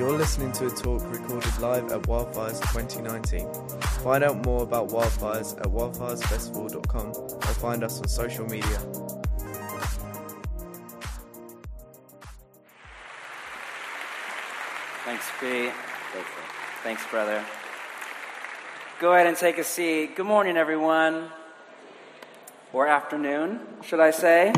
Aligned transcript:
You're 0.00 0.16
listening 0.16 0.50
to 0.52 0.66
a 0.68 0.70
talk 0.70 1.02
recorded 1.12 1.58
live 1.58 1.92
at 1.92 2.00
Wildfires 2.04 2.58
2019. 2.72 3.52
Find 4.02 4.24
out 4.24 4.46
more 4.46 4.62
about 4.62 4.88
Wildfires 4.88 5.54
at 5.60 5.66
wildfiresfestival.com 5.66 7.08
or 7.08 7.54
find 7.60 7.84
us 7.84 8.00
on 8.00 8.08
social 8.08 8.46
media. 8.46 8.78
Thanks, 15.04 15.26
Pete. 15.38 15.72
Thanks, 16.82 17.06
brother. 17.10 17.44
Go 19.00 19.12
ahead 19.12 19.26
and 19.26 19.36
take 19.36 19.58
a 19.58 19.64
seat. 19.64 20.16
Good 20.16 20.24
morning, 20.24 20.56
everyone. 20.56 21.28
Or 22.72 22.86
afternoon, 22.86 23.60
should 23.82 24.00
I 24.00 24.12
say? 24.12 24.54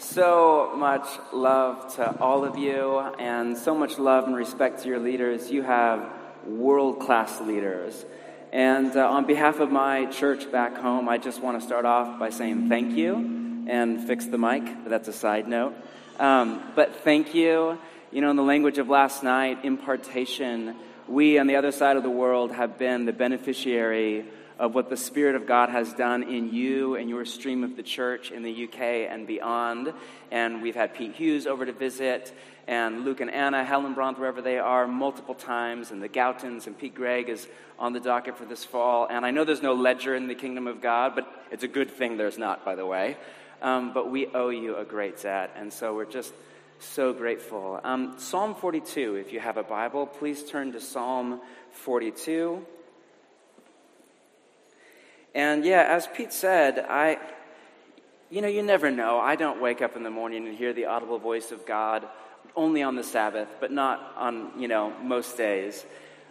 So 0.00 0.74
much 0.76 1.08
love 1.32 1.96
to 1.96 2.20
all 2.20 2.44
of 2.44 2.56
you, 2.56 3.00
and 3.18 3.58
so 3.58 3.74
much 3.74 3.98
love 3.98 4.28
and 4.28 4.36
respect 4.36 4.82
to 4.82 4.88
your 4.88 5.00
leaders. 5.00 5.50
You 5.50 5.62
have 5.62 6.08
world 6.46 7.00
class 7.00 7.40
leaders. 7.40 8.06
And 8.52 8.96
uh, 8.96 9.10
on 9.10 9.26
behalf 9.26 9.58
of 9.58 9.72
my 9.72 10.06
church 10.06 10.52
back 10.52 10.76
home, 10.76 11.08
I 11.08 11.18
just 11.18 11.42
want 11.42 11.60
to 11.60 11.66
start 11.66 11.84
off 11.84 12.16
by 12.16 12.30
saying 12.30 12.68
thank 12.68 12.96
you 12.96 13.66
and 13.66 14.06
fix 14.06 14.26
the 14.26 14.38
mic. 14.38 14.62
but 14.84 14.88
That's 14.88 15.08
a 15.08 15.12
side 15.12 15.48
note. 15.48 15.74
Um, 16.20 16.62
but 16.76 16.94
thank 17.02 17.34
you. 17.34 17.76
You 18.12 18.20
know, 18.20 18.30
in 18.30 18.36
the 18.36 18.44
language 18.44 18.78
of 18.78 18.88
last 18.88 19.24
night, 19.24 19.64
impartation, 19.64 20.76
we 21.08 21.40
on 21.40 21.48
the 21.48 21.56
other 21.56 21.72
side 21.72 21.96
of 21.96 22.04
the 22.04 22.10
world 22.10 22.52
have 22.52 22.78
been 22.78 23.04
the 23.04 23.12
beneficiary 23.12 24.26
of 24.58 24.74
what 24.74 24.90
the 24.90 24.96
Spirit 24.96 25.36
of 25.36 25.46
God 25.46 25.68
has 25.68 25.92
done 25.92 26.24
in 26.24 26.52
you 26.52 26.96
and 26.96 27.08
your 27.08 27.24
stream 27.24 27.62
of 27.62 27.76
the 27.76 27.82
church 27.82 28.32
in 28.32 28.42
the 28.42 28.64
UK 28.64 28.80
and 29.10 29.26
beyond. 29.26 29.92
And 30.30 30.62
we've 30.62 30.74
had 30.74 30.94
Pete 30.94 31.14
Hughes 31.14 31.46
over 31.46 31.64
to 31.64 31.72
visit, 31.72 32.32
and 32.66 33.04
Luke 33.04 33.20
and 33.20 33.30
Anna, 33.30 33.64
Helen 33.64 33.94
Bronth, 33.94 34.18
wherever 34.18 34.42
they 34.42 34.58
are, 34.58 34.86
multiple 34.86 35.34
times, 35.34 35.90
and 35.90 36.02
the 36.02 36.08
Goutons, 36.08 36.66
and 36.66 36.76
Pete 36.76 36.94
Greig 36.94 37.28
is 37.28 37.46
on 37.78 37.92
the 37.92 38.00
docket 38.00 38.36
for 38.36 38.44
this 38.44 38.64
fall. 38.64 39.06
And 39.08 39.24
I 39.24 39.30
know 39.30 39.44
there's 39.44 39.62
no 39.62 39.74
ledger 39.74 40.14
in 40.14 40.26
the 40.26 40.34
kingdom 40.34 40.66
of 40.66 40.82
God, 40.82 41.14
but 41.14 41.26
it's 41.50 41.64
a 41.64 41.68
good 41.68 41.90
thing 41.90 42.16
there's 42.16 42.38
not, 42.38 42.64
by 42.64 42.74
the 42.74 42.84
way. 42.84 43.16
Um, 43.62 43.92
but 43.92 44.10
we 44.10 44.26
owe 44.26 44.50
you 44.50 44.76
a 44.76 44.84
great 44.84 45.22
debt, 45.22 45.52
and 45.56 45.72
so 45.72 45.94
we're 45.94 46.04
just 46.04 46.32
so 46.80 47.12
grateful. 47.12 47.80
Um, 47.82 48.14
Psalm 48.18 48.54
42, 48.54 49.16
if 49.16 49.32
you 49.32 49.40
have 49.40 49.56
a 49.56 49.62
Bible, 49.62 50.06
please 50.06 50.44
turn 50.44 50.72
to 50.72 50.80
Psalm 50.80 51.40
42. 51.70 52.64
And 55.38 55.64
yeah, 55.64 55.84
as 55.88 56.08
Pete 56.08 56.32
said, 56.32 56.84
I, 56.88 57.16
you 58.28 58.42
know, 58.42 58.48
you 58.48 58.60
never 58.60 58.90
know. 58.90 59.20
I 59.20 59.36
don't 59.36 59.62
wake 59.62 59.80
up 59.80 59.94
in 59.94 60.02
the 60.02 60.10
morning 60.10 60.48
and 60.48 60.58
hear 60.58 60.72
the 60.72 60.86
audible 60.86 61.20
voice 61.20 61.52
of 61.52 61.64
God 61.64 62.08
only 62.56 62.82
on 62.82 62.96
the 62.96 63.04
Sabbath, 63.04 63.46
but 63.60 63.70
not 63.70 64.14
on, 64.16 64.50
you 64.60 64.66
know, 64.66 64.92
most 65.00 65.36
days. 65.36 65.86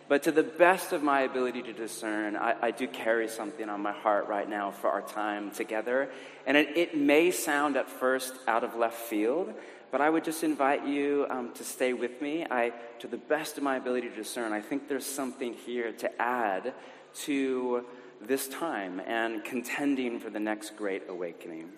But 0.10 0.24
to 0.24 0.34
the 0.34 0.44
best 0.44 0.92
of 0.92 1.04
my 1.04 1.22
ability 1.22 1.62
to 1.64 1.72
discern, 1.72 2.36
I, 2.36 2.56
I 2.62 2.72
do 2.72 2.86
carry 2.86 3.30
something 3.30 3.70
on 3.70 3.80
my 3.80 3.94
heart 3.94 4.28
right 4.28 4.50
now 4.50 4.72
for 4.72 4.90
our 4.90 5.04
time 5.04 5.52
together. 5.52 6.10
And 6.46 6.58
it, 6.58 6.76
it 6.76 6.98
may 6.98 7.32
sound 7.32 7.78
at 7.78 7.90
first 7.90 8.34
out 8.46 8.66
of 8.66 8.76
left 8.76 8.98
field, 8.98 9.54
but 9.90 10.02
I 10.02 10.10
would 10.10 10.26
just 10.26 10.44
invite 10.44 10.86
you 10.86 11.28
um, 11.30 11.54
to 11.54 11.64
stay 11.64 11.94
with 11.94 12.22
me. 12.22 12.46
I, 12.52 12.74
to 13.00 13.08
the 13.08 13.16
best 13.16 13.56
of 13.56 13.64
my 13.64 13.78
ability 13.78 14.10
to 14.10 14.16
discern, 14.16 14.52
I 14.52 14.60
think 14.60 14.90
there's 14.90 15.06
something 15.06 15.54
here 15.54 15.94
to 15.94 16.22
add 16.22 16.74
to 17.24 17.86
this 18.22 18.48
time 18.48 19.02
and 19.06 19.44
contending 19.44 20.20
for 20.20 20.30
the 20.30 20.40
next 20.40 20.76
great 20.78 21.04
awakening. 21.10 21.70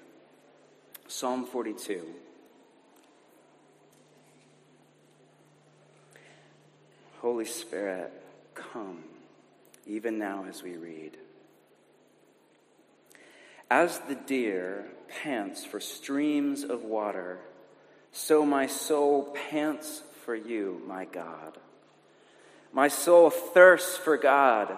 Psalm 1.07 1.45
42. 1.45 2.03
Holy 7.21 7.45
Spirit, 7.45 8.13
come, 8.55 9.03
even 9.85 10.17
now 10.17 10.45
as 10.47 10.63
we 10.63 10.77
read. 10.77 11.17
As 13.69 13.99
the 14.07 14.15
deer 14.15 14.85
pants 15.21 15.65
for 15.65 15.79
streams 15.79 16.63
of 16.63 16.83
water, 16.83 17.39
so 18.11 18.45
my 18.45 18.67
soul 18.67 19.35
pants 19.49 20.01
for 20.23 20.35
you, 20.35 20.81
my 20.87 21.05
God. 21.05 21.57
My 22.71 22.87
soul 22.87 23.29
thirsts 23.29 23.97
for 23.97 24.15
God 24.17 24.77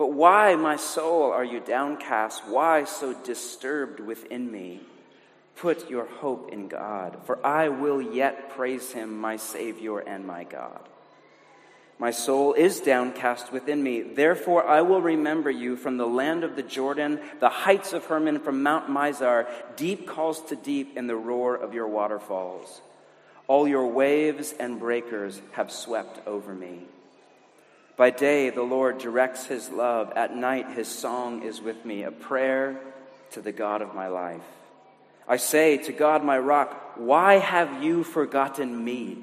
But 0.00 0.14
why, 0.14 0.56
my 0.56 0.76
soul, 0.76 1.30
are 1.30 1.44
you 1.44 1.60
downcast? 1.60 2.48
Why 2.48 2.84
so 2.84 3.12
disturbed 3.12 4.00
within 4.00 4.50
me? 4.50 4.80
Put 5.56 5.90
your 5.90 6.06
hope 6.06 6.50
in 6.50 6.68
God, 6.68 7.18
for 7.26 7.38
I 7.46 7.68
will 7.68 8.00
yet 8.00 8.48
praise 8.56 8.92
him, 8.92 9.20
my 9.20 9.36
Savior 9.36 9.98
and 9.98 10.26
my 10.26 10.44
God. 10.44 10.80
My 11.98 12.12
soul 12.12 12.54
is 12.54 12.80
downcast 12.80 13.52
within 13.52 13.82
me. 13.82 14.00
Therefore, 14.00 14.66
I 14.66 14.80
will 14.80 15.02
remember 15.02 15.50
you 15.50 15.76
from 15.76 15.98
the 15.98 16.06
land 16.06 16.44
of 16.44 16.56
the 16.56 16.62
Jordan, 16.62 17.20
the 17.38 17.50
heights 17.50 17.92
of 17.92 18.06
Hermon, 18.06 18.38
from 18.38 18.62
Mount 18.62 18.88
Mizar. 18.88 19.48
Deep 19.76 20.08
calls 20.08 20.40
to 20.46 20.56
deep 20.56 20.96
in 20.96 21.08
the 21.08 21.14
roar 21.14 21.54
of 21.54 21.74
your 21.74 21.88
waterfalls. 21.88 22.80
All 23.48 23.68
your 23.68 23.88
waves 23.88 24.54
and 24.58 24.80
breakers 24.80 25.42
have 25.52 25.70
swept 25.70 26.26
over 26.26 26.54
me. 26.54 26.86
By 28.00 28.08
day, 28.08 28.48
the 28.48 28.62
Lord 28.62 28.96
directs 28.96 29.44
his 29.44 29.68
love. 29.68 30.14
At 30.16 30.34
night, 30.34 30.70
his 30.70 30.88
song 30.88 31.42
is 31.42 31.60
with 31.60 31.84
me, 31.84 32.04
a 32.04 32.10
prayer 32.10 32.80
to 33.32 33.42
the 33.42 33.52
God 33.52 33.82
of 33.82 33.94
my 33.94 34.08
life. 34.08 34.40
I 35.28 35.36
say 35.36 35.76
to 35.76 35.92
God, 35.92 36.24
my 36.24 36.38
rock, 36.38 36.94
why 36.96 37.34
have 37.34 37.82
you 37.82 38.02
forgotten 38.02 38.82
me? 38.82 39.18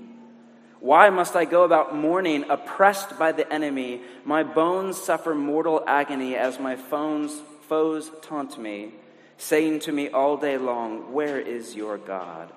Why 0.79 1.09
must 1.09 1.35
I 1.35 1.45
go 1.45 1.63
about 1.63 1.95
mourning, 1.95 2.51
oppressed 2.51 3.17
by 3.17 3.31
the 3.31 3.51
enemy? 3.51 4.03
My 4.23 4.43
bones 4.43 5.01
suffer 5.01 5.33
mortal 5.33 5.83
agony 5.87 6.35
as 6.35 6.59
my 6.59 6.75
foes, 6.75 7.35
foes 7.67 8.11
taunt 8.21 8.59
me, 8.59 8.91
saying 9.39 9.79
to 9.79 9.91
me 9.91 10.09
all 10.09 10.37
day 10.37 10.59
long, 10.59 11.13
Where 11.13 11.39
is 11.39 11.75
your 11.75 11.97
God? 11.97 12.51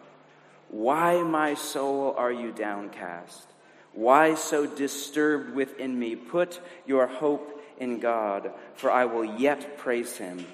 Why, 0.68 1.22
my 1.22 1.54
soul, 1.54 2.14
are 2.18 2.30
you 2.30 2.52
downcast? 2.52 3.46
Why 4.00 4.34
so 4.34 4.64
disturbed 4.64 5.54
within 5.54 5.98
me? 5.98 6.16
Put 6.16 6.58
your 6.86 7.06
hope 7.06 7.62
in 7.76 8.00
God, 8.00 8.50
for 8.72 8.90
I 8.90 9.04
will 9.04 9.26
yet 9.26 9.76
praise 9.76 10.16
him, 10.16 10.46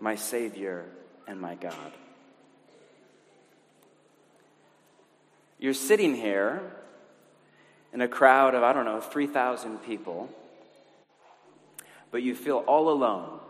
my 0.00 0.14
Savior 0.14 0.86
and 1.28 1.38
my 1.38 1.56
God. 1.56 1.92
You're 5.58 5.74
sitting 5.74 6.14
here 6.14 6.62
in 7.92 8.00
a 8.00 8.08
crowd 8.08 8.54
of, 8.54 8.62
I 8.62 8.72
don't 8.72 8.86
know, 8.86 9.02
3,000 9.02 9.76
people, 9.82 10.30
but 12.10 12.22
you 12.22 12.34
feel 12.34 12.64
all 12.66 12.88
alone. 12.88 13.40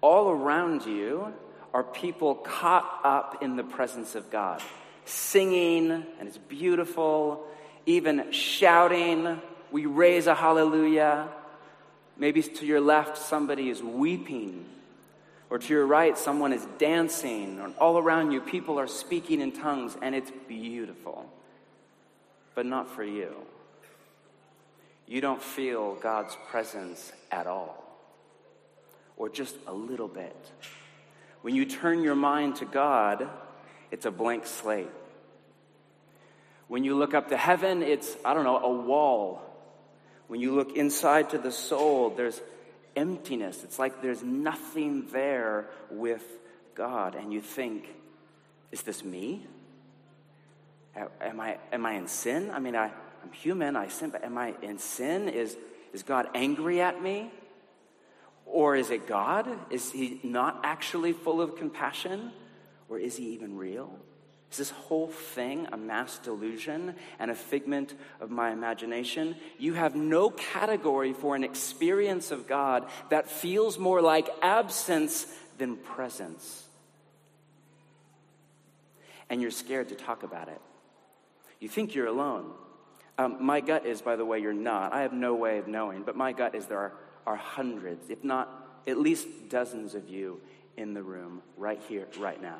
All 0.00 0.30
around 0.30 0.86
you 0.86 1.34
are 1.74 1.82
people 1.82 2.36
caught 2.36 3.00
up 3.02 3.42
in 3.42 3.56
the 3.56 3.64
presence 3.64 4.14
of 4.14 4.30
God, 4.30 4.62
singing, 5.04 5.90
and 5.90 6.28
it's 6.28 6.38
beautiful, 6.38 7.48
even 7.86 8.32
shouting. 8.32 9.40
We 9.70 9.86
raise 9.86 10.26
a 10.26 10.34
hallelujah. 10.34 11.28
Maybe 12.16 12.42
to 12.42 12.66
your 12.66 12.80
left, 12.80 13.18
somebody 13.18 13.70
is 13.70 13.82
weeping 13.82 14.66
or 15.52 15.58
to 15.58 15.68
your 15.68 15.86
right, 15.86 16.16
someone 16.16 16.50
is 16.54 16.66
dancing, 16.78 17.60
or 17.60 17.68
all 17.78 17.98
around 17.98 18.30
you, 18.30 18.40
people 18.40 18.80
are 18.80 18.86
speaking 18.86 19.42
in 19.42 19.52
tongues, 19.52 19.94
and 20.00 20.14
it's 20.14 20.32
beautiful. 20.48 21.30
But 22.54 22.64
not 22.64 22.88
for 22.88 23.04
you. 23.04 23.34
You 25.06 25.20
don't 25.20 25.42
feel 25.42 25.96
God's 25.96 26.34
presence 26.48 27.12
at 27.30 27.46
all, 27.46 27.84
or 29.18 29.28
just 29.28 29.54
a 29.66 29.74
little 29.74 30.08
bit. 30.08 30.34
When 31.42 31.54
you 31.54 31.66
turn 31.66 32.02
your 32.02 32.14
mind 32.14 32.56
to 32.56 32.64
God, 32.64 33.28
it's 33.90 34.06
a 34.06 34.10
blank 34.10 34.46
slate. 34.46 34.88
When 36.72 36.84
you 36.84 36.96
look 36.96 37.12
up 37.12 37.28
to 37.28 37.36
heaven, 37.36 37.82
it's, 37.82 38.16
I 38.24 38.32
don't 38.32 38.44
know, 38.44 38.56
a 38.56 38.72
wall. 38.72 39.42
When 40.28 40.40
you 40.40 40.54
look 40.54 40.74
inside 40.74 41.28
to 41.30 41.38
the 41.38 41.52
soul, 41.52 42.08
there's 42.08 42.40
emptiness. 42.96 43.62
It's 43.62 43.78
like 43.78 44.00
there's 44.00 44.22
nothing 44.22 45.06
there 45.12 45.66
with 45.90 46.24
God. 46.74 47.14
And 47.14 47.30
you 47.30 47.42
think, 47.42 47.94
is 48.70 48.80
this 48.80 49.04
me? 49.04 49.46
Am 50.96 51.38
I, 51.38 51.58
am 51.74 51.84
I 51.84 51.92
in 51.92 52.08
sin? 52.08 52.50
I 52.50 52.58
mean, 52.58 52.74
I, 52.74 52.86
I'm 52.86 53.32
human, 53.32 53.76
I 53.76 53.88
sin, 53.88 54.08
but 54.08 54.24
am 54.24 54.38
I 54.38 54.54
in 54.62 54.78
sin? 54.78 55.28
Is, 55.28 55.54
is 55.92 56.02
God 56.02 56.26
angry 56.34 56.80
at 56.80 57.02
me? 57.02 57.30
Or 58.46 58.76
is 58.76 58.88
it 58.90 59.06
God? 59.06 59.46
Is 59.68 59.92
he 59.92 60.20
not 60.22 60.62
actually 60.64 61.12
full 61.12 61.42
of 61.42 61.54
compassion? 61.56 62.32
Or 62.88 62.98
is 62.98 63.18
he 63.18 63.34
even 63.34 63.58
real? 63.58 63.94
Is 64.52 64.58
this 64.58 64.70
whole 64.70 65.08
thing 65.08 65.66
a 65.72 65.78
mass 65.78 66.18
delusion 66.18 66.94
and 67.18 67.30
a 67.30 67.34
figment 67.34 67.94
of 68.20 68.30
my 68.30 68.50
imagination? 68.50 69.34
You 69.58 69.72
have 69.72 69.94
no 69.94 70.28
category 70.28 71.14
for 71.14 71.34
an 71.34 71.42
experience 71.42 72.30
of 72.30 72.46
God 72.46 72.86
that 73.08 73.30
feels 73.30 73.78
more 73.78 74.02
like 74.02 74.28
absence 74.42 75.26
than 75.56 75.78
presence. 75.78 76.66
And 79.30 79.40
you're 79.40 79.50
scared 79.50 79.88
to 79.88 79.94
talk 79.94 80.22
about 80.22 80.48
it. 80.48 80.60
You 81.58 81.70
think 81.70 81.94
you're 81.94 82.06
alone. 82.06 82.50
Um, 83.16 83.38
my 83.40 83.62
gut 83.62 83.86
is, 83.86 84.02
by 84.02 84.16
the 84.16 84.24
way, 84.26 84.40
you're 84.40 84.52
not. 84.52 84.92
I 84.92 85.00
have 85.00 85.14
no 85.14 85.34
way 85.34 85.56
of 85.56 85.66
knowing, 85.66 86.02
but 86.02 86.14
my 86.14 86.32
gut 86.32 86.54
is 86.54 86.66
there 86.66 86.78
are, 86.78 86.92
are 87.26 87.36
hundreds, 87.36 88.10
if 88.10 88.22
not 88.22 88.82
at 88.86 88.98
least 88.98 89.26
dozens 89.48 89.94
of 89.94 90.10
you 90.10 90.42
in 90.76 90.92
the 90.92 91.02
room 91.02 91.40
right 91.56 91.80
here, 91.88 92.06
right 92.18 92.40
now. 92.42 92.58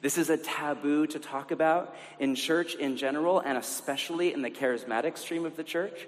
This 0.00 0.16
is 0.16 0.30
a 0.30 0.36
taboo 0.36 1.06
to 1.08 1.18
talk 1.18 1.50
about 1.50 1.94
in 2.20 2.34
church 2.34 2.74
in 2.76 2.96
general, 2.96 3.40
and 3.40 3.58
especially 3.58 4.32
in 4.32 4.42
the 4.42 4.50
charismatic 4.50 5.18
stream 5.18 5.44
of 5.44 5.56
the 5.56 5.64
church, 5.64 6.06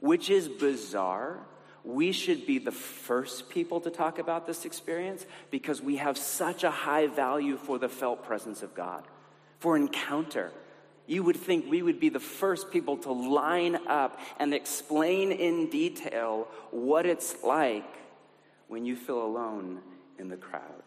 which 0.00 0.28
is 0.28 0.48
bizarre. 0.48 1.38
We 1.84 2.10
should 2.12 2.46
be 2.46 2.58
the 2.58 2.72
first 2.72 3.48
people 3.48 3.80
to 3.82 3.90
talk 3.90 4.18
about 4.18 4.46
this 4.46 4.64
experience 4.64 5.24
because 5.50 5.80
we 5.80 5.96
have 5.96 6.18
such 6.18 6.64
a 6.64 6.70
high 6.70 7.06
value 7.06 7.56
for 7.56 7.78
the 7.78 7.88
felt 7.88 8.24
presence 8.24 8.62
of 8.62 8.74
God, 8.74 9.04
for 9.60 9.76
encounter. 9.76 10.50
You 11.06 11.22
would 11.22 11.36
think 11.36 11.70
we 11.70 11.80
would 11.80 12.00
be 12.00 12.08
the 12.10 12.20
first 12.20 12.70
people 12.70 12.98
to 12.98 13.12
line 13.12 13.78
up 13.86 14.18
and 14.38 14.52
explain 14.52 15.32
in 15.32 15.70
detail 15.70 16.48
what 16.72 17.06
it's 17.06 17.42
like 17.42 17.86
when 18.66 18.84
you 18.84 18.96
feel 18.96 19.22
alone 19.22 19.80
in 20.18 20.28
the 20.28 20.36
crowd. 20.36 20.82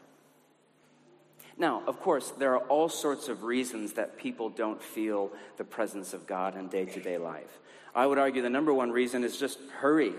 Now, 1.61 1.83
of 1.85 1.99
course, 1.99 2.27
there 2.39 2.55
are 2.55 2.67
all 2.69 2.89
sorts 2.89 3.29
of 3.29 3.43
reasons 3.43 3.93
that 3.93 4.17
people 4.17 4.49
don't 4.49 4.81
feel 4.81 5.31
the 5.57 5.63
presence 5.63 6.11
of 6.11 6.25
God 6.25 6.57
in 6.57 6.69
day 6.69 6.85
to 6.85 6.99
day 6.99 7.19
life. 7.19 7.59
I 7.93 8.07
would 8.07 8.17
argue 8.17 8.41
the 8.41 8.49
number 8.49 8.73
one 8.73 8.89
reason 8.89 9.23
is 9.23 9.37
just 9.37 9.59
hurry 9.77 10.13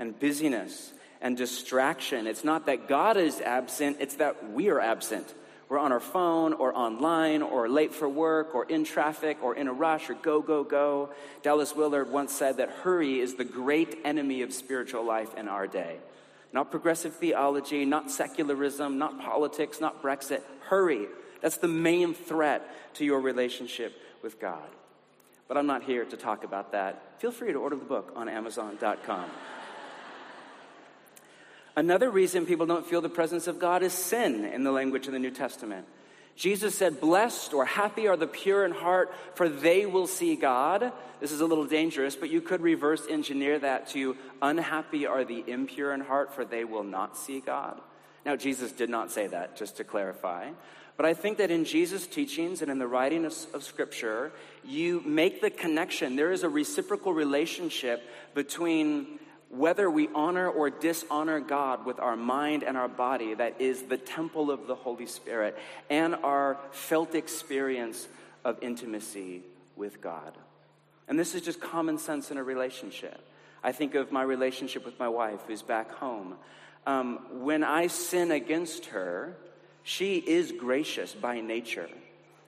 and 0.00 0.18
busyness 0.18 0.92
and 1.20 1.36
distraction. 1.36 2.26
It's 2.26 2.42
not 2.42 2.66
that 2.66 2.88
God 2.88 3.16
is 3.16 3.40
absent, 3.40 3.98
it's 4.00 4.16
that 4.16 4.50
we 4.50 4.70
are 4.70 4.80
absent. 4.80 5.32
We're 5.68 5.78
on 5.78 5.92
our 5.92 6.00
phone 6.00 6.52
or 6.52 6.76
online 6.76 7.42
or 7.42 7.68
late 7.68 7.94
for 7.94 8.08
work 8.08 8.56
or 8.56 8.64
in 8.64 8.82
traffic 8.82 9.38
or 9.40 9.54
in 9.54 9.68
a 9.68 9.72
rush 9.72 10.10
or 10.10 10.14
go, 10.14 10.42
go, 10.42 10.64
go. 10.64 11.10
Dallas 11.44 11.76
Willard 11.76 12.10
once 12.10 12.32
said 12.32 12.56
that 12.56 12.70
hurry 12.70 13.20
is 13.20 13.36
the 13.36 13.44
great 13.44 14.00
enemy 14.04 14.42
of 14.42 14.52
spiritual 14.52 15.04
life 15.04 15.32
in 15.36 15.46
our 15.46 15.68
day. 15.68 15.98
Not 16.52 16.70
progressive 16.70 17.14
theology, 17.14 17.84
not 17.84 18.10
secularism, 18.10 18.98
not 18.98 19.20
politics, 19.20 19.80
not 19.80 20.02
Brexit. 20.02 20.42
Hurry. 20.62 21.06
That's 21.40 21.58
the 21.58 21.68
main 21.68 22.14
threat 22.14 22.94
to 22.94 23.04
your 23.04 23.20
relationship 23.20 23.92
with 24.22 24.40
God. 24.40 24.68
But 25.46 25.56
I'm 25.56 25.66
not 25.66 25.82
here 25.82 26.04
to 26.04 26.16
talk 26.16 26.44
about 26.44 26.72
that. 26.72 27.20
Feel 27.20 27.32
free 27.32 27.52
to 27.52 27.58
order 27.58 27.76
the 27.76 27.84
book 27.84 28.12
on 28.16 28.28
Amazon.com. 28.28 29.30
Another 31.76 32.10
reason 32.10 32.44
people 32.44 32.66
don't 32.66 32.84
feel 32.84 33.00
the 33.00 33.08
presence 33.08 33.46
of 33.46 33.58
God 33.58 33.82
is 33.82 33.92
sin 33.92 34.44
in 34.44 34.64
the 34.64 34.72
language 34.72 35.06
of 35.06 35.12
the 35.12 35.18
New 35.18 35.30
Testament. 35.30 35.86
Jesus 36.38 36.76
said, 36.76 37.00
Blessed 37.00 37.52
or 37.52 37.64
happy 37.64 38.06
are 38.06 38.16
the 38.16 38.28
pure 38.28 38.64
in 38.64 38.70
heart, 38.70 39.12
for 39.34 39.48
they 39.48 39.86
will 39.86 40.06
see 40.06 40.36
God. 40.36 40.92
This 41.20 41.32
is 41.32 41.40
a 41.40 41.46
little 41.46 41.66
dangerous, 41.66 42.14
but 42.14 42.30
you 42.30 42.40
could 42.40 42.60
reverse 42.60 43.02
engineer 43.10 43.58
that 43.58 43.88
to 43.88 44.16
unhappy 44.40 45.04
are 45.04 45.24
the 45.24 45.42
impure 45.48 45.92
in 45.92 46.00
heart, 46.00 46.32
for 46.32 46.44
they 46.44 46.62
will 46.62 46.84
not 46.84 47.16
see 47.16 47.40
God. 47.40 47.80
Now, 48.24 48.36
Jesus 48.36 48.70
did 48.70 48.88
not 48.88 49.10
say 49.10 49.26
that, 49.26 49.56
just 49.56 49.78
to 49.78 49.84
clarify. 49.84 50.50
But 50.96 51.06
I 51.06 51.14
think 51.14 51.38
that 51.38 51.50
in 51.50 51.64
Jesus' 51.64 52.06
teachings 52.06 52.62
and 52.62 52.70
in 52.70 52.78
the 52.78 52.86
writing 52.86 53.24
of, 53.24 53.34
of, 53.52 53.64
Scripture, 53.64 54.30
you 54.64 55.02
make 55.04 55.40
the 55.40 55.50
connection. 55.50 56.14
There 56.14 56.30
is 56.30 56.44
a 56.44 56.48
reciprocal 56.48 57.12
relationship 57.12 58.00
between 58.34 59.18
whether 59.50 59.90
we 59.90 60.08
honor 60.14 60.48
or 60.48 60.70
dishonor 60.70 61.40
God 61.40 61.86
with 61.86 61.98
our 61.98 62.16
mind 62.16 62.62
and 62.62 62.76
our 62.76 62.88
body, 62.88 63.34
that 63.34 63.60
is 63.60 63.82
the 63.82 63.96
temple 63.96 64.50
of 64.50 64.66
the 64.66 64.74
Holy 64.74 65.06
Spirit, 65.06 65.58
and 65.88 66.14
our 66.16 66.58
felt 66.70 67.14
experience 67.14 68.08
of 68.44 68.58
intimacy 68.62 69.42
with 69.76 70.00
God. 70.00 70.36
And 71.08 71.18
this 71.18 71.34
is 71.34 71.42
just 71.42 71.60
common 71.60 71.98
sense 71.98 72.30
in 72.30 72.36
a 72.36 72.42
relationship. 72.44 73.20
I 73.64 73.72
think 73.72 73.94
of 73.94 74.12
my 74.12 74.22
relationship 74.22 74.84
with 74.84 74.98
my 74.98 75.08
wife 75.08 75.40
who's 75.46 75.62
back 75.62 75.90
home. 75.92 76.36
Um, 76.86 77.20
when 77.44 77.64
I 77.64 77.86
sin 77.86 78.30
against 78.30 78.86
her, 78.86 79.34
she 79.82 80.16
is 80.16 80.52
gracious 80.52 81.14
by 81.14 81.40
nature. 81.40 81.88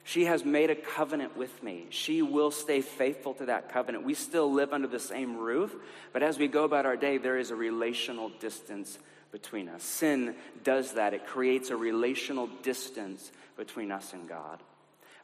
She 0.03 0.25
has 0.25 0.43
made 0.43 0.69
a 0.69 0.75
covenant 0.75 1.37
with 1.37 1.61
me. 1.61 1.87
She 1.89 2.21
will 2.21 2.51
stay 2.51 2.81
faithful 2.81 3.33
to 3.35 3.45
that 3.45 3.71
covenant. 3.71 4.03
We 4.03 4.15
still 4.15 4.51
live 4.51 4.73
under 4.73 4.87
the 4.87 4.99
same 4.99 5.37
roof, 5.37 5.75
but 6.11 6.23
as 6.23 6.39
we 6.39 6.47
go 6.47 6.63
about 6.63 6.85
our 6.85 6.97
day, 6.97 7.17
there 7.17 7.37
is 7.37 7.51
a 7.51 7.55
relational 7.55 8.29
distance 8.39 8.97
between 9.31 9.69
us. 9.69 9.83
Sin 9.83 10.35
does 10.63 10.93
that, 10.93 11.13
it 11.13 11.27
creates 11.27 11.69
a 11.69 11.77
relational 11.77 12.47
distance 12.63 13.31
between 13.55 13.91
us 13.91 14.13
and 14.13 14.27
God. 14.27 14.59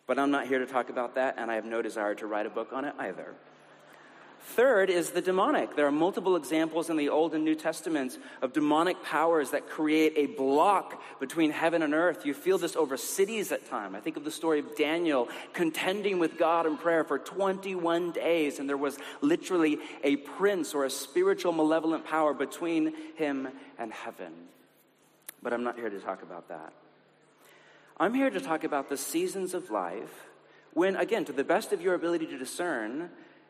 But 0.05 0.19
I'm 0.19 0.31
not 0.31 0.47
here 0.47 0.59
to 0.59 0.65
talk 0.65 0.89
about 0.89 1.15
that, 1.15 1.35
and 1.37 1.51
I 1.51 1.55
have 1.55 1.65
no 1.65 1.81
desire 1.81 2.15
to 2.15 2.27
write 2.27 2.45
a 2.45 2.49
book 2.49 2.71
on 2.71 2.85
it 2.85 2.93
either. 2.97 3.33
Third 4.51 4.89
is 4.89 5.11
the 5.11 5.21
demonic. 5.21 5.75
There 5.75 5.85
are 5.85 5.91
multiple 5.91 6.37
examples 6.37 6.89
in 6.89 6.95
the 6.95 7.09
Old 7.09 7.35
and 7.35 7.43
New 7.43 7.53
Testaments 7.53 8.17
of 8.41 8.53
demonic 8.53 9.03
powers 9.03 9.51
that 9.51 9.69
create 9.69 10.13
a 10.15 10.27
block 10.27 11.01
between 11.19 11.51
heaven 11.51 11.83
and 11.83 11.93
earth. 11.93 12.25
You 12.25 12.33
feel 12.33 12.57
this 12.57 12.77
over 12.77 12.95
cities 12.95 13.51
at 13.51 13.69
times. 13.69 13.93
I 13.93 13.99
think 13.99 14.15
of 14.15 14.23
the 14.23 14.31
story 14.31 14.59
of 14.59 14.75
Daniel 14.77 15.27
contending 15.51 16.17
with 16.17 16.37
God 16.37 16.65
in 16.65 16.77
prayer 16.77 17.03
for 17.03 17.19
21 17.19 18.13
days, 18.13 18.57
and 18.57 18.69
there 18.69 18.77
was 18.77 18.97
literally 19.19 19.79
a 20.01 20.15
prince 20.15 20.73
or 20.73 20.85
a 20.85 20.89
spiritual 20.89 21.51
malevolent 21.51 22.05
power 22.05 22.33
between 22.33 22.93
him 23.15 23.49
and 23.77 23.91
heaven. 23.91 24.31
But 25.43 25.51
I'm 25.51 25.65
not 25.65 25.75
here 25.75 25.89
to 25.89 25.99
talk 25.99 26.23
about 26.23 26.47
that. 26.47 26.71
I'm 27.97 28.13
here 28.13 28.29
to 28.29 28.39
talk 28.39 28.63
about 28.63 28.87
the 28.87 28.97
seasons 28.97 29.53
of 29.53 29.69
life 29.69 30.29
when, 30.73 30.95
again, 30.95 31.25
to 31.25 31.33
the 31.33 31.43
best 31.43 31.73
of 31.73 31.81
your 31.81 31.95
ability 31.95 32.27
to 32.27 32.37
discern, 32.37 33.09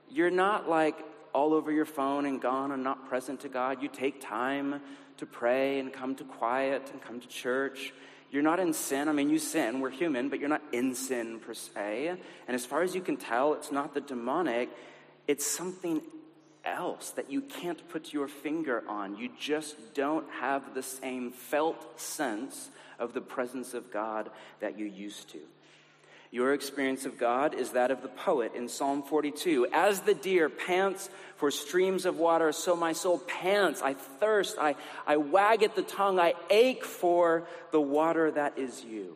you're 0.10 0.32
not 0.32 0.70
like 0.70 0.98
all 1.34 1.54
over 1.54 1.72
your 1.72 1.86
phone 1.86 2.26
and 2.26 2.42
gone 2.42 2.72
and 2.72 2.84
not 2.84 3.08
present 3.08 3.42
to 3.42 3.50
God. 3.50 3.82
You 3.82 3.90
take 3.90 4.22
time 4.22 4.82
to 5.18 5.26
pray 5.26 5.80
and 5.80 5.92
come 5.92 6.16
to 6.16 6.24
quiet 6.24 6.90
and 6.92 7.02
come 7.02 7.20
to 7.20 7.28
church. 7.28 7.94
You're 8.32 8.44
not 8.44 8.60
in 8.60 8.74
sin. 8.74 9.08
I 9.08 9.14
mean, 9.14 9.30
you 9.30 9.40
sin. 9.40 9.80
We're 9.80 9.90
human, 9.90 10.30
but 10.30 10.40
you're 10.40 10.50
not 10.50 10.64
in 10.72 10.96
sin 10.96 11.40
per 11.40 11.54
se. 11.54 12.08
And 12.48 12.56
as 12.56 12.66
far 12.66 12.82
as 12.82 12.94
you 12.96 13.02
can 13.02 13.18
tell, 13.18 13.54
it's 13.54 13.72
not 13.72 13.94
the 13.94 14.02
demonic, 14.02 14.70
it's 15.28 15.46
something 15.46 16.02
else 16.66 17.12
that 17.12 17.32
you 17.32 17.42
can't 17.42 17.88
put 17.90 18.14
your 18.14 18.28
finger 18.28 18.84
on. 18.88 19.16
You 19.16 19.30
just 19.40 19.94
don't 19.94 20.30
have 20.42 20.74
the 20.74 20.84
same 20.84 21.32
felt 21.32 22.00
sense 22.00 22.70
of 23.00 23.14
the 23.14 23.22
presence 23.22 23.74
of 23.74 23.92
God 23.92 24.30
that 24.60 24.78
you 24.78 24.86
used 24.86 25.30
to. 25.32 25.40
Your 26.30 26.54
experience 26.54 27.06
of 27.06 27.18
God 27.18 27.54
is 27.54 27.72
that 27.72 27.90
of 27.90 28.02
the 28.02 28.10
poet 28.10 28.54
in 28.54 28.68
Psalm 28.68 29.02
42. 29.04 29.68
As 29.72 30.02
the 30.02 30.14
deer 30.14 30.50
pants 30.50 31.10
for 31.38 31.52
streams 31.52 32.06
of 32.06 32.18
water, 32.18 32.52
so 32.52 32.76
my 32.76 32.94
soul 32.94 33.20
pants. 33.20 33.82
I 33.82 33.94
thirst. 33.94 34.58
I, 34.60 34.76
I 35.06 35.18
wag 35.18 35.64
at 35.64 35.76
the 35.76 35.84
tongue. 35.84 36.20
I 36.20 36.34
ache 36.50 36.84
for 36.84 37.48
the 37.72 37.80
water 37.80 38.32
that 38.32 38.58
is 38.58 38.84
you. 38.84 39.16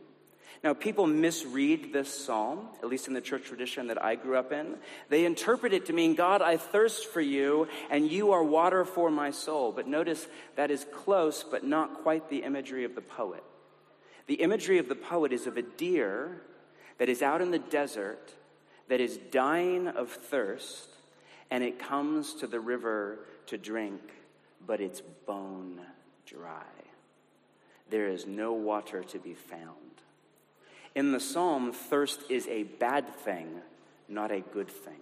Now, 0.64 0.76
people 0.76 1.08
misread 1.08 1.92
this 1.92 2.14
psalm, 2.14 2.68
at 2.84 2.88
least 2.88 3.08
in 3.08 3.16
the 3.16 3.22
church 3.22 3.46
tradition 3.46 3.88
that 3.88 4.02
I 4.02 4.14
grew 4.14 4.38
up 4.38 4.52
in. 4.52 4.76
They 5.10 5.26
interpret 5.26 5.74
it 5.74 5.88
to 5.88 5.94
mean, 5.94 6.14
God, 6.14 6.44
I 6.44 6.58
thirst 6.58 7.08
for 7.08 7.20
you, 7.20 7.68
and 7.90 8.12
you 8.12 8.32
are 8.34 8.44
water 8.44 8.86
for 8.86 9.10
my 9.10 9.32
soul. 9.32 9.72
But 9.72 9.88
notice 9.88 10.28
that 10.56 10.70
is 10.70 10.86
close, 10.94 11.44
but 11.44 11.64
not 11.64 12.04
quite 12.04 12.30
the 12.30 12.44
imagery 12.44 12.84
of 12.84 12.94
the 12.94 13.02
poet. 13.02 13.44
The 14.28 14.36
imagery 14.36 14.78
of 14.78 14.88
the 14.88 14.96
poet 14.96 15.34
is 15.34 15.48
of 15.48 15.58
a 15.58 15.64
deer 15.64 16.44
that 17.02 17.10
is 17.10 17.24
out 17.24 17.42
in 17.42 17.50
the 17.50 17.58
desert, 17.58 18.32
that 18.88 19.02
is 19.02 19.18
dying 19.32 19.88
of 19.88 20.12
thirst, 20.12 20.88
and 21.50 21.64
it 21.64 21.80
comes 21.80 22.36
to 22.36 22.46
the 22.46 22.60
river 22.60 23.18
to 23.48 23.58
drink, 23.58 24.00
but 24.68 24.80
it's 24.80 25.02
bone 25.26 25.82
dry. 26.28 26.62
There 27.90 28.08
is 28.08 28.28
no 28.28 28.54
water 28.54 29.02
to 29.02 29.18
be 29.18 29.34
found. 29.34 30.04
In 30.94 31.12
the 31.12 31.20
psalm, 31.20 31.74
thirst 31.74 32.22
is 32.30 32.46
a 32.46 32.66
bad 32.66 33.16
thing, 33.16 33.48
not 34.08 34.32
a 34.32 34.42
good 34.42 34.70
thing. 34.70 35.02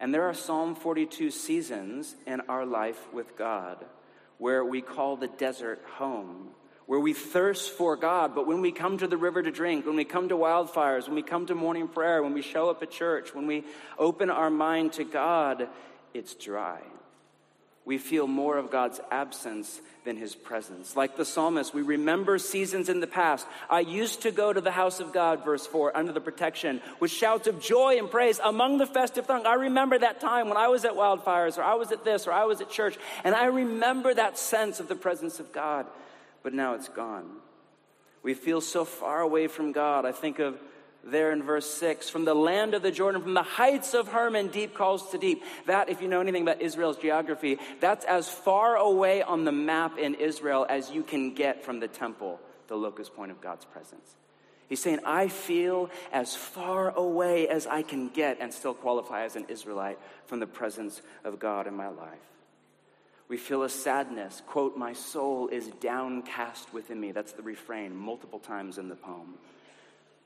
And 0.00 0.14
there 0.14 0.26
are 0.26 0.32
Psalm 0.32 0.76
42 0.76 1.30
seasons 1.30 2.16
in 2.26 2.40
our 2.48 2.64
life 2.64 3.12
with 3.12 3.36
God 3.36 3.84
where 4.38 4.64
we 4.64 4.80
call 4.80 5.16
the 5.16 5.28
desert 5.28 5.82
home 5.98 6.54
where 6.86 7.00
we 7.00 7.14
thirst 7.14 7.70
for 7.70 7.96
God, 7.96 8.34
but 8.34 8.46
when 8.46 8.60
we 8.60 8.70
come 8.70 8.98
to 8.98 9.06
the 9.06 9.16
river 9.16 9.42
to 9.42 9.50
drink, 9.50 9.86
when 9.86 9.96
we 9.96 10.04
come 10.04 10.28
to 10.28 10.36
wildfires, 10.36 11.06
when 11.06 11.14
we 11.14 11.22
come 11.22 11.46
to 11.46 11.54
morning 11.54 11.88
prayer, 11.88 12.22
when 12.22 12.34
we 12.34 12.42
show 12.42 12.68
up 12.68 12.82
at 12.82 12.90
church, 12.90 13.34
when 13.34 13.46
we 13.46 13.64
open 13.98 14.28
our 14.28 14.50
mind 14.50 14.92
to 14.94 15.04
God, 15.04 15.68
it's 16.12 16.34
dry. 16.34 16.80
we 17.84 17.98
feel 17.98 18.26
more 18.26 18.56
of 18.56 18.70
God's 18.70 18.98
absence 19.10 19.80
than 20.04 20.16
his 20.16 20.34
presence. 20.34 20.96
Like 20.96 21.16
the 21.16 21.24
psalmist, 21.24 21.74
we 21.74 21.82
remember 21.82 22.38
seasons 22.38 22.88
in 22.88 23.00
the 23.00 23.06
past. 23.06 23.46
I 23.68 23.80
used 23.80 24.22
to 24.22 24.30
go 24.30 24.52
to 24.52 24.60
the 24.60 24.70
house 24.70 25.00
of 25.00 25.12
God, 25.12 25.44
verse 25.44 25.66
4, 25.66 25.94
under 25.96 26.12
the 26.12 26.20
protection, 26.20 26.80
with 26.98 27.10
shouts 27.10 27.46
of 27.46 27.60
joy 27.60 27.98
and 27.98 28.10
praise 28.10 28.40
among 28.42 28.78
the 28.78 28.86
festive 28.86 29.26
throng. 29.26 29.44
I 29.44 29.54
remember 29.54 29.98
that 29.98 30.20
time 30.20 30.48
when 30.48 30.56
I 30.56 30.68
was 30.68 30.84
at 30.86 30.92
wildfires, 30.92 31.58
or 31.58 31.62
I 31.62 31.74
was 31.74 31.92
at 31.92 32.04
this, 32.04 32.26
or 32.26 32.32
I 32.32 32.44
was 32.44 32.60
at 32.62 32.70
church, 32.70 32.96
and 33.22 33.34
I 33.34 33.46
remember 33.46 34.14
that 34.14 34.38
sense 34.38 34.80
of 34.80 34.88
the 34.88 34.96
presence 34.96 35.38
of 35.38 35.52
God. 35.52 35.86
But 36.44 36.52
now 36.52 36.74
it's 36.74 36.88
gone. 36.88 37.28
We 38.22 38.34
feel 38.34 38.60
so 38.60 38.84
far 38.84 39.20
away 39.20 39.48
from 39.48 39.72
God. 39.72 40.06
I 40.06 40.12
think 40.12 40.38
of 40.38 40.56
there 41.02 41.32
in 41.32 41.42
verse 41.42 41.68
6 41.68 42.08
from 42.08 42.24
the 42.24 42.34
land 42.34 42.74
of 42.74 42.82
the 42.82 42.90
Jordan, 42.90 43.22
from 43.22 43.34
the 43.34 43.42
heights 43.42 43.94
of 43.94 44.08
Hermon, 44.08 44.48
deep 44.48 44.74
calls 44.74 45.10
to 45.10 45.18
deep. 45.18 45.42
That, 45.66 45.88
if 45.88 46.00
you 46.00 46.08
know 46.08 46.20
anything 46.20 46.42
about 46.42 46.62
Israel's 46.62 46.96
geography, 46.96 47.58
that's 47.80 48.04
as 48.04 48.28
far 48.28 48.76
away 48.76 49.22
on 49.22 49.44
the 49.44 49.52
map 49.52 49.98
in 49.98 50.14
Israel 50.14 50.64
as 50.68 50.90
you 50.90 51.02
can 51.02 51.34
get 51.34 51.64
from 51.64 51.80
the 51.80 51.88
temple, 51.88 52.40
the 52.68 52.76
locus 52.76 53.08
point 53.08 53.30
of 53.30 53.40
God's 53.40 53.64
presence. 53.64 54.14
He's 54.68 54.82
saying, 54.82 55.00
I 55.04 55.28
feel 55.28 55.90
as 56.10 56.34
far 56.34 56.90
away 56.90 57.48
as 57.48 57.66
I 57.66 57.82
can 57.82 58.08
get 58.08 58.38
and 58.40 58.52
still 58.52 58.74
qualify 58.74 59.24
as 59.24 59.36
an 59.36 59.46
Israelite 59.48 59.98
from 60.26 60.40
the 60.40 60.46
presence 60.46 61.02
of 61.22 61.38
God 61.38 61.66
in 61.66 61.74
my 61.74 61.88
life. 61.88 62.33
We 63.28 63.36
feel 63.36 63.62
a 63.62 63.68
sadness. 63.68 64.42
Quote, 64.46 64.76
My 64.76 64.92
soul 64.92 65.48
is 65.48 65.66
downcast 65.80 66.72
within 66.72 67.00
me. 67.00 67.12
That's 67.12 67.32
the 67.32 67.42
refrain 67.42 67.96
multiple 67.96 68.38
times 68.38 68.78
in 68.78 68.88
the 68.88 68.96
poem. 68.96 69.34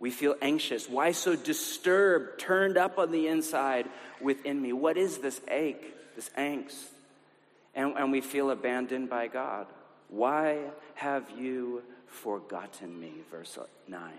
We 0.00 0.10
feel 0.10 0.36
anxious. 0.40 0.88
Why 0.88 1.12
so 1.12 1.34
disturbed, 1.34 2.40
turned 2.40 2.76
up 2.76 2.98
on 2.98 3.10
the 3.10 3.28
inside 3.28 3.86
within 4.20 4.60
me? 4.60 4.72
What 4.72 4.96
is 4.96 5.18
this 5.18 5.40
ache, 5.48 5.94
this 6.14 6.30
angst? 6.36 6.86
And, 7.74 7.96
and 7.96 8.12
we 8.12 8.20
feel 8.20 8.50
abandoned 8.50 9.10
by 9.10 9.28
God. 9.28 9.66
Why 10.08 10.58
have 10.94 11.30
you 11.36 11.82
forgotten 12.06 12.98
me? 12.98 13.12
Verse 13.30 13.58
9. 13.86 14.12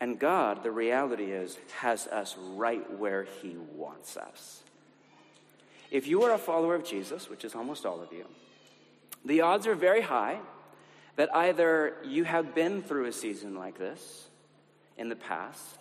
And 0.00 0.18
God, 0.18 0.62
the 0.62 0.70
reality 0.70 1.30
is, 1.30 1.58
has 1.78 2.06
us 2.06 2.36
right 2.54 2.98
where 2.98 3.24
He 3.42 3.56
wants 3.74 4.16
us. 4.16 4.62
If 5.90 6.06
you 6.06 6.22
are 6.22 6.32
a 6.32 6.38
follower 6.38 6.74
of 6.74 6.84
Jesus, 6.84 7.28
which 7.28 7.44
is 7.44 7.54
almost 7.54 7.84
all 7.84 8.00
of 8.00 8.12
you, 8.12 8.24
the 9.24 9.40
odds 9.42 9.66
are 9.66 9.74
very 9.74 10.02
high 10.02 10.38
that 11.16 11.34
either 11.34 11.96
you 12.04 12.24
have 12.24 12.54
been 12.54 12.82
through 12.82 13.06
a 13.06 13.12
season 13.12 13.54
like 13.54 13.76
this, 13.78 14.28
in 14.96 15.08
the 15.08 15.16
past, 15.16 15.78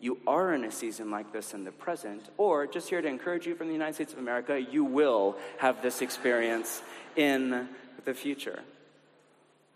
you 0.00 0.18
are 0.26 0.54
in 0.54 0.64
a 0.64 0.70
season 0.70 1.10
like 1.10 1.32
this 1.32 1.54
in 1.54 1.64
the 1.64 1.72
present, 1.72 2.22
or 2.36 2.66
just 2.66 2.88
here 2.88 3.02
to 3.02 3.08
encourage 3.08 3.46
you 3.46 3.54
from 3.54 3.66
the 3.66 3.72
United 3.72 3.94
States 3.94 4.12
of 4.12 4.18
America, 4.18 4.60
you 4.60 4.84
will 4.84 5.36
have 5.58 5.82
this 5.82 6.02
experience 6.02 6.82
in 7.16 7.68
the 8.04 8.14
future 8.14 8.60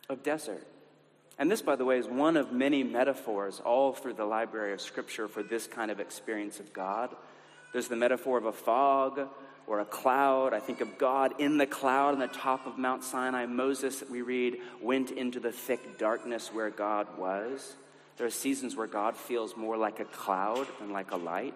of 0.08 0.22
desert. 0.22 0.66
And 1.38 1.50
this, 1.50 1.62
by 1.62 1.76
the 1.76 1.84
way, 1.84 1.98
is 1.98 2.06
one 2.06 2.36
of 2.36 2.52
many 2.52 2.84
metaphors 2.84 3.60
all 3.60 3.92
through 3.92 4.14
the 4.14 4.24
library 4.24 4.72
of 4.72 4.80
Scripture 4.80 5.28
for 5.28 5.42
this 5.42 5.66
kind 5.66 5.90
of 5.90 5.98
experience 5.98 6.60
of 6.60 6.72
God. 6.72 7.14
There's 7.72 7.88
the 7.88 7.96
metaphor 7.96 8.38
of 8.38 8.44
a 8.44 8.52
fog 8.52 9.28
or 9.66 9.80
a 9.80 9.84
cloud. 9.84 10.52
I 10.52 10.60
think 10.60 10.80
of 10.80 10.98
God 10.98 11.40
in 11.40 11.58
the 11.58 11.66
cloud 11.66 12.14
on 12.14 12.20
the 12.20 12.26
top 12.26 12.66
of 12.66 12.78
Mount 12.78 13.02
Sinai. 13.02 13.46
Moses, 13.46 14.02
we 14.10 14.22
read, 14.22 14.58
went 14.80 15.10
into 15.10 15.40
the 15.40 15.52
thick 15.52 15.98
darkness 15.98 16.52
where 16.52 16.70
God 16.70 17.18
was. 17.18 17.74
There 18.16 18.26
are 18.26 18.30
seasons 18.30 18.76
where 18.76 18.86
God 18.86 19.16
feels 19.16 19.56
more 19.56 19.76
like 19.76 20.00
a 20.00 20.04
cloud 20.04 20.66
than 20.78 20.90
like 20.90 21.10
a 21.10 21.16
light. 21.16 21.54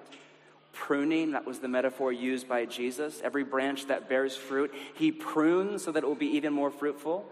Pruning, 0.73 1.33
that 1.33 1.47
was 1.47 1.59
the 1.59 1.69
metaphor 1.69 2.13
used 2.13 2.49
by 2.49 2.65
Jesus. 2.65 3.21
Every 3.23 3.45
branch 3.45 3.87
that 3.87 4.09
bears 4.09 4.37
fruit, 4.37 4.73
he 4.95 5.13
prunes 5.13 5.85
so 5.85 5.93
that 5.93 6.03
it 6.03 6.07
will 6.07 6.15
be 6.15 6.37
even 6.37 6.53
more 6.53 6.71
fruitful. 6.71 7.27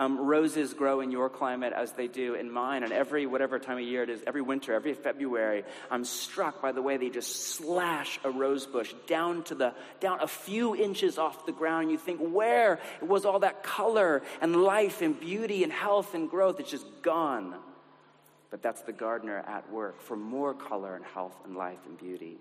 Um, 0.00 0.16
roses 0.20 0.74
grow 0.74 1.00
in 1.00 1.10
your 1.10 1.28
climate 1.28 1.72
as 1.72 1.90
they 1.92 2.06
do 2.06 2.34
in 2.34 2.52
mine. 2.52 2.84
And 2.84 2.92
every, 2.92 3.26
whatever 3.26 3.58
time 3.58 3.78
of 3.78 3.82
year 3.82 4.04
it 4.04 4.10
is, 4.10 4.22
every 4.28 4.42
winter, 4.42 4.72
every 4.72 4.94
February, 4.94 5.64
I'm 5.90 6.04
struck 6.04 6.62
by 6.62 6.70
the 6.70 6.80
way 6.80 6.98
they 6.98 7.10
just 7.10 7.54
slash 7.54 8.20
a 8.22 8.30
rose 8.30 8.64
bush 8.64 8.94
down 9.08 9.42
to 9.44 9.56
the, 9.56 9.74
down 9.98 10.20
a 10.20 10.28
few 10.28 10.76
inches 10.76 11.18
off 11.18 11.46
the 11.46 11.52
ground. 11.52 11.90
You 11.90 11.98
think, 11.98 12.20
where 12.20 12.78
was 13.02 13.24
all 13.24 13.40
that 13.40 13.64
color 13.64 14.22
and 14.40 14.54
life 14.62 15.02
and 15.02 15.18
beauty 15.18 15.64
and 15.64 15.72
health 15.72 16.14
and 16.14 16.30
growth? 16.30 16.60
It's 16.60 16.70
just 16.70 16.86
gone. 17.02 17.56
But 18.50 18.62
that's 18.62 18.82
the 18.82 18.92
gardener 18.92 19.38
at 19.48 19.70
work 19.72 20.00
for 20.00 20.16
more 20.16 20.54
color 20.54 20.94
and 20.94 21.04
health 21.04 21.36
and 21.44 21.56
life 21.56 21.80
and 21.86 21.98
beauty. 21.98 22.38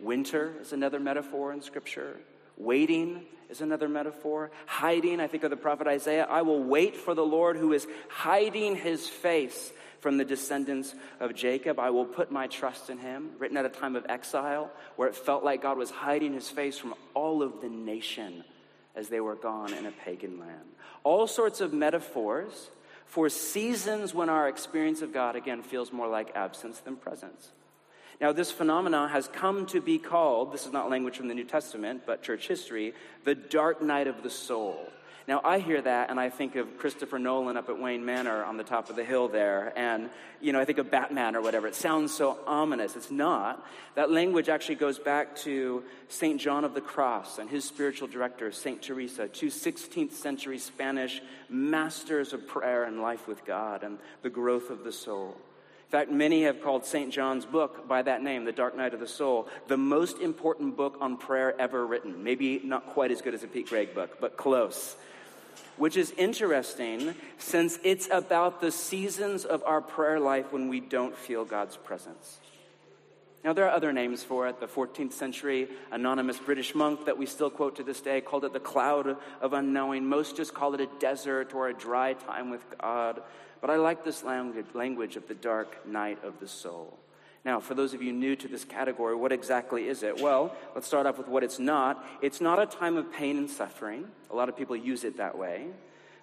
Winter 0.00 0.54
is 0.60 0.72
another 0.72 0.98
metaphor 0.98 1.52
in 1.52 1.62
Scripture. 1.62 2.18
Waiting 2.60 3.24
is 3.48 3.62
another 3.62 3.88
metaphor. 3.88 4.50
Hiding, 4.66 5.18
I 5.18 5.26
think 5.26 5.44
of 5.44 5.50
the 5.50 5.56
prophet 5.56 5.86
Isaiah. 5.86 6.26
I 6.28 6.42
will 6.42 6.62
wait 6.62 6.94
for 6.94 7.14
the 7.14 7.24
Lord 7.24 7.56
who 7.56 7.72
is 7.72 7.86
hiding 8.08 8.76
his 8.76 9.08
face 9.08 9.72
from 10.00 10.18
the 10.18 10.26
descendants 10.26 10.94
of 11.20 11.34
Jacob. 11.34 11.78
I 11.78 11.88
will 11.88 12.04
put 12.04 12.30
my 12.30 12.46
trust 12.48 12.90
in 12.90 12.98
him. 12.98 13.30
Written 13.38 13.56
at 13.56 13.64
a 13.64 13.70
time 13.70 13.96
of 13.96 14.04
exile 14.10 14.70
where 14.96 15.08
it 15.08 15.14
felt 15.14 15.42
like 15.42 15.62
God 15.62 15.78
was 15.78 15.90
hiding 15.90 16.34
his 16.34 16.50
face 16.50 16.76
from 16.76 16.94
all 17.14 17.42
of 17.42 17.62
the 17.62 17.68
nation 17.70 18.44
as 18.94 19.08
they 19.08 19.20
were 19.20 19.36
gone 19.36 19.72
in 19.72 19.86
a 19.86 19.92
pagan 19.92 20.38
land. 20.38 20.68
All 21.02 21.26
sorts 21.26 21.62
of 21.62 21.72
metaphors 21.72 22.70
for 23.06 23.30
seasons 23.30 24.12
when 24.12 24.28
our 24.28 24.48
experience 24.48 25.00
of 25.00 25.14
God, 25.14 25.34
again, 25.34 25.62
feels 25.62 25.92
more 25.92 26.08
like 26.08 26.36
absence 26.36 26.78
than 26.80 26.96
presence. 26.96 27.52
Now, 28.20 28.32
this 28.32 28.50
phenomenon 28.50 29.08
has 29.08 29.28
come 29.28 29.64
to 29.66 29.80
be 29.80 29.98
called, 29.98 30.52
this 30.52 30.66
is 30.66 30.72
not 30.72 30.90
language 30.90 31.16
from 31.16 31.28
the 31.28 31.34
New 31.34 31.44
Testament, 31.44 32.02
but 32.04 32.22
church 32.22 32.46
history, 32.46 32.92
the 33.24 33.34
dark 33.34 33.80
night 33.80 34.08
of 34.08 34.22
the 34.22 34.28
soul. 34.28 34.92
Now, 35.26 35.40
I 35.44 35.60
hear 35.60 35.80
that 35.80 36.10
and 36.10 36.18
I 36.18 36.28
think 36.28 36.56
of 36.56 36.76
Christopher 36.76 37.18
Nolan 37.18 37.56
up 37.56 37.68
at 37.68 37.78
Wayne 37.78 38.04
Manor 38.04 38.44
on 38.44 38.56
the 38.56 38.64
top 38.64 38.90
of 38.90 38.96
the 38.96 39.04
hill 39.04 39.28
there. 39.28 39.72
And, 39.76 40.10
you 40.40 40.52
know, 40.52 40.60
I 40.60 40.64
think 40.64 40.78
of 40.78 40.90
Batman 40.90 41.36
or 41.36 41.40
whatever. 41.40 41.68
It 41.68 41.76
sounds 41.76 42.12
so 42.12 42.36
ominous. 42.46 42.96
It's 42.96 43.10
not. 43.10 43.64
That 43.94 44.10
language 44.10 44.48
actually 44.48 44.74
goes 44.74 44.98
back 44.98 45.36
to 45.36 45.84
St. 46.08 46.40
John 46.40 46.64
of 46.64 46.74
the 46.74 46.80
Cross 46.80 47.38
and 47.38 47.48
his 47.48 47.64
spiritual 47.64 48.08
director, 48.08 48.50
St. 48.50 48.82
Teresa, 48.82 49.28
two 49.28 49.48
16th 49.48 50.12
century 50.12 50.58
Spanish 50.58 51.22
masters 51.48 52.32
of 52.32 52.48
prayer 52.48 52.84
and 52.84 53.00
life 53.00 53.28
with 53.28 53.44
God 53.44 53.84
and 53.84 53.98
the 54.22 54.30
growth 54.30 54.68
of 54.70 54.84
the 54.84 54.92
soul. 54.92 55.36
In 55.90 55.98
fact, 55.98 56.12
many 56.12 56.44
have 56.44 56.62
called 56.62 56.86
St. 56.86 57.12
John's 57.12 57.44
book 57.44 57.88
by 57.88 58.02
that 58.02 58.22
name, 58.22 58.44
The 58.44 58.52
Dark 58.52 58.76
Night 58.76 58.94
of 58.94 59.00
the 59.00 59.08
Soul, 59.08 59.48
the 59.66 59.76
most 59.76 60.20
important 60.20 60.76
book 60.76 60.96
on 61.00 61.16
prayer 61.16 61.60
ever 61.60 61.84
written. 61.84 62.22
Maybe 62.22 62.60
not 62.62 62.86
quite 62.86 63.10
as 63.10 63.20
good 63.20 63.34
as 63.34 63.42
a 63.42 63.48
Pete 63.48 63.68
Greig 63.68 63.92
book, 63.92 64.18
but 64.20 64.36
close 64.36 64.94
which 65.76 65.96
is 65.96 66.12
interesting 66.12 67.14
since 67.38 67.78
it's 67.82 68.08
about 68.12 68.60
the 68.60 68.70
seasons 68.70 69.44
of 69.44 69.64
our 69.64 69.80
prayer 69.80 70.20
life 70.20 70.52
when 70.52 70.68
we 70.68 70.78
don't 70.78 71.16
feel 71.16 71.44
God's 71.44 71.76
presence. 71.76 72.38
Now, 73.42 73.54
there 73.54 73.64
are 73.64 73.74
other 73.74 73.92
names 73.92 74.22
for 74.22 74.46
it. 74.48 74.60
The 74.60 74.66
14th 74.66 75.14
century 75.14 75.68
anonymous 75.90 76.38
British 76.38 76.74
monk 76.74 77.06
that 77.06 77.16
we 77.16 77.24
still 77.24 77.48
quote 77.48 77.76
to 77.76 77.82
this 77.82 78.02
day 78.02 78.20
called 78.20 78.44
it 78.44 78.52
the 78.52 78.60
cloud 78.60 79.16
of 79.40 79.54
unknowing. 79.54 80.06
Most 80.06 80.36
just 80.36 80.52
call 80.52 80.74
it 80.74 80.80
a 80.82 80.88
desert 80.98 81.54
or 81.54 81.68
a 81.68 81.74
dry 81.74 82.12
time 82.12 82.50
with 82.50 82.62
God. 82.78 83.22
But 83.60 83.70
I 83.70 83.76
like 83.76 84.04
this 84.04 84.24
language, 84.24 85.16
of 85.16 85.28
the 85.28 85.34
dark 85.34 85.86
night 85.86 86.22
of 86.24 86.40
the 86.40 86.48
soul. 86.48 86.98
Now, 87.44 87.60
for 87.60 87.74
those 87.74 87.94
of 87.94 88.02
you 88.02 88.12
new 88.12 88.36
to 88.36 88.48
this 88.48 88.64
category, 88.64 89.14
what 89.14 89.32
exactly 89.32 89.88
is 89.88 90.02
it? 90.02 90.20
Well, 90.20 90.54
let's 90.74 90.86
start 90.86 91.06
off 91.06 91.18
with 91.18 91.28
what 91.28 91.42
it's 91.42 91.58
not. 91.58 92.04
It's 92.20 92.40
not 92.40 92.60
a 92.60 92.66
time 92.66 92.96
of 92.96 93.12
pain 93.12 93.38
and 93.38 93.48
suffering. 93.50 94.08
A 94.30 94.34
lot 94.34 94.48
of 94.48 94.56
people 94.56 94.76
use 94.76 95.04
it 95.04 95.16
that 95.16 95.38
way. 95.38 95.68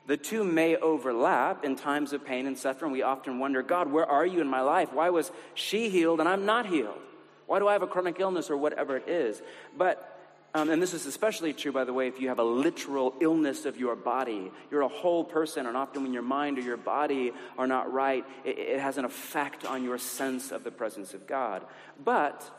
The 0.06 0.16
two 0.16 0.44
may 0.44 0.76
overlap 0.78 1.66
in 1.66 1.76
times 1.76 2.14
of 2.14 2.24
pain 2.24 2.46
and 2.46 2.58
suffering. 2.58 2.92
We 2.92 3.02
often 3.02 3.40
wonder, 3.40 3.62
God, 3.62 3.92
where 3.92 4.06
are 4.06 4.26
you 4.26 4.42
in 4.42 4.48
my 4.48 4.62
life? 4.62 4.94
Why 4.94 5.10
was 5.10 5.32
she 5.54 5.90
healed 5.90 6.20
and 6.20 6.30
I'm 6.30 6.46
not 6.46 6.68
healed? 6.68 7.00
Why 7.46 7.60
do 7.60 7.68
I 7.68 7.74
have 7.74 7.82
a 7.82 7.88
chronic 7.88 8.20
illness 8.20 8.50
or 8.50 8.58
whatever 8.58 8.98
it 8.98 9.10
is? 9.10 9.42
But 9.78 10.17
um, 10.54 10.70
and 10.70 10.82
this 10.82 10.94
is 10.94 11.06
especially 11.06 11.54
true, 11.54 11.72
by 11.72 11.84
the 11.84 11.94
way, 11.94 12.08
if 12.08 12.20
you 12.20 12.30
have 12.30 12.40
a 12.40 12.44
literal 12.44 13.14
illness 13.20 13.66
of 13.66 13.78
your 13.78 13.96
body. 13.96 14.52
You're 14.72 14.82
a 14.82 14.88
whole 14.88 15.24
person, 15.24 15.66
and 15.66 15.76
often 15.76 16.04
when 16.04 16.14
your 16.14 16.24
mind 16.24 16.58
or 16.58 16.62
your 16.62 16.78
body 16.78 17.32
are 17.58 17.68
not 17.68 17.92
right, 17.92 18.26
it, 18.44 18.58
it 18.58 18.80
has 18.80 18.98
an 18.98 19.06
effect 19.06 19.66
on 19.66 19.84
your 19.84 19.98
sense 19.98 20.52
of 20.52 20.64
the 20.64 20.72
presence 20.72 21.14
of 21.14 21.28
God. 21.28 21.64
But 22.04 22.50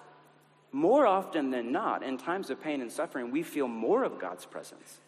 more 0.71 1.07
often 1.07 1.50
than 1.50 1.73
not, 1.73 2.02
in 2.02 2.18
times 2.18 2.50
of 2.50 2.62
pain 2.62 2.80
and 2.80 2.92
suffering, 2.92 3.30
we 3.30 3.42
feel 3.42 3.68
more 3.68 4.04
of 4.04 4.18
God's 4.18 4.45
presence. 4.45 4.99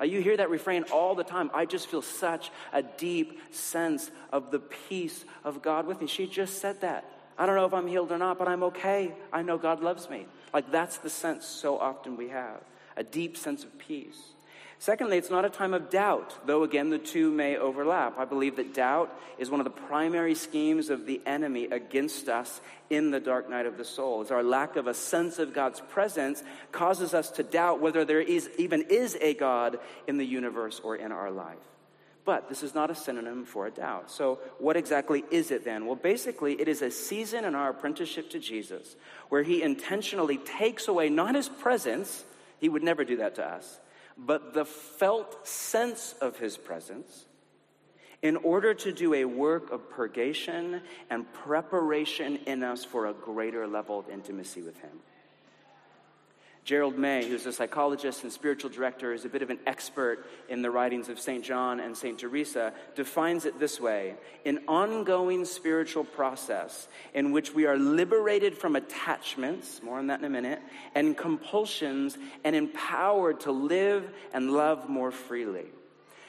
Uh, 0.00 0.04
you 0.04 0.20
hear 0.20 0.36
that 0.36 0.50
refrain 0.50 0.82
all 0.92 1.14
the 1.14 1.24
time. 1.24 1.50
I 1.54 1.64
just 1.64 1.86
feel 1.86 2.02
such 2.02 2.50
a 2.72 2.82
deep 2.82 3.40
sense 3.50 4.10
of 4.32 4.50
the 4.50 4.58
peace 4.58 5.24
of 5.44 5.62
God 5.62 5.86
with 5.86 6.00
me. 6.00 6.06
She 6.06 6.26
just 6.26 6.58
said 6.58 6.80
that. 6.82 7.10
I 7.38 7.46
don't 7.46 7.54
know 7.54 7.66
if 7.66 7.74
I'm 7.74 7.86
healed 7.86 8.12
or 8.12 8.18
not, 8.18 8.38
but 8.38 8.48
I'm 8.48 8.62
okay. 8.64 9.14
I 9.32 9.42
know 9.42 9.58
God 9.58 9.82
loves 9.82 10.10
me. 10.10 10.26
Like 10.56 10.72
that's 10.72 10.96
the 10.96 11.10
sense 11.10 11.44
so 11.44 11.78
often 11.78 12.16
we 12.16 12.28
have 12.28 12.62
a 12.96 13.04
deep 13.04 13.36
sense 13.36 13.62
of 13.62 13.78
peace. 13.78 14.18
Secondly, 14.78 15.18
it's 15.18 15.28
not 15.28 15.44
a 15.44 15.50
time 15.50 15.74
of 15.74 15.90
doubt, 15.90 16.34
though 16.46 16.62
again 16.62 16.88
the 16.88 16.98
two 16.98 17.30
may 17.30 17.58
overlap. 17.58 18.16
I 18.16 18.24
believe 18.24 18.56
that 18.56 18.72
doubt 18.72 19.14
is 19.36 19.50
one 19.50 19.60
of 19.60 19.64
the 19.64 19.82
primary 19.82 20.34
schemes 20.34 20.88
of 20.88 21.04
the 21.04 21.20
enemy 21.26 21.64
against 21.66 22.30
us 22.30 22.62
in 22.88 23.10
the 23.10 23.20
dark 23.20 23.50
night 23.50 23.66
of 23.66 23.76
the 23.76 23.84
soul. 23.84 24.22
It's 24.22 24.30
our 24.30 24.42
lack 24.42 24.76
of 24.76 24.86
a 24.86 24.94
sense 24.94 25.38
of 25.38 25.52
God's 25.52 25.80
presence 25.90 26.42
causes 26.72 27.12
us 27.12 27.30
to 27.32 27.42
doubt 27.42 27.82
whether 27.82 28.06
there 28.06 28.22
is 28.22 28.48
even 28.56 28.80
is 28.88 29.14
a 29.20 29.34
God 29.34 29.78
in 30.06 30.16
the 30.16 30.24
universe 30.24 30.80
or 30.82 30.96
in 30.96 31.12
our 31.12 31.30
life. 31.30 31.58
But 32.26 32.48
this 32.48 32.64
is 32.64 32.74
not 32.74 32.90
a 32.90 32.94
synonym 32.94 33.44
for 33.44 33.66
a 33.66 33.70
doubt. 33.70 34.10
So, 34.10 34.40
what 34.58 34.76
exactly 34.76 35.24
is 35.30 35.52
it 35.52 35.64
then? 35.64 35.86
Well, 35.86 35.94
basically, 35.94 36.60
it 36.60 36.66
is 36.66 36.82
a 36.82 36.90
season 36.90 37.44
in 37.44 37.54
our 37.54 37.70
apprenticeship 37.70 38.30
to 38.30 38.40
Jesus 38.40 38.96
where 39.28 39.44
he 39.44 39.62
intentionally 39.62 40.36
takes 40.36 40.88
away 40.88 41.08
not 41.08 41.36
his 41.36 41.48
presence, 41.48 42.24
he 42.58 42.68
would 42.68 42.82
never 42.82 43.04
do 43.04 43.16
that 43.18 43.36
to 43.36 43.46
us, 43.46 43.78
but 44.18 44.54
the 44.54 44.64
felt 44.64 45.46
sense 45.46 46.14
of 46.20 46.38
his 46.38 46.58
presence 46.58 47.26
in 48.22 48.36
order 48.38 48.74
to 48.74 48.92
do 48.92 49.14
a 49.14 49.24
work 49.24 49.70
of 49.70 49.88
purgation 49.88 50.80
and 51.10 51.32
preparation 51.32 52.40
in 52.46 52.64
us 52.64 52.84
for 52.84 53.06
a 53.06 53.12
greater 53.12 53.68
level 53.68 54.00
of 54.00 54.08
intimacy 54.08 54.62
with 54.62 54.76
him. 54.80 54.98
Gerald 56.66 56.98
May, 56.98 57.28
who's 57.28 57.46
a 57.46 57.52
psychologist 57.52 58.24
and 58.24 58.32
spiritual 58.32 58.70
director, 58.70 59.12
is 59.12 59.24
a 59.24 59.28
bit 59.28 59.42
of 59.42 59.50
an 59.50 59.60
expert 59.68 60.26
in 60.48 60.62
the 60.62 60.70
writings 60.70 61.08
of 61.08 61.20
St. 61.20 61.44
John 61.44 61.78
and 61.78 61.96
St. 61.96 62.18
Teresa, 62.18 62.72
defines 62.96 63.44
it 63.44 63.60
this 63.60 63.80
way 63.80 64.16
an 64.44 64.58
ongoing 64.66 65.44
spiritual 65.44 66.02
process 66.02 66.88
in 67.14 67.30
which 67.30 67.54
we 67.54 67.66
are 67.66 67.78
liberated 67.78 68.58
from 68.58 68.74
attachments, 68.74 69.80
more 69.80 70.00
on 70.00 70.08
that 70.08 70.18
in 70.18 70.24
a 70.24 70.28
minute, 70.28 70.60
and 70.96 71.16
compulsions, 71.16 72.18
and 72.42 72.56
empowered 72.56 73.38
to 73.40 73.52
live 73.52 74.10
and 74.34 74.50
love 74.50 74.88
more 74.88 75.12
freely. 75.12 75.66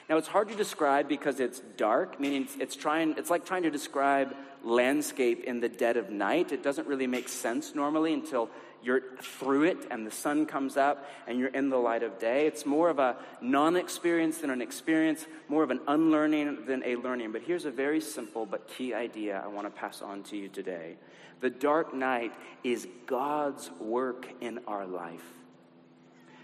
Now, 0.08 0.16
it's 0.16 0.28
hard 0.28 0.48
to 0.48 0.54
describe 0.54 1.06
because 1.06 1.38
it's 1.38 1.60
dark, 1.76 2.18
meaning 2.18 2.48
it's, 2.58 2.74
trying, 2.74 3.14
it's 3.18 3.28
like 3.28 3.44
trying 3.44 3.64
to 3.64 3.70
describe 3.70 4.34
landscape 4.64 5.44
in 5.44 5.60
the 5.60 5.68
dead 5.68 5.98
of 5.98 6.08
night. 6.08 6.50
It 6.50 6.62
doesn't 6.62 6.88
really 6.88 7.06
make 7.06 7.28
sense 7.28 7.74
normally 7.74 8.14
until 8.14 8.48
you're 8.82 9.02
through 9.20 9.64
it 9.64 9.76
and 9.90 10.06
the 10.06 10.10
sun 10.10 10.46
comes 10.46 10.76
up 10.76 11.06
and 11.26 11.38
you're 11.38 11.48
in 11.48 11.68
the 11.68 11.76
light 11.76 12.02
of 12.02 12.18
day. 12.18 12.46
It's 12.46 12.64
more 12.64 12.88
of 12.88 12.98
a 12.98 13.16
non 13.42 13.76
experience 13.76 14.38
than 14.38 14.48
an 14.50 14.62
experience, 14.62 15.26
more 15.48 15.62
of 15.62 15.70
an 15.70 15.80
unlearning 15.86 16.64
than 16.64 16.82
a 16.84 16.96
learning. 16.96 17.32
But 17.32 17.42
here's 17.42 17.66
a 17.66 17.70
very 17.70 18.00
simple 18.00 18.46
but 18.46 18.66
key 18.66 18.94
idea 18.94 19.42
I 19.44 19.48
want 19.48 19.66
to 19.66 19.70
pass 19.70 20.00
on 20.00 20.22
to 20.24 20.36
you 20.36 20.48
today. 20.48 20.96
The 21.40 21.50
dark 21.50 21.94
night 21.94 22.32
is 22.64 22.88
God's 23.06 23.70
work 23.78 24.26
in 24.40 24.60
our 24.66 24.86
life. 24.86 25.37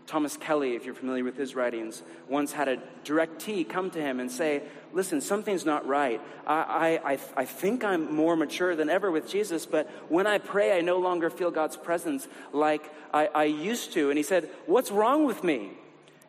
Thomas 0.06 0.36
Kelly, 0.36 0.74
if 0.74 0.84
you're 0.84 0.94
familiar 0.94 1.24
with 1.24 1.36
his 1.36 1.54
writings, 1.54 2.02
once 2.28 2.52
had 2.52 2.68
a 2.68 2.76
directee 3.04 3.66
come 3.66 3.90
to 3.90 4.00
him 4.00 4.20
and 4.20 4.30
say, 4.30 4.62
Listen, 4.92 5.20
something's 5.20 5.64
not 5.64 5.86
right. 5.88 6.20
I, 6.46 7.00
I, 7.04 7.18
I 7.36 7.44
think 7.44 7.82
I'm 7.82 8.14
more 8.14 8.36
mature 8.36 8.76
than 8.76 8.88
ever 8.88 9.10
with 9.10 9.28
Jesus, 9.28 9.66
but 9.66 9.90
when 10.08 10.26
I 10.26 10.38
pray, 10.38 10.76
I 10.76 10.82
no 10.82 10.98
longer 10.98 11.30
feel 11.30 11.50
God's 11.50 11.76
presence 11.76 12.28
like 12.52 12.92
I, 13.12 13.26
I 13.26 13.44
used 13.44 13.92
to. 13.94 14.10
And 14.10 14.16
he 14.16 14.22
said, 14.22 14.48
What's 14.66 14.90
wrong 14.90 15.24
with 15.24 15.42
me? 15.42 15.70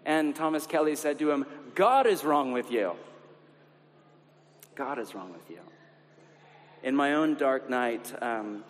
And 0.05 0.35
Thomas 0.35 0.65
Kelly 0.67 0.95
said 0.95 1.19
to 1.19 1.31
him, 1.31 1.45
God 1.73 2.07
is 2.07 2.23
wrong 2.23 2.51
with 2.51 2.71
you. 2.71 2.93
God 4.75 4.99
is 4.99 5.13
wrong 5.15 5.31
with 5.33 5.49
you. 5.49 5.59
In 6.83 6.95
my 6.95 7.13
own 7.13 7.35
dark 7.35 7.69
night, 7.69 8.13
um, 8.21 8.63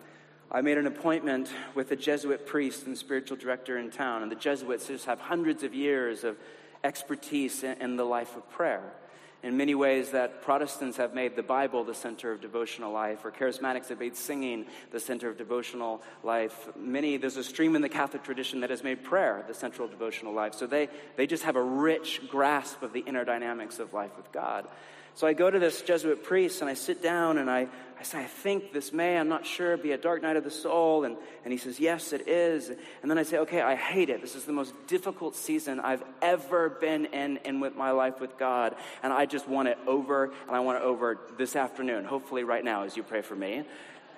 I 0.51 0.61
made 0.61 0.77
an 0.77 0.85
appointment 0.85 1.51
with 1.73 1.91
a 1.91 1.95
Jesuit 1.95 2.45
priest 2.45 2.85
and 2.85 2.97
spiritual 2.97 3.35
director 3.35 3.77
in 3.77 3.89
town, 3.89 4.21
and 4.21 4.31
the 4.31 4.35
Jesuits 4.35 4.87
just 4.87 5.05
have 5.05 5.19
hundreds 5.19 5.63
of 5.63 5.73
years 5.73 6.23
of 6.23 6.37
expertise 6.83 7.63
in 7.63 7.95
the 7.95 8.05
life 8.05 8.35
of 8.35 8.47
prayer. 8.51 8.93
In 9.41 9.57
many 9.57 9.75
ways, 9.75 10.11
that 10.11 10.41
Protestants 10.41 10.97
have 10.97 11.13
made 11.13 11.35
the 11.35 11.43
Bible 11.43 11.83
the 11.83 11.93
center 11.93 12.31
of 12.31 12.41
devotional 12.41 12.91
life, 12.91 13.25
or 13.25 13.31
charismatics 13.31 13.89
have 13.89 13.99
made 13.99 14.15
singing 14.15 14.65
the 14.91 14.99
center 14.99 15.29
of 15.29 15.37
devotional 15.37 16.01
life. 16.23 16.69
Many, 16.75 17.17
there's 17.17 17.37
a 17.37 17.43
stream 17.43 17.75
in 17.75 17.81
the 17.81 17.89
Catholic 17.89 18.23
tradition 18.23 18.61
that 18.61 18.69
has 18.69 18.83
made 18.83 19.03
prayer 19.03 19.43
the 19.47 19.53
central 19.53 19.87
devotional 19.87 20.33
life. 20.33 20.53
So 20.53 20.67
they, 20.67 20.89
they 21.15 21.27
just 21.27 21.43
have 21.43 21.55
a 21.55 21.61
rich 21.61 22.21
grasp 22.27 22.81
of 22.81 22.93
the 22.93 23.01
inner 23.01 23.25
dynamics 23.25 23.77
of 23.79 23.93
life 23.93 24.15
with 24.15 24.31
God. 24.31 24.67
So 25.15 25.25
I 25.25 25.31
go 25.31 25.49
to 25.49 25.59
this 25.59 25.81
Jesuit 25.81 26.23
priest 26.23 26.59
and 26.59 26.69
I 26.69 26.73
sit 26.73 27.01
down 27.01 27.37
and 27.37 27.49
I, 27.49 27.69
I 27.97 28.03
say, 28.03 28.19
I 28.19 28.25
think 28.25 28.73
this 28.73 28.91
may, 28.91 29.17
I'm 29.17 29.29
not 29.29 29.45
sure, 29.45 29.77
be 29.77 29.93
a 29.93 29.97
dark 29.97 30.21
night 30.21 30.35
of 30.35 30.43
the 30.43 30.51
soul. 30.51 31.05
And, 31.05 31.15
and 31.45 31.53
he 31.53 31.57
says, 31.57 31.79
Yes, 31.79 32.11
it 32.11 32.27
is. 32.27 32.69
And 33.01 33.09
then 33.09 33.17
I 33.17 33.23
say, 33.23 33.37
Okay, 33.37 33.61
I 33.61 33.75
hate 33.75 34.09
it. 34.09 34.19
This 34.19 34.35
is 34.35 34.43
the 34.43 34.51
most 34.51 34.73
difficult 34.87 35.37
season 35.37 35.79
I've 35.79 36.03
ever 36.21 36.67
been 36.67 37.05
in, 37.05 37.37
in 37.37 37.61
with 37.61 37.77
my 37.77 37.91
life 37.91 38.19
with 38.19 38.37
God. 38.37 38.75
And 39.03 39.13
I 39.13 39.25
just 39.25 39.47
want 39.47 39.69
it 39.69 39.77
over, 39.87 40.25
and 40.47 40.51
I 40.51 40.59
want 40.59 40.79
it 40.79 40.83
over 40.83 41.17
this 41.37 41.55
afternoon, 41.55 42.03
hopefully 42.03 42.43
right 42.43 42.63
now 42.63 42.83
as 42.83 42.97
you 42.97 43.03
pray 43.03 43.21
for 43.21 43.35
me. 43.37 43.63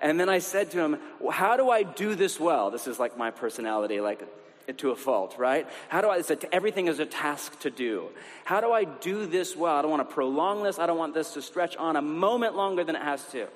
And 0.02 0.20
then 0.20 0.30
I 0.30 0.40
said 0.40 0.72
to 0.72 0.80
him, 0.80 0.98
well, 1.20 1.32
How 1.32 1.58
do 1.58 1.70
I 1.70 1.84
do 1.84 2.16
this 2.16 2.40
well? 2.40 2.72
This 2.72 2.88
is 2.88 2.98
like 2.98 3.20
my 3.20 3.30
personality, 3.30 4.02
like 4.02 4.24
to 4.76 4.92
a 4.92 4.96
fault, 4.96 5.36
right? 5.38 5.68
How 5.88 6.02
do 6.02 6.10
I, 6.10 6.18
a, 6.18 6.54
everything 6.54 6.88
is 6.88 7.00
a 7.00 7.06
task 7.06 7.60
to 7.62 7.70
do. 7.70 8.10
How 8.44 8.60
do 8.60 8.72
I 8.72 8.84
do 8.84 9.26
this 9.26 9.56
well? 9.56 9.76
I 9.76 9.82
don't 9.82 9.92
want 9.92 10.08
to 10.08 10.14
prolong 10.14 10.64
this. 10.64 10.78
I 10.78 10.86
don't 10.86 10.98
want 10.98 11.14
this 11.14 11.34
to 11.34 11.42
stretch 11.42 11.78
on 11.78 11.96
a 11.96 12.02
moment 12.02 12.56
longer 12.56 12.84
than 12.84 12.96
it 12.96 13.02
has 13.02 13.24
to. 13.32 13.48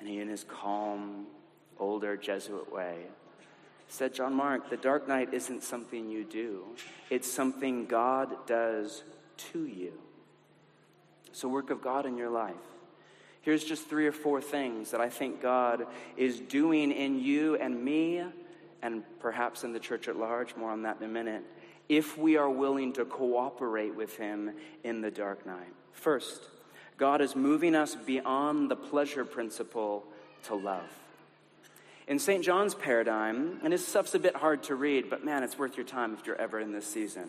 And 0.00 0.08
he, 0.08 0.18
in 0.18 0.28
his 0.28 0.44
calm, 0.44 1.26
older 1.78 2.16
Jesuit 2.16 2.72
way, 2.72 2.96
said, 3.88 4.14
John 4.14 4.34
Mark, 4.34 4.68
the 4.68 4.76
dark 4.76 5.06
night 5.06 5.32
isn't 5.32 5.62
something 5.62 6.10
you 6.10 6.24
do, 6.24 6.64
it's 7.08 7.30
something 7.30 7.86
God 7.86 8.46
does 8.46 9.04
to 9.52 9.64
you. 9.64 9.92
It's 11.28 11.44
a 11.44 11.48
work 11.48 11.70
of 11.70 11.82
God 11.82 12.06
in 12.06 12.16
your 12.16 12.30
life. 12.30 12.54
Here's 13.42 13.62
just 13.62 13.88
three 13.88 14.08
or 14.08 14.12
four 14.12 14.40
things 14.40 14.90
that 14.90 15.00
I 15.00 15.08
think 15.08 15.40
God 15.40 15.86
is 16.16 16.40
doing 16.40 16.90
in 16.90 17.20
you 17.20 17.54
and 17.54 17.84
me 17.84 18.24
and 18.86 19.02
perhaps 19.18 19.64
in 19.64 19.72
the 19.72 19.80
church 19.80 20.06
at 20.06 20.16
large, 20.16 20.54
more 20.54 20.70
on 20.70 20.82
that 20.82 20.98
in 21.00 21.04
a 21.04 21.08
minute, 21.08 21.42
if 21.88 22.16
we 22.16 22.36
are 22.36 22.48
willing 22.48 22.92
to 22.92 23.04
cooperate 23.04 23.94
with 23.94 24.16
Him 24.16 24.52
in 24.84 25.00
the 25.00 25.10
dark 25.10 25.44
night. 25.44 25.72
First, 25.92 26.48
God 26.96 27.20
is 27.20 27.34
moving 27.34 27.74
us 27.74 27.94
beyond 27.94 28.70
the 28.70 28.76
pleasure 28.76 29.24
principle 29.24 30.04
to 30.44 30.54
love. 30.54 30.88
In 32.06 32.20
St. 32.20 32.44
John's 32.44 32.74
paradigm, 32.74 33.58
and 33.64 33.72
this 33.72 33.86
stuff's 33.86 34.14
a 34.14 34.20
bit 34.20 34.36
hard 34.36 34.62
to 34.64 34.76
read, 34.76 35.10
but 35.10 35.24
man, 35.24 35.42
it's 35.42 35.58
worth 35.58 35.76
your 35.76 35.86
time 35.86 36.14
if 36.14 36.24
you're 36.24 36.40
ever 36.40 36.60
in 36.60 36.70
this 36.70 36.86
season. 36.86 37.28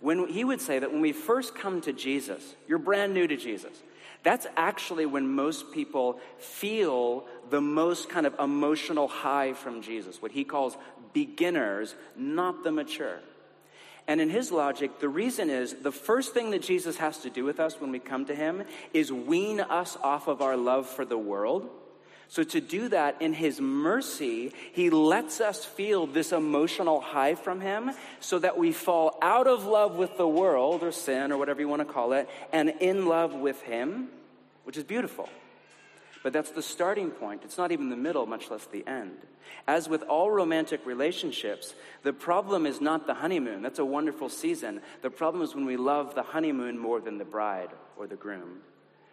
When 0.00 0.28
he 0.28 0.44
would 0.44 0.60
say 0.60 0.78
that 0.78 0.92
when 0.92 1.00
we 1.00 1.12
first 1.12 1.54
come 1.54 1.80
to 1.80 1.92
Jesus, 1.92 2.54
you're 2.68 2.78
brand 2.78 3.12
new 3.12 3.26
to 3.26 3.36
Jesus. 3.36 3.82
That's 4.22 4.46
actually 4.56 5.06
when 5.06 5.28
most 5.34 5.72
people 5.72 6.20
feel 6.38 7.26
the 7.50 7.60
most 7.60 8.08
kind 8.08 8.26
of 8.26 8.38
emotional 8.38 9.08
high 9.08 9.52
from 9.52 9.82
Jesus, 9.82 10.22
what 10.22 10.30
he 10.30 10.44
calls 10.44 10.76
beginners, 11.12 11.94
not 12.16 12.62
the 12.62 12.70
mature. 12.70 13.18
And 14.06 14.20
in 14.20 14.30
his 14.30 14.50
logic, 14.50 14.98
the 14.98 15.08
reason 15.08 15.48
is 15.50 15.74
the 15.74 15.92
first 15.92 16.34
thing 16.34 16.50
that 16.50 16.62
Jesus 16.62 16.96
has 16.96 17.18
to 17.18 17.30
do 17.30 17.44
with 17.44 17.60
us 17.60 17.80
when 17.80 17.92
we 17.92 17.98
come 17.98 18.24
to 18.26 18.34
him 18.34 18.64
is 18.92 19.12
wean 19.12 19.60
us 19.60 19.96
off 20.02 20.28
of 20.28 20.42
our 20.42 20.56
love 20.56 20.88
for 20.88 21.04
the 21.04 21.18
world. 21.18 21.68
So, 22.32 22.42
to 22.44 22.62
do 22.62 22.88
that 22.88 23.20
in 23.20 23.34
his 23.34 23.60
mercy, 23.60 24.54
he 24.72 24.88
lets 24.88 25.38
us 25.42 25.66
feel 25.66 26.06
this 26.06 26.32
emotional 26.32 26.98
high 27.02 27.34
from 27.34 27.60
him 27.60 27.90
so 28.20 28.38
that 28.38 28.56
we 28.56 28.72
fall 28.72 29.18
out 29.20 29.46
of 29.46 29.66
love 29.66 29.96
with 29.96 30.16
the 30.16 30.26
world 30.26 30.82
or 30.82 30.92
sin 30.92 31.30
or 31.30 31.36
whatever 31.36 31.60
you 31.60 31.68
want 31.68 31.86
to 31.86 31.92
call 31.92 32.14
it 32.14 32.30
and 32.50 32.70
in 32.80 33.04
love 33.04 33.34
with 33.34 33.60
him, 33.60 34.08
which 34.64 34.78
is 34.78 34.84
beautiful. 34.84 35.28
But 36.22 36.32
that's 36.32 36.52
the 36.52 36.62
starting 36.62 37.10
point. 37.10 37.42
It's 37.44 37.58
not 37.58 37.70
even 37.70 37.90
the 37.90 37.96
middle, 37.96 38.24
much 38.24 38.50
less 38.50 38.64
the 38.64 38.86
end. 38.86 39.18
As 39.68 39.90
with 39.90 40.02
all 40.04 40.30
romantic 40.30 40.86
relationships, 40.86 41.74
the 42.02 42.14
problem 42.14 42.64
is 42.64 42.80
not 42.80 43.06
the 43.06 43.12
honeymoon. 43.12 43.60
That's 43.60 43.78
a 43.78 43.84
wonderful 43.84 44.30
season. 44.30 44.80
The 45.02 45.10
problem 45.10 45.44
is 45.44 45.54
when 45.54 45.66
we 45.66 45.76
love 45.76 46.14
the 46.14 46.22
honeymoon 46.22 46.78
more 46.78 46.98
than 46.98 47.18
the 47.18 47.26
bride 47.26 47.72
or 47.98 48.06
the 48.06 48.16
groom. 48.16 48.62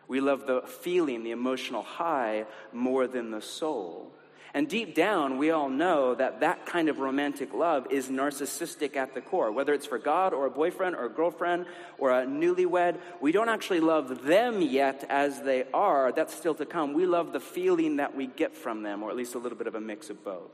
We 0.09 0.19
love 0.19 0.47
the 0.47 0.63
feeling, 0.63 1.23
the 1.23 1.31
emotional 1.31 1.83
high, 1.83 2.45
more 2.73 3.07
than 3.07 3.31
the 3.31 3.41
soul. 3.41 4.11
And 4.53 4.67
deep 4.67 4.95
down, 4.95 5.37
we 5.37 5.51
all 5.51 5.69
know 5.69 6.15
that 6.15 6.39
that 6.39 6.65
kind 6.65 6.89
of 6.89 6.97
romantic 6.97 7.53
love 7.53 7.85
is 7.91 8.09
narcissistic 8.09 8.95
at 8.95 9.13
the 9.13 9.21
core. 9.21 9.51
Whether 9.51 9.75
it's 9.75 9.85
for 9.85 9.99
God 9.99 10.33
or 10.33 10.47
a 10.47 10.49
boyfriend 10.49 10.95
or 10.95 11.05
a 11.05 11.09
girlfriend 11.09 11.67
or 11.99 12.09
a 12.09 12.25
newlywed, 12.25 12.97
we 13.21 13.31
don't 13.31 13.49
actually 13.49 13.81
love 13.81 14.23
them 14.23 14.63
yet 14.63 15.05
as 15.07 15.43
they 15.43 15.65
are. 15.71 16.11
That's 16.11 16.33
still 16.33 16.55
to 16.55 16.65
come. 16.65 16.93
We 16.93 17.05
love 17.05 17.31
the 17.31 17.39
feeling 17.39 17.97
that 17.97 18.15
we 18.15 18.25
get 18.25 18.55
from 18.55 18.81
them, 18.81 19.03
or 19.03 19.11
at 19.11 19.15
least 19.15 19.35
a 19.35 19.39
little 19.39 19.57
bit 19.57 19.67
of 19.67 19.75
a 19.75 19.81
mix 19.81 20.09
of 20.09 20.23
both. 20.23 20.49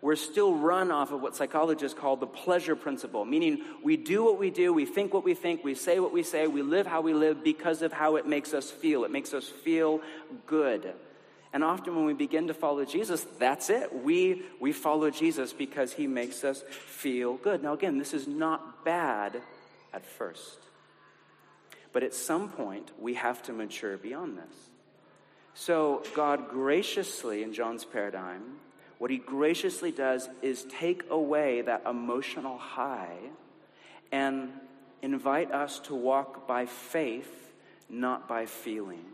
We're 0.00 0.16
still 0.16 0.54
run 0.54 0.92
off 0.92 1.10
of 1.10 1.20
what 1.20 1.34
psychologists 1.34 1.98
call 1.98 2.16
the 2.16 2.26
pleasure 2.26 2.76
principle, 2.76 3.24
meaning 3.24 3.64
we 3.82 3.96
do 3.96 4.24
what 4.24 4.38
we 4.38 4.50
do, 4.50 4.72
we 4.72 4.86
think 4.86 5.12
what 5.12 5.24
we 5.24 5.34
think, 5.34 5.64
we 5.64 5.74
say 5.74 5.98
what 5.98 6.12
we 6.12 6.22
say, 6.22 6.46
we 6.46 6.62
live 6.62 6.86
how 6.86 7.00
we 7.00 7.14
live 7.14 7.42
because 7.42 7.82
of 7.82 7.92
how 7.92 8.16
it 8.16 8.26
makes 8.26 8.54
us 8.54 8.70
feel. 8.70 9.04
It 9.04 9.10
makes 9.10 9.34
us 9.34 9.48
feel 9.48 10.00
good. 10.46 10.94
And 11.52 11.64
often 11.64 11.96
when 11.96 12.04
we 12.04 12.12
begin 12.12 12.46
to 12.48 12.54
follow 12.54 12.84
Jesus, 12.84 13.26
that's 13.38 13.70
it. 13.70 13.92
We, 14.04 14.42
we 14.60 14.72
follow 14.72 15.10
Jesus 15.10 15.52
because 15.52 15.92
he 15.92 16.06
makes 16.06 16.44
us 16.44 16.62
feel 16.70 17.34
good. 17.34 17.62
Now, 17.62 17.72
again, 17.72 17.98
this 17.98 18.14
is 18.14 18.28
not 18.28 18.84
bad 18.84 19.40
at 19.92 20.04
first. 20.04 20.58
But 21.92 22.02
at 22.02 22.14
some 22.14 22.50
point, 22.50 22.90
we 23.00 23.14
have 23.14 23.42
to 23.44 23.52
mature 23.52 23.96
beyond 23.96 24.38
this. 24.38 24.70
So, 25.54 26.04
God 26.14 26.50
graciously, 26.50 27.42
in 27.42 27.52
John's 27.52 27.84
paradigm, 27.84 28.58
what 28.98 29.10
he 29.10 29.18
graciously 29.18 29.92
does 29.92 30.28
is 30.42 30.64
take 30.64 31.04
away 31.10 31.62
that 31.62 31.82
emotional 31.88 32.58
high 32.58 33.16
and 34.10 34.50
invite 35.02 35.52
us 35.52 35.78
to 35.80 35.94
walk 35.94 36.46
by 36.46 36.66
faith, 36.66 37.52
not 37.88 38.28
by 38.28 38.46
feeling. 38.46 39.04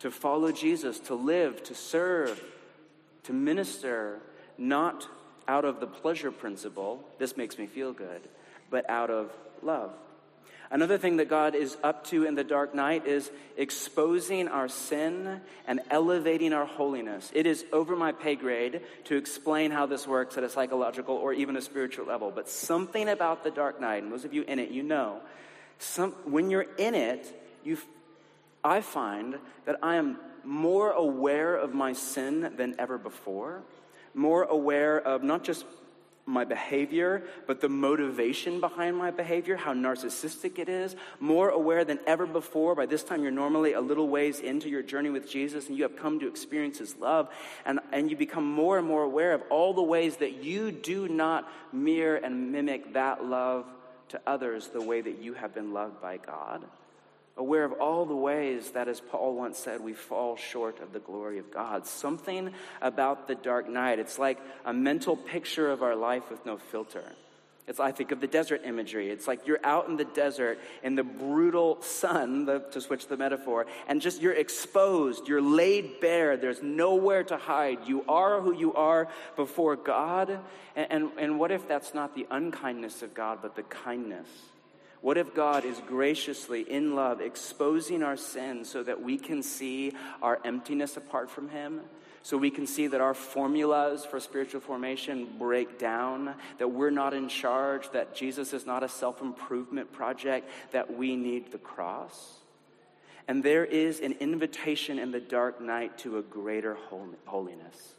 To 0.00 0.10
follow 0.10 0.52
Jesus, 0.52 1.00
to 1.00 1.14
live, 1.14 1.62
to 1.64 1.74
serve, 1.74 2.42
to 3.24 3.32
minister, 3.32 4.18
not 4.58 5.08
out 5.48 5.64
of 5.64 5.80
the 5.80 5.86
pleasure 5.86 6.30
principle, 6.30 7.02
this 7.18 7.36
makes 7.36 7.58
me 7.58 7.66
feel 7.66 7.92
good, 7.92 8.20
but 8.70 8.88
out 8.90 9.10
of 9.10 9.32
love. 9.62 9.92
Another 10.72 10.96
thing 10.96 11.18
that 11.18 11.28
God 11.28 11.54
is 11.54 11.76
up 11.84 12.06
to 12.06 12.24
in 12.24 12.34
the 12.34 12.42
dark 12.42 12.74
night 12.74 13.06
is 13.06 13.30
exposing 13.58 14.48
our 14.48 14.68
sin 14.68 15.42
and 15.66 15.80
elevating 15.90 16.54
our 16.54 16.64
holiness. 16.64 17.30
It 17.34 17.46
is 17.46 17.62
over 17.74 17.94
my 17.94 18.12
pay 18.12 18.36
grade 18.36 18.80
to 19.04 19.16
explain 19.16 19.70
how 19.70 19.84
this 19.84 20.08
works 20.08 20.38
at 20.38 20.44
a 20.44 20.48
psychological 20.48 21.14
or 21.14 21.34
even 21.34 21.58
a 21.58 21.60
spiritual 21.60 22.06
level, 22.06 22.30
but 22.34 22.48
something 22.48 23.10
about 23.10 23.44
the 23.44 23.50
dark 23.50 23.82
night, 23.82 24.02
and 24.02 24.10
those 24.10 24.24
of 24.24 24.32
you 24.32 24.44
in 24.44 24.58
it, 24.58 24.70
you 24.70 24.82
know, 24.82 25.20
some, 25.78 26.12
when 26.24 26.48
you're 26.48 26.66
in 26.78 26.94
it, 26.94 27.38
you, 27.62 27.76
I 28.64 28.80
find 28.80 29.38
that 29.66 29.76
I 29.82 29.96
am 29.96 30.16
more 30.42 30.92
aware 30.92 31.54
of 31.54 31.74
my 31.74 31.92
sin 31.92 32.54
than 32.56 32.76
ever 32.78 32.96
before, 32.96 33.62
more 34.14 34.44
aware 34.44 34.98
of 34.98 35.22
not 35.22 35.44
just 35.44 35.66
my 36.24 36.44
behavior, 36.44 37.22
but 37.46 37.60
the 37.60 37.68
motivation 37.68 38.60
behind 38.60 38.96
my 38.96 39.10
behavior, 39.10 39.56
how 39.56 39.74
narcissistic 39.74 40.58
it 40.58 40.68
is, 40.68 40.94
more 41.18 41.50
aware 41.50 41.84
than 41.84 41.98
ever 42.06 42.26
before. 42.26 42.74
By 42.74 42.86
this 42.86 43.02
time, 43.02 43.22
you're 43.22 43.32
normally 43.32 43.72
a 43.72 43.80
little 43.80 44.08
ways 44.08 44.38
into 44.38 44.68
your 44.68 44.82
journey 44.82 45.10
with 45.10 45.28
Jesus 45.28 45.68
and 45.68 45.76
you 45.76 45.82
have 45.82 45.96
come 45.96 46.20
to 46.20 46.28
experience 46.28 46.78
His 46.78 46.96
love, 46.96 47.28
and, 47.64 47.80
and 47.92 48.10
you 48.10 48.16
become 48.16 48.44
more 48.44 48.78
and 48.78 48.86
more 48.86 49.02
aware 49.02 49.32
of 49.32 49.42
all 49.50 49.74
the 49.74 49.82
ways 49.82 50.16
that 50.18 50.44
you 50.44 50.70
do 50.70 51.08
not 51.08 51.50
mirror 51.72 52.16
and 52.16 52.52
mimic 52.52 52.92
that 52.94 53.24
love 53.24 53.66
to 54.10 54.20
others 54.26 54.68
the 54.68 54.82
way 54.82 55.00
that 55.00 55.22
you 55.22 55.34
have 55.34 55.54
been 55.54 55.72
loved 55.72 56.00
by 56.00 56.18
God 56.18 56.64
aware 57.36 57.64
of 57.64 57.72
all 57.72 58.04
the 58.04 58.14
ways 58.14 58.72
that, 58.72 58.88
as 58.88 59.00
Paul 59.00 59.34
once 59.34 59.58
said, 59.58 59.80
we 59.80 59.94
fall 59.94 60.36
short 60.36 60.80
of 60.80 60.92
the 60.92 61.00
glory 61.00 61.38
of 61.38 61.50
God. 61.50 61.86
Something 61.86 62.52
about 62.80 63.26
the 63.26 63.34
dark 63.34 63.68
night. 63.68 63.98
It's 63.98 64.18
like 64.18 64.38
a 64.64 64.72
mental 64.72 65.16
picture 65.16 65.70
of 65.70 65.82
our 65.82 65.96
life 65.96 66.30
with 66.30 66.44
no 66.44 66.58
filter. 66.58 67.04
It's, 67.68 67.78
I 67.78 67.92
think 67.92 68.10
of 68.10 68.20
the 68.20 68.26
desert 68.26 68.62
imagery. 68.64 69.08
It's 69.08 69.28
like 69.28 69.46
you're 69.46 69.64
out 69.64 69.88
in 69.88 69.96
the 69.96 70.04
desert 70.04 70.58
in 70.82 70.96
the 70.96 71.04
brutal 71.04 71.80
sun, 71.80 72.44
the, 72.44 72.58
to 72.72 72.80
switch 72.80 73.06
the 73.06 73.16
metaphor, 73.16 73.66
and 73.86 74.00
just 74.00 74.20
you're 74.20 74.32
exposed, 74.32 75.28
you're 75.28 75.40
laid 75.40 76.00
bare, 76.00 76.36
there's 76.36 76.60
nowhere 76.60 77.22
to 77.24 77.36
hide. 77.36 77.86
You 77.86 78.04
are 78.08 78.40
who 78.40 78.52
you 78.52 78.74
are 78.74 79.08
before 79.36 79.76
God. 79.76 80.40
And, 80.74 80.86
and, 80.90 81.10
and 81.18 81.38
what 81.38 81.52
if 81.52 81.68
that's 81.68 81.94
not 81.94 82.16
the 82.16 82.26
unkindness 82.30 83.02
of 83.02 83.14
God, 83.14 83.38
but 83.42 83.54
the 83.54 83.62
kindness 83.62 84.28
what 85.02 85.18
if 85.18 85.34
God 85.34 85.64
is 85.64 85.80
graciously, 85.88 86.62
in 86.62 86.94
love, 86.94 87.20
exposing 87.20 88.04
our 88.04 88.16
sins 88.16 88.70
so 88.70 88.84
that 88.84 89.02
we 89.02 89.18
can 89.18 89.42
see 89.42 89.92
our 90.22 90.38
emptiness 90.44 90.96
apart 90.96 91.28
from 91.28 91.48
Him? 91.48 91.80
So 92.22 92.36
we 92.36 92.52
can 92.52 92.68
see 92.68 92.86
that 92.86 93.00
our 93.00 93.14
formulas 93.14 94.04
for 94.04 94.20
spiritual 94.20 94.60
formation 94.60 95.28
break 95.40 95.76
down, 95.76 96.36
that 96.58 96.68
we're 96.68 96.90
not 96.90 97.14
in 97.14 97.28
charge, 97.28 97.90
that 97.90 98.14
Jesus 98.14 98.52
is 98.52 98.64
not 98.64 98.84
a 98.84 98.88
self 98.88 99.20
improvement 99.20 99.92
project, 99.92 100.48
that 100.70 100.96
we 100.96 101.16
need 101.16 101.50
the 101.50 101.58
cross? 101.58 102.36
And 103.26 103.42
there 103.42 103.64
is 103.64 103.98
an 103.98 104.12
invitation 104.20 105.00
in 105.00 105.10
the 105.10 105.20
dark 105.20 105.60
night 105.60 105.98
to 105.98 106.18
a 106.18 106.22
greater 106.22 106.76
holiness. 107.26 107.94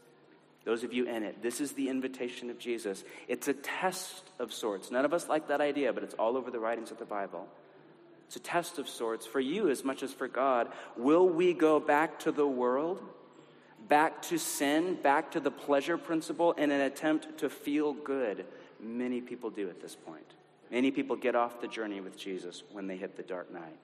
Those 0.66 0.84
of 0.84 0.94
you 0.94 1.06
in 1.06 1.24
it, 1.24 1.42
this 1.42 1.60
is 1.60 1.74
the 1.74 1.90
invitation 1.90 2.50
of 2.50 2.58
Jesus. 2.58 3.04
It's 3.28 3.48
a 3.48 3.54
test 3.54 4.24
of 4.40 4.54
sorts. 4.54 4.92
None 4.92 5.04
of 5.04 5.14
us 5.14 5.28
like 5.28 5.50
that 5.50 5.60
idea, 5.60 5.92
but 5.92 6.04
it's 6.04 6.14
all 6.14 6.38
over 6.38 6.50
the 6.52 6.60
writings 6.60 6.90
of 6.90 7.00
the 7.00 7.06
Bible. 7.06 7.48
It's 8.28 8.38
a 8.38 8.40
test 8.40 8.80
of 8.80 8.88
sorts 8.88 9.26
for 9.26 9.40
you 9.40 9.70
as 9.70 9.84
much 9.84 10.04
as 10.04 10.14
for 10.14 10.28
God. 10.28 10.70
Will 10.96 11.28
we 11.28 11.54
go 11.54 11.80
back 11.80 12.20
to 12.20 12.32
the 12.32 12.48
world, 12.48 13.02
back 13.90 14.22
to 14.24 14.40
sin, 14.40 14.98
back 15.04 15.32
to 15.32 15.40
the 15.40 15.52
pleasure 15.52 15.98
principle 15.98 16.54
in 16.54 16.72
an 16.72 16.82
attempt 16.82 17.40
to 17.40 17.50
feel 17.50 17.94
good? 17.94 18.46
Many 18.80 19.22
people 19.22 19.50
do 19.50 19.70
at 19.70 19.82
this 19.82 19.96
point. 19.96 20.26
Many 20.72 20.92
people 20.92 21.16
get 21.16 21.36
off 21.36 21.62
the 21.62 21.68
journey 21.68 22.02
with 22.02 22.18
Jesus 22.18 22.64
when 22.72 22.88
they 22.88 22.98
hit 22.98 23.18
the 23.18 23.24
dark 23.24 23.54
night. 23.54 23.78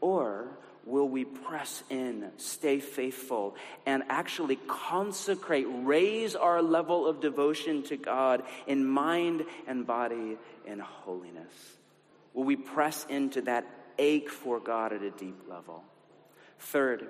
Or 0.00 0.48
will 0.84 1.08
we 1.08 1.24
press 1.24 1.82
in, 1.90 2.30
stay 2.36 2.80
faithful, 2.80 3.54
and 3.86 4.02
actually 4.08 4.56
consecrate, 4.66 5.66
raise 5.68 6.34
our 6.34 6.62
level 6.62 7.06
of 7.06 7.20
devotion 7.20 7.82
to 7.84 7.96
God 7.96 8.42
in 8.66 8.84
mind 8.84 9.44
and 9.66 9.86
body 9.86 10.36
in 10.66 10.78
holiness? 10.78 11.52
Will 12.34 12.44
we 12.44 12.56
press 12.56 13.06
into 13.08 13.42
that 13.42 13.66
ache 13.98 14.30
for 14.30 14.58
God 14.58 14.92
at 14.92 15.02
a 15.02 15.10
deep 15.10 15.38
level? 15.48 15.84
Third, 16.58 17.06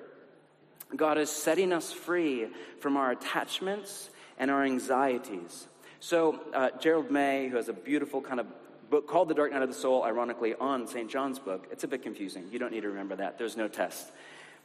God 0.94 1.18
is 1.18 1.30
setting 1.30 1.72
us 1.72 1.92
free 1.92 2.48
from 2.80 2.96
our 2.96 3.12
attachments 3.12 4.10
and 4.38 4.50
our 4.50 4.64
anxieties. 4.64 5.68
So, 6.00 6.40
uh, 6.52 6.70
Gerald 6.80 7.10
May, 7.10 7.48
who 7.48 7.56
has 7.56 7.68
a 7.68 7.72
beautiful 7.72 8.20
kind 8.20 8.40
of 8.40 8.46
book 8.92 9.08
called 9.08 9.28
The 9.28 9.34
Dark 9.34 9.52
Night 9.52 9.62
of 9.62 9.70
the 9.70 9.74
Soul, 9.74 10.04
ironically, 10.04 10.54
on 10.54 10.86
St. 10.86 11.10
John's 11.10 11.38
book. 11.38 11.66
It's 11.72 11.82
a 11.82 11.88
bit 11.88 12.02
confusing. 12.02 12.48
You 12.52 12.58
don't 12.58 12.72
need 12.72 12.82
to 12.82 12.90
remember 12.90 13.16
that. 13.16 13.38
There's 13.38 13.56
no 13.56 13.66
test. 13.66 14.12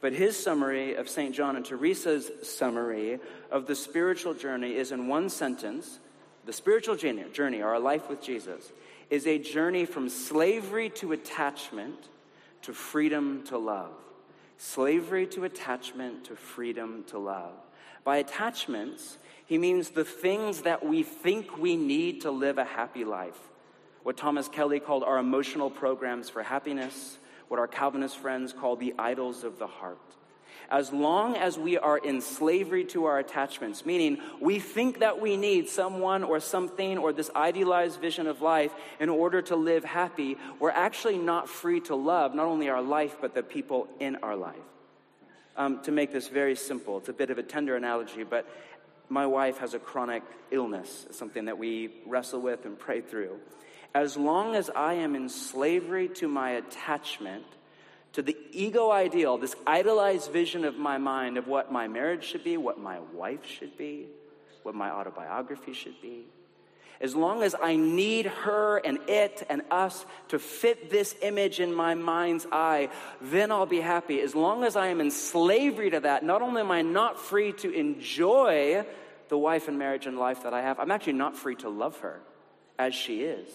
But 0.02 0.12
his 0.12 0.36
summary 0.36 0.96
of 0.96 1.08
St. 1.08 1.34
John 1.34 1.56
and 1.56 1.64
Teresa's 1.64 2.30
summary 2.42 3.20
of 3.50 3.66
the 3.66 3.74
spiritual 3.74 4.34
journey 4.34 4.76
is 4.76 4.92
in 4.92 5.08
one 5.08 5.30
sentence 5.30 5.98
The 6.44 6.52
spiritual 6.52 6.96
journey, 6.96 7.62
our 7.62 7.80
life 7.80 8.10
with 8.10 8.22
Jesus, 8.22 8.70
is 9.08 9.26
a 9.26 9.38
journey 9.38 9.86
from 9.86 10.10
slavery 10.10 10.90
to 10.90 11.12
attachment 11.12 12.10
to 12.62 12.74
freedom 12.74 13.44
to 13.46 13.56
love. 13.56 13.92
Slavery 14.58 15.26
to 15.28 15.44
attachment 15.44 16.26
to 16.26 16.36
freedom 16.36 17.04
to 17.08 17.18
love. 17.18 17.54
By 18.04 18.18
attachments, 18.18 19.16
he 19.46 19.56
means 19.56 19.88
the 19.88 20.04
things 20.04 20.62
that 20.62 20.84
we 20.84 21.02
think 21.02 21.56
we 21.56 21.76
need 21.76 22.20
to 22.22 22.30
live 22.30 22.58
a 22.58 22.64
happy 22.64 23.04
life 23.04 23.38
what 24.08 24.16
Thomas 24.16 24.48
Kelly 24.48 24.80
called 24.80 25.04
our 25.04 25.18
emotional 25.18 25.68
programs 25.68 26.30
for 26.30 26.42
happiness, 26.42 27.18
what 27.48 27.60
our 27.60 27.66
Calvinist 27.66 28.16
friends 28.16 28.54
call 28.54 28.74
the 28.74 28.94
idols 28.98 29.44
of 29.44 29.58
the 29.58 29.66
heart. 29.66 30.00
As 30.70 30.90
long 30.94 31.36
as 31.36 31.58
we 31.58 31.76
are 31.76 31.98
in 31.98 32.22
slavery 32.22 32.86
to 32.86 33.04
our 33.04 33.18
attachments, 33.18 33.84
meaning 33.84 34.16
we 34.40 34.60
think 34.60 35.00
that 35.00 35.20
we 35.20 35.36
need 35.36 35.68
someone 35.68 36.24
or 36.24 36.40
something 36.40 36.96
or 36.96 37.12
this 37.12 37.30
idealized 37.36 38.00
vision 38.00 38.26
of 38.26 38.40
life 38.40 38.72
in 38.98 39.10
order 39.10 39.42
to 39.42 39.56
live 39.56 39.84
happy, 39.84 40.38
we're 40.58 40.70
actually 40.70 41.18
not 41.18 41.46
free 41.46 41.80
to 41.80 41.94
love 41.94 42.34
not 42.34 42.46
only 42.46 42.70
our 42.70 42.80
life, 42.80 43.18
but 43.20 43.34
the 43.34 43.42
people 43.42 43.88
in 44.00 44.16
our 44.22 44.36
life. 44.36 44.56
Um, 45.54 45.82
to 45.82 45.92
make 45.92 46.12
this 46.12 46.28
very 46.28 46.56
simple, 46.56 46.96
it's 46.96 47.10
a 47.10 47.12
bit 47.12 47.28
of 47.28 47.36
a 47.36 47.42
tender 47.42 47.76
analogy, 47.76 48.22
but 48.22 48.48
my 49.10 49.26
wife 49.26 49.58
has 49.58 49.74
a 49.74 49.78
chronic 49.78 50.22
illness, 50.50 51.06
something 51.10 51.44
that 51.44 51.58
we 51.58 51.90
wrestle 52.06 52.40
with 52.40 52.64
and 52.64 52.78
pray 52.78 53.02
through 53.02 53.38
as 53.94 54.16
long 54.16 54.54
as 54.54 54.70
I 54.70 54.94
am 54.94 55.14
in 55.14 55.28
slavery 55.28 56.08
to 56.16 56.28
my 56.28 56.50
attachment, 56.52 57.44
to 58.12 58.22
the 58.22 58.36
ego 58.52 58.90
ideal, 58.90 59.38
this 59.38 59.54
idolized 59.66 60.30
vision 60.30 60.64
of 60.64 60.76
my 60.76 60.98
mind 60.98 61.36
of 61.36 61.46
what 61.46 61.72
my 61.72 61.88
marriage 61.88 62.24
should 62.24 62.44
be, 62.44 62.56
what 62.56 62.78
my 62.78 63.00
wife 63.12 63.46
should 63.46 63.76
be, 63.76 64.06
what 64.62 64.74
my 64.74 64.90
autobiography 64.90 65.72
should 65.72 66.00
be, 66.00 66.26
as 67.00 67.14
long 67.14 67.42
as 67.42 67.54
I 67.60 67.76
need 67.76 68.26
her 68.26 68.78
and 68.78 68.98
it 69.08 69.46
and 69.48 69.62
us 69.70 70.04
to 70.28 70.38
fit 70.38 70.90
this 70.90 71.14
image 71.22 71.60
in 71.60 71.72
my 71.72 71.94
mind's 71.94 72.46
eye, 72.50 72.88
then 73.20 73.52
I'll 73.52 73.66
be 73.66 73.80
happy. 73.80 74.20
As 74.20 74.34
long 74.34 74.64
as 74.64 74.74
I 74.74 74.88
am 74.88 75.00
in 75.00 75.10
slavery 75.10 75.90
to 75.90 76.00
that, 76.00 76.24
not 76.24 76.42
only 76.42 76.60
am 76.60 76.72
I 76.72 76.82
not 76.82 77.20
free 77.20 77.52
to 77.52 77.70
enjoy 77.70 78.84
the 79.28 79.38
wife 79.38 79.68
and 79.68 79.78
marriage 79.78 80.06
and 80.06 80.18
life 80.18 80.42
that 80.42 80.52
I 80.52 80.62
have, 80.62 80.80
I'm 80.80 80.90
actually 80.90 81.12
not 81.14 81.36
free 81.36 81.54
to 81.56 81.68
love 81.68 81.98
her 82.00 82.20
as 82.78 82.94
she 82.94 83.22
is. 83.22 83.48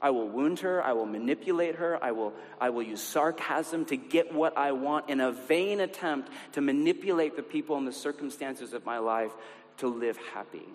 I 0.00 0.10
will 0.10 0.28
wound 0.28 0.60
her. 0.60 0.82
I 0.82 0.92
will 0.92 1.06
manipulate 1.06 1.76
her. 1.76 2.02
I 2.02 2.12
will, 2.12 2.32
I 2.60 2.70
will 2.70 2.82
use 2.82 3.02
sarcasm 3.02 3.84
to 3.86 3.96
get 3.96 4.32
what 4.32 4.56
I 4.56 4.72
want 4.72 5.08
in 5.10 5.20
a 5.20 5.32
vain 5.32 5.80
attempt 5.80 6.30
to 6.52 6.60
manipulate 6.60 7.36
the 7.36 7.42
people 7.42 7.76
and 7.76 7.86
the 7.86 7.92
circumstances 7.92 8.72
of 8.72 8.86
my 8.86 8.98
life 8.98 9.32
to 9.78 9.88
live 9.88 10.16
happy, 10.34 10.66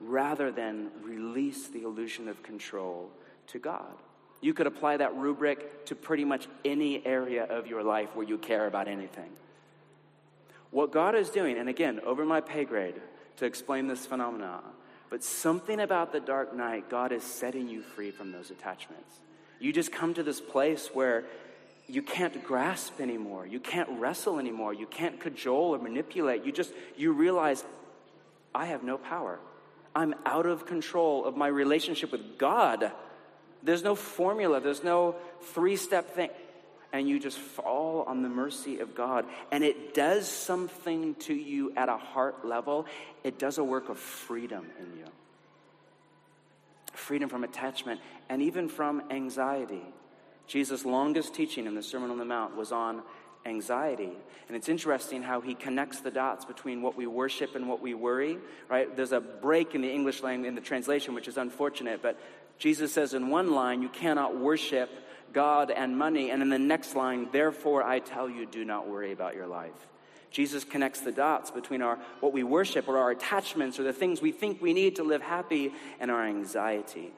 rather 0.00 0.50
than 0.50 0.90
release 1.02 1.68
the 1.68 1.82
illusion 1.82 2.28
of 2.28 2.42
control 2.42 3.10
to 3.48 3.58
God. 3.58 3.94
You 4.40 4.54
could 4.54 4.66
apply 4.66 4.96
that 4.96 5.14
rubric 5.14 5.86
to 5.86 5.94
pretty 5.94 6.24
much 6.24 6.48
any 6.64 7.04
area 7.06 7.44
of 7.44 7.66
your 7.66 7.82
life 7.82 8.14
where 8.14 8.26
you 8.26 8.38
care 8.38 8.66
about 8.66 8.88
anything. 8.88 9.30
What 10.70 10.90
God 10.90 11.14
is 11.14 11.30
doing, 11.30 11.58
and 11.58 11.68
again, 11.68 12.00
over 12.04 12.24
my 12.24 12.40
pay 12.40 12.64
grade 12.64 12.94
to 13.36 13.44
explain 13.44 13.86
this 13.86 14.04
phenomenon, 14.04 14.62
but 15.12 15.22
something 15.22 15.78
about 15.78 16.10
the 16.10 16.20
dark 16.20 16.56
night, 16.56 16.88
God 16.88 17.12
is 17.12 17.22
setting 17.22 17.68
you 17.68 17.82
free 17.82 18.10
from 18.10 18.32
those 18.32 18.50
attachments. 18.50 19.20
You 19.60 19.70
just 19.70 19.92
come 19.92 20.14
to 20.14 20.22
this 20.22 20.40
place 20.40 20.88
where 20.94 21.24
you 21.86 22.00
can't 22.00 22.42
grasp 22.42 22.98
anymore. 22.98 23.46
You 23.46 23.60
can't 23.60 23.90
wrestle 24.00 24.38
anymore. 24.38 24.72
You 24.72 24.86
can't 24.86 25.20
cajole 25.20 25.74
or 25.74 25.78
manipulate. 25.78 26.44
You 26.44 26.52
just, 26.52 26.72
you 26.96 27.12
realize, 27.12 27.62
I 28.54 28.64
have 28.64 28.84
no 28.84 28.96
power. 28.96 29.38
I'm 29.94 30.14
out 30.24 30.46
of 30.46 30.64
control 30.64 31.26
of 31.26 31.36
my 31.36 31.48
relationship 31.48 32.10
with 32.10 32.38
God. 32.38 32.90
There's 33.62 33.82
no 33.82 33.94
formula, 33.94 34.62
there's 34.62 34.82
no 34.82 35.16
three 35.42 35.76
step 35.76 36.14
thing. 36.14 36.30
And 36.92 37.08
you 37.08 37.18
just 37.18 37.38
fall 37.38 38.04
on 38.06 38.22
the 38.22 38.28
mercy 38.28 38.80
of 38.80 38.94
God. 38.94 39.24
And 39.50 39.64
it 39.64 39.94
does 39.94 40.28
something 40.28 41.14
to 41.16 41.34
you 41.34 41.72
at 41.76 41.88
a 41.88 41.96
heart 41.96 42.46
level. 42.46 42.86
It 43.24 43.38
does 43.38 43.58
a 43.58 43.64
work 43.64 43.88
of 43.88 43.98
freedom 43.98 44.66
in 44.78 44.98
you 44.98 45.06
freedom 46.94 47.28
from 47.28 47.44
attachment 47.44 48.00
and 48.28 48.42
even 48.42 48.68
from 48.68 49.02
anxiety. 49.10 49.82
Jesus' 50.46 50.84
longest 50.84 51.34
teaching 51.34 51.66
in 51.66 51.74
the 51.74 51.82
Sermon 51.82 52.10
on 52.10 52.18
the 52.18 52.24
Mount 52.24 52.56
was 52.56 52.72
on 52.72 53.02
anxiety. 53.44 54.12
And 54.48 54.56
it's 54.56 54.68
interesting 54.68 55.22
how 55.22 55.40
he 55.40 55.54
connects 55.54 56.00
the 56.00 56.10
dots 56.10 56.44
between 56.44 56.82
what 56.82 56.96
we 56.96 57.06
worship 57.06 57.54
and 57.54 57.68
what 57.68 57.80
we 57.80 57.94
worry, 57.94 58.38
right? 58.68 58.94
There's 58.94 59.12
a 59.12 59.20
break 59.20 59.74
in 59.74 59.80
the 59.80 59.90
English 59.90 60.22
language 60.22 60.48
in 60.48 60.54
the 60.54 60.60
translation, 60.60 61.14
which 61.14 61.28
is 61.28 61.36
unfortunate, 61.36 62.02
but 62.02 62.18
Jesus 62.58 62.92
says 62.92 63.14
in 63.14 63.28
one 63.28 63.52
line, 63.52 63.82
you 63.82 63.88
cannot 63.88 64.38
worship 64.38 64.90
God 65.32 65.70
and 65.70 65.96
money. 65.96 66.30
And 66.30 66.42
in 66.42 66.48
the 66.48 66.58
next 66.58 66.94
line, 66.94 67.28
therefore 67.32 67.82
I 67.82 67.98
tell 67.98 68.28
you, 68.28 68.46
do 68.46 68.64
not 68.64 68.88
worry 68.88 69.12
about 69.12 69.34
your 69.34 69.46
life. 69.46 69.88
Jesus 70.30 70.64
connects 70.64 71.00
the 71.00 71.12
dots 71.12 71.50
between 71.50 71.82
our, 71.82 71.98
what 72.20 72.32
we 72.32 72.42
worship 72.42 72.88
or 72.88 72.98
our 72.98 73.10
attachments 73.10 73.78
or 73.78 73.82
the 73.82 73.92
things 73.92 74.22
we 74.22 74.32
think 74.32 74.62
we 74.62 74.72
need 74.72 74.96
to 74.96 75.02
live 75.02 75.20
happy 75.20 75.72
and 76.00 76.10
our 76.10 76.24
anxiety, 76.24 77.12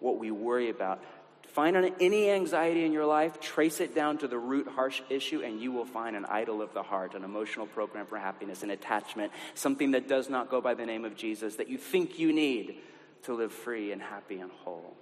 what 0.00 0.18
we 0.18 0.30
worry 0.30 0.68
about. 0.68 1.02
Find 1.46 1.92
any 1.98 2.30
anxiety 2.30 2.84
in 2.84 2.92
your 2.92 3.06
life, 3.06 3.40
trace 3.40 3.80
it 3.80 3.94
down 3.94 4.18
to 4.18 4.28
the 4.28 4.38
root 4.38 4.68
harsh 4.68 5.00
issue, 5.08 5.42
and 5.42 5.60
you 5.60 5.72
will 5.72 5.86
find 5.86 6.14
an 6.14 6.26
idol 6.26 6.60
of 6.60 6.74
the 6.74 6.82
heart, 6.82 7.14
an 7.14 7.24
emotional 7.24 7.66
program 7.66 8.06
for 8.06 8.18
happiness, 8.18 8.62
an 8.62 8.70
attachment, 8.70 9.32
something 9.54 9.92
that 9.92 10.06
does 10.06 10.28
not 10.28 10.50
go 10.50 10.60
by 10.60 10.74
the 10.74 10.84
name 10.84 11.06
of 11.06 11.16
Jesus 11.16 11.56
that 11.56 11.68
you 11.68 11.78
think 11.78 12.18
you 12.18 12.34
need 12.34 12.76
to 13.22 13.34
live 13.34 13.50
free 13.50 13.92
and 13.92 14.02
happy 14.02 14.38
and 14.40 14.52
whole. 14.52 14.94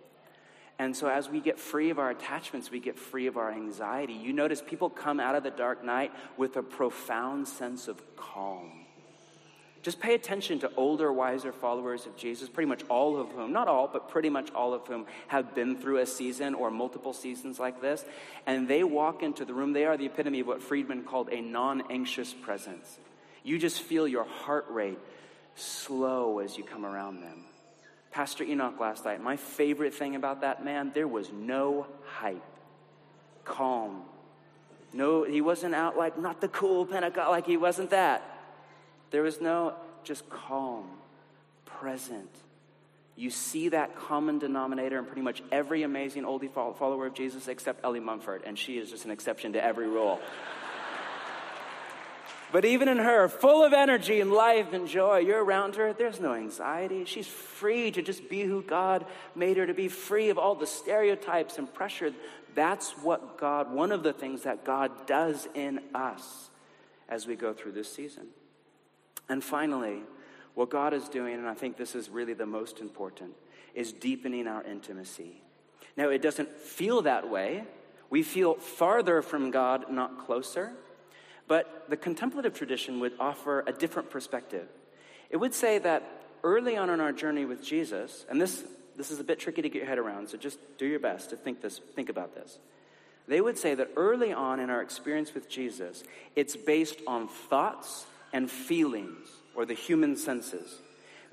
And 0.78 0.94
so, 0.94 1.08
as 1.08 1.28
we 1.30 1.40
get 1.40 1.58
free 1.58 1.90
of 1.90 1.98
our 1.98 2.10
attachments, 2.10 2.70
we 2.70 2.80
get 2.80 2.98
free 2.98 3.26
of 3.26 3.38
our 3.38 3.50
anxiety. 3.50 4.12
You 4.12 4.32
notice 4.32 4.62
people 4.64 4.90
come 4.90 5.20
out 5.20 5.34
of 5.34 5.42
the 5.42 5.50
dark 5.50 5.82
night 5.82 6.12
with 6.36 6.56
a 6.56 6.62
profound 6.62 7.48
sense 7.48 7.88
of 7.88 8.00
calm. 8.16 8.86
Just 9.86 10.00
pay 10.00 10.14
attention 10.14 10.58
to 10.58 10.70
older, 10.76 11.12
wiser 11.12 11.52
followers 11.52 12.06
of 12.06 12.16
Jesus, 12.16 12.48
pretty 12.48 12.68
much 12.68 12.82
all 12.88 13.16
of 13.18 13.30
whom, 13.30 13.52
not 13.52 13.68
all, 13.68 13.86
but 13.86 14.08
pretty 14.08 14.28
much 14.28 14.50
all 14.50 14.74
of 14.74 14.84
whom 14.86 15.06
have 15.28 15.54
been 15.54 15.76
through 15.76 15.98
a 15.98 16.06
season 16.06 16.54
or 16.54 16.72
multiple 16.72 17.12
seasons 17.12 17.60
like 17.60 17.80
this. 17.80 18.04
And 18.46 18.66
they 18.66 18.82
walk 18.82 19.22
into 19.22 19.44
the 19.44 19.54
room, 19.54 19.72
they 19.72 19.84
are 19.84 19.96
the 19.96 20.06
epitome 20.06 20.40
of 20.40 20.48
what 20.48 20.60
Friedman 20.60 21.04
called 21.04 21.28
a 21.30 21.40
non 21.40 21.84
anxious 21.90 22.34
presence. 22.34 22.98
You 23.44 23.60
just 23.60 23.80
feel 23.80 24.08
your 24.08 24.24
heart 24.24 24.66
rate 24.68 24.98
slow 25.54 26.40
as 26.40 26.58
you 26.58 26.64
come 26.64 26.84
around 26.84 27.20
them. 27.20 27.44
Pastor 28.16 28.44
Enoch 28.44 28.80
last 28.80 29.04
night, 29.04 29.22
my 29.22 29.36
favorite 29.36 29.92
thing 29.92 30.16
about 30.16 30.40
that 30.40 30.64
man, 30.64 30.90
there 30.94 31.06
was 31.06 31.30
no 31.30 31.86
hype, 32.06 32.42
calm. 33.44 34.04
No, 34.94 35.24
he 35.24 35.42
wasn't 35.42 35.74
out 35.74 35.98
like, 35.98 36.18
not 36.18 36.40
the 36.40 36.48
cool 36.48 36.86
Pentecost, 36.86 37.28
like 37.28 37.44
he 37.44 37.58
wasn't 37.58 37.90
that. 37.90 38.22
There 39.10 39.20
was 39.20 39.42
no 39.42 39.74
just 40.02 40.26
calm, 40.30 40.88
present. 41.66 42.30
You 43.16 43.28
see 43.28 43.68
that 43.68 43.98
common 43.98 44.38
denominator 44.38 44.98
in 44.98 45.04
pretty 45.04 45.20
much 45.20 45.42
every 45.52 45.82
amazing 45.82 46.22
oldie 46.22 46.50
follower 46.50 47.08
of 47.08 47.12
Jesus 47.12 47.48
except 47.48 47.84
Ellie 47.84 48.00
Mumford, 48.00 48.44
and 48.46 48.58
she 48.58 48.78
is 48.78 48.88
just 48.88 49.04
an 49.04 49.10
exception 49.10 49.52
to 49.52 49.62
every 49.62 49.88
rule. 49.88 50.20
But 52.56 52.64
even 52.64 52.88
in 52.88 52.96
her, 52.96 53.28
full 53.28 53.62
of 53.62 53.74
energy 53.74 54.18
and 54.18 54.32
life 54.32 54.72
and 54.72 54.88
joy, 54.88 55.18
you're 55.18 55.44
around 55.44 55.76
her, 55.76 55.92
there's 55.92 56.20
no 56.20 56.32
anxiety. 56.32 57.04
She's 57.04 57.26
free 57.26 57.90
to 57.90 58.00
just 58.00 58.30
be 58.30 58.44
who 58.44 58.62
God 58.62 59.04
made 59.34 59.58
her 59.58 59.66
to 59.66 59.74
be, 59.74 59.88
free 59.88 60.30
of 60.30 60.38
all 60.38 60.54
the 60.54 60.66
stereotypes 60.66 61.58
and 61.58 61.70
pressure. 61.74 62.14
That's 62.54 62.92
what 62.92 63.36
God, 63.36 63.70
one 63.70 63.92
of 63.92 64.02
the 64.02 64.14
things 64.14 64.44
that 64.44 64.64
God 64.64 65.06
does 65.06 65.46
in 65.52 65.80
us 65.94 66.48
as 67.10 67.26
we 67.26 67.36
go 67.36 67.52
through 67.52 67.72
this 67.72 67.92
season. 67.92 68.28
And 69.28 69.44
finally, 69.44 70.04
what 70.54 70.70
God 70.70 70.94
is 70.94 71.10
doing, 71.10 71.34
and 71.34 71.46
I 71.46 71.52
think 71.52 71.76
this 71.76 71.94
is 71.94 72.08
really 72.08 72.32
the 72.32 72.46
most 72.46 72.80
important, 72.80 73.34
is 73.74 73.92
deepening 73.92 74.46
our 74.46 74.64
intimacy. 74.64 75.42
Now, 75.94 76.08
it 76.08 76.22
doesn't 76.22 76.56
feel 76.56 77.02
that 77.02 77.28
way. 77.28 77.64
We 78.08 78.22
feel 78.22 78.54
farther 78.54 79.20
from 79.20 79.50
God, 79.50 79.92
not 79.92 80.24
closer. 80.24 80.72
But 81.48 81.86
the 81.88 81.96
contemplative 81.96 82.54
tradition 82.54 83.00
would 83.00 83.12
offer 83.20 83.62
a 83.66 83.72
different 83.72 84.10
perspective. 84.10 84.68
It 85.30 85.36
would 85.36 85.54
say 85.54 85.78
that 85.78 86.02
early 86.42 86.76
on 86.76 86.90
in 86.90 87.00
our 87.00 87.12
journey 87.12 87.44
with 87.44 87.62
Jesus, 87.62 88.26
and 88.28 88.40
this, 88.40 88.64
this 88.96 89.10
is 89.10 89.20
a 89.20 89.24
bit 89.24 89.38
tricky 89.38 89.62
to 89.62 89.68
get 89.68 89.78
your 89.78 89.86
head 89.86 89.98
around, 89.98 90.28
so 90.28 90.38
just 90.38 90.58
do 90.78 90.86
your 90.86 91.00
best 91.00 91.30
to 91.30 91.36
think, 91.36 91.60
this, 91.60 91.80
think 91.94 92.08
about 92.08 92.34
this. 92.34 92.58
They 93.28 93.40
would 93.40 93.58
say 93.58 93.74
that 93.74 93.90
early 93.96 94.32
on 94.32 94.60
in 94.60 94.70
our 94.70 94.82
experience 94.82 95.34
with 95.34 95.48
Jesus, 95.48 96.04
it's 96.36 96.56
based 96.56 97.00
on 97.06 97.28
thoughts 97.28 98.06
and 98.32 98.50
feelings, 98.50 99.28
or 99.54 99.64
the 99.64 99.74
human 99.74 100.16
senses. 100.16 100.80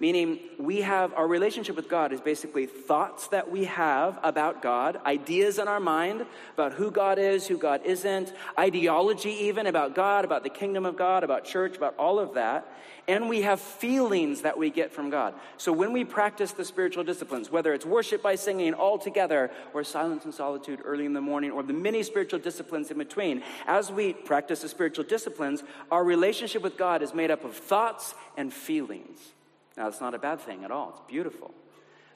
Meaning, 0.03 0.39
we 0.59 0.81
have 0.81 1.13
our 1.13 1.25
relationship 1.25 1.77
with 1.77 1.87
God 1.87 2.11
is 2.11 2.19
basically 2.19 2.65
thoughts 2.65 3.29
that 3.29 3.49
we 3.49 3.63
have 3.63 4.19
about 4.21 4.61
God, 4.61 4.99
ideas 5.05 5.59
in 5.59 5.69
our 5.69 5.79
mind 5.79 6.25
about 6.55 6.73
who 6.73 6.91
God 6.91 7.17
is, 7.17 7.47
who 7.47 7.57
God 7.57 7.79
isn't, 7.85 8.33
ideology 8.59 9.31
even 9.45 9.65
about 9.65 9.95
God, 9.95 10.25
about 10.25 10.43
the 10.43 10.49
kingdom 10.49 10.85
of 10.85 10.97
God, 10.97 11.23
about 11.23 11.45
church, 11.45 11.77
about 11.77 11.95
all 11.97 12.19
of 12.19 12.33
that. 12.33 12.67
And 13.07 13.29
we 13.29 13.43
have 13.43 13.61
feelings 13.61 14.41
that 14.41 14.57
we 14.57 14.69
get 14.69 14.91
from 14.91 15.09
God. 15.09 15.35
So 15.55 15.71
when 15.71 15.93
we 15.93 16.03
practice 16.03 16.51
the 16.51 16.65
spiritual 16.65 17.05
disciplines, 17.05 17.49
whether 17.49 17.73
it's 17.73 17.85
worship 17.85 18.21
by 18.21 18.35
singing 18.35 18.73
all 18.73 18.97
together, 18.97 19.51
or 19.73 19.85
silence 19.85 20.25
and 20.25 20.33
solitude 20.33 20.81
early 20.83 21.05
in 21.05 21.13
the 21.13 21.21
morning, 21.21 21.51
or 21.51 21.63
the 21.63 21.71
many 21.71 22.03
spiritual 22.03 22.39
disciplines 22.39 22.91
in 22.91 22.97
between, 22.97 23.41
as 23.67 23.89
we 23.89 24.11
practice 24.11 24.63
the 24.63 24.67
spiritual 24.67 25.05
disciplines, 25.05 25.63
our 25.89 26.03
relationship 26.03 26.61
with 26.61 26.77
God 26.77 27.01
is 27.01 27.13
made 27.13 27.31
up 27.31 27.45
of 27.45 27.55
thoughts 27.55 28.15
and 28.35 28.51
feelings. 28.51 29.31
Now, 29.77 29.87
it's 29.87 30.01
not 30.01 30.13
a 30.13 30.19
bad 30.19 30.39
thing 30.39 30.63
at 30.63 30.71
all, 30.71 30.89
it's 30.89 31.01
beautiful. 31.07 31.51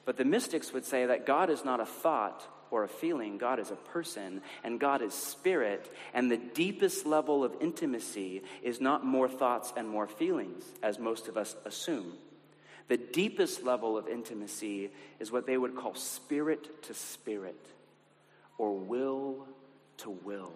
But 0.04 0.16
the 0.16 0.24
mystics 0.24 0.72
would 0.72 0.84
say 0.84 1.06
that 1.06 1.26
God 1.26 1.50
is 1.50 1.64
not 1.64 1.80
a 1.80 1.86
thought 1.86 2.46
or 2.70 2.84
a 2.84 2.88
feeling, 2.88 3.38
God 3.38 3.58
is 3.58 3.70
a 3.70 3.76
person, 3.76 4.42
and 4.62 4.78
God 4.78 5.02
is 5.02 5.14
spirit, 5.14 5.92
and 6.14 6.30
the 6.30 6.36
deepest 6.36 7.06
level 7.06 7.42
of 7.44 7.54
intimacy 7.60 8.42
is 8.62 8.80
not 8.80 9.04
more 9.04 9.28
thoughts 9.28 9.72
and 9.76 9.88
more 9.88 10.06
feelings, 10.06 10.64
as 10.82 10.98
most 10.98 11.28
of 11.28 11.36
us 11.36 11.56
assume. 11.64 12.12
The 12.88 12.96
deepest 12.96 13.64
level 13.64 13.98
of 13.98 14.08
intimacy 14.08 14.90
is 15.18 15.30
what 15.30 15.46
they 15.46 15.58
would 15.58 15.76
call 15.76 15.94
spirit 15.94 16.82
to 16.84 16.94
spirit, 16.94 17.66
or 18.56 18.76
will 18.76 19.46
to 19.98 20.10
will. 20.10 20.52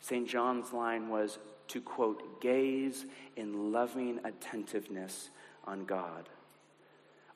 St. 0.00 0.28
John's 0.28 0.72
line 0.72 1.08
was 1.08 1.38
to 1.68 1.80
quote, 1.80 2.40
gaze 2.40 3.06
in 3.36 3.72
loving 3.72 4.20
attentiveness 4.24 5.30
on 5.64 5.84
God. 5.84 6.28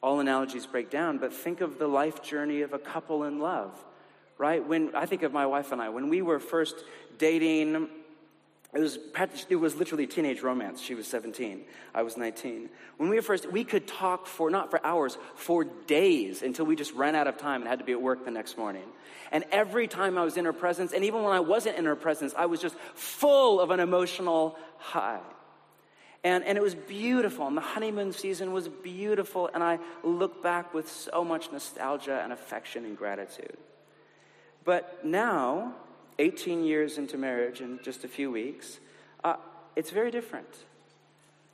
All 0.02 0.20
analogies 0.20 0.66
break 0.66 0.90
down, 0.90 1.18
but 1.18 1.32
think 1.32 1.60
of 1.60 1.78
the 1.78 1.88
life 1.88 2.22
journey 2.22 2.62
of 2.62 2.72
a 2.72 2.78
couple 2.78 3.24
in 3.24 3.40
love, 3.40 3.84
right? 4.36 4.64
When 4.64 4.94
I 4.94 5.06
think 5.06 5.22
of 5.22 5.32
my 5.32 5.46
wife 5.46 5.72
and 5.72 5.82
I, 5.82 5.88
when 5.88 6.08
we 6.08 6.22
were 6.22 6.38
first 6.38 6.84
dating, 7.18 7.88
it 8.74 8.80
was, 8.80 8.98
it 9.48 9.56
was 9.56 9.76
literally 9.76 10.06
teenage 10.06 10.42
romance. 10.42 10.82
She 10.82 10.94
was 10.94 11.06
17. 11.06 11.62
I 11.94 12.02
was 12.02 12.18
19. 12.18 12.68
When 12.98 13.08
we 13.08 13.16
were 13.16 13.22
first, 13.22 13.50
we 13.50 13.64
could 13.64 13.86
talk 13.86 14.26
for, 14.26 14.50
not 14.50 14.70
for 14.70 14.84
hours, 14.84 15.16
for 15.34 15.64
days 15.64 16.42
until 16.42 16.66
we 16.66 16.76
just 16.76 16.92
ran 16.92 17.14
out 17.14 17.26
of 17.26 17.38
time 17.38 17.62
and 17.62 17.68
had 17.68 17.78
to 17.78 17.84
be 17.86 17.92
at 17.92 18.02
work 18.02 18.26
the 18.26 18.30
next 18.30 18.58
morning. 18.58 18.84
And 19.32 19.44
every 19.50 19.88
time 19.88 20.18
I 20.18 20.24
was 20.24 20.36
in 20.36 20.44
her 20.44 20.52
presence, 20.52 20.92
and 20.92 21.02
even 21.04 21.22
when 21.22 21.32
I 21.32 21.40
wasn't 21.40 21.78
in 21.78 21.86
her 21.86 21.96
presence, 21.96 22.34
I 22.36 22.44
was 22.44 22.60
just 22.60 22.76
full 22.94 23.58
of 23.58 23.70
an 23.70 23.80
emotional 23.80 24.58
high. 24.76 25.20
And, 26.22 26.44
and 26.44 26.58
it 26.58 26.62
was 26.62 26.74
beautiful. 26.74 27.46
And 27.46 27.56
the 27.56 27.62
honeymoon 27.62 28.12
season 28.12 28.52
was 28.52 28.68
beautiful. 28.68 29.48
And 29.52 29.62
I 29.62 29.78
look 30.02 30.42
back 30.42 30.74
with 30.74 30.90
so 30.90 31.24
much 31.24 31.50
nostalgia 31.52 32.20
and 32.22 32.34
affection 32.34 32.84
and 32.84 32.98
gratitude. 32.98 33.56
But 34.64 35.06
now, 35.06 35.74
18 36.18 36.64
years 36.64 36.98
into 36.98 37.16
marriage 37.16 37.60
in 37.60 37.78
just 37.82 38.04
a 38.04 38.08
few 38.08 38.30
weeks, 38.30 38.78
uh, 39.24 39.36
it's 39.76 39.90
very 39.90 40.10
different. 40.10 40.48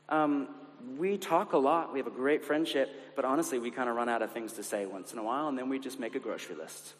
Um, 0.08 0.48
we 0.98 1.16
talk 1.16 1.52
a 1.52 1.58
lot, 1.58 1.92
we 1.92 1.98
have 1.98 2.06
a 2.06 2.10
great 2.10 2.44
friendship, 2.44 2.90
but 3.16 3.24
honestly, 3.24 3.58
we 3.58 3.70
kind 3.70 3.88
of 3.88 3.96
run 3.96 4.08
out 4.08 4.22
of 4.22 4.32
things 4.32 4.54
to 4.54 4.62
say 4.62 4.86
once 4.86 5.12
in 5.12 5.18
a 5.18 5.22
while, 5.22 5.48
and 5.48 5.56
then 5.56 5.68
we 5.68 5.78
just 5.78 5.98
make 5.98 6.14
a 6.14 6.18
grocery 6.18 6.56
list. 6.56 6.94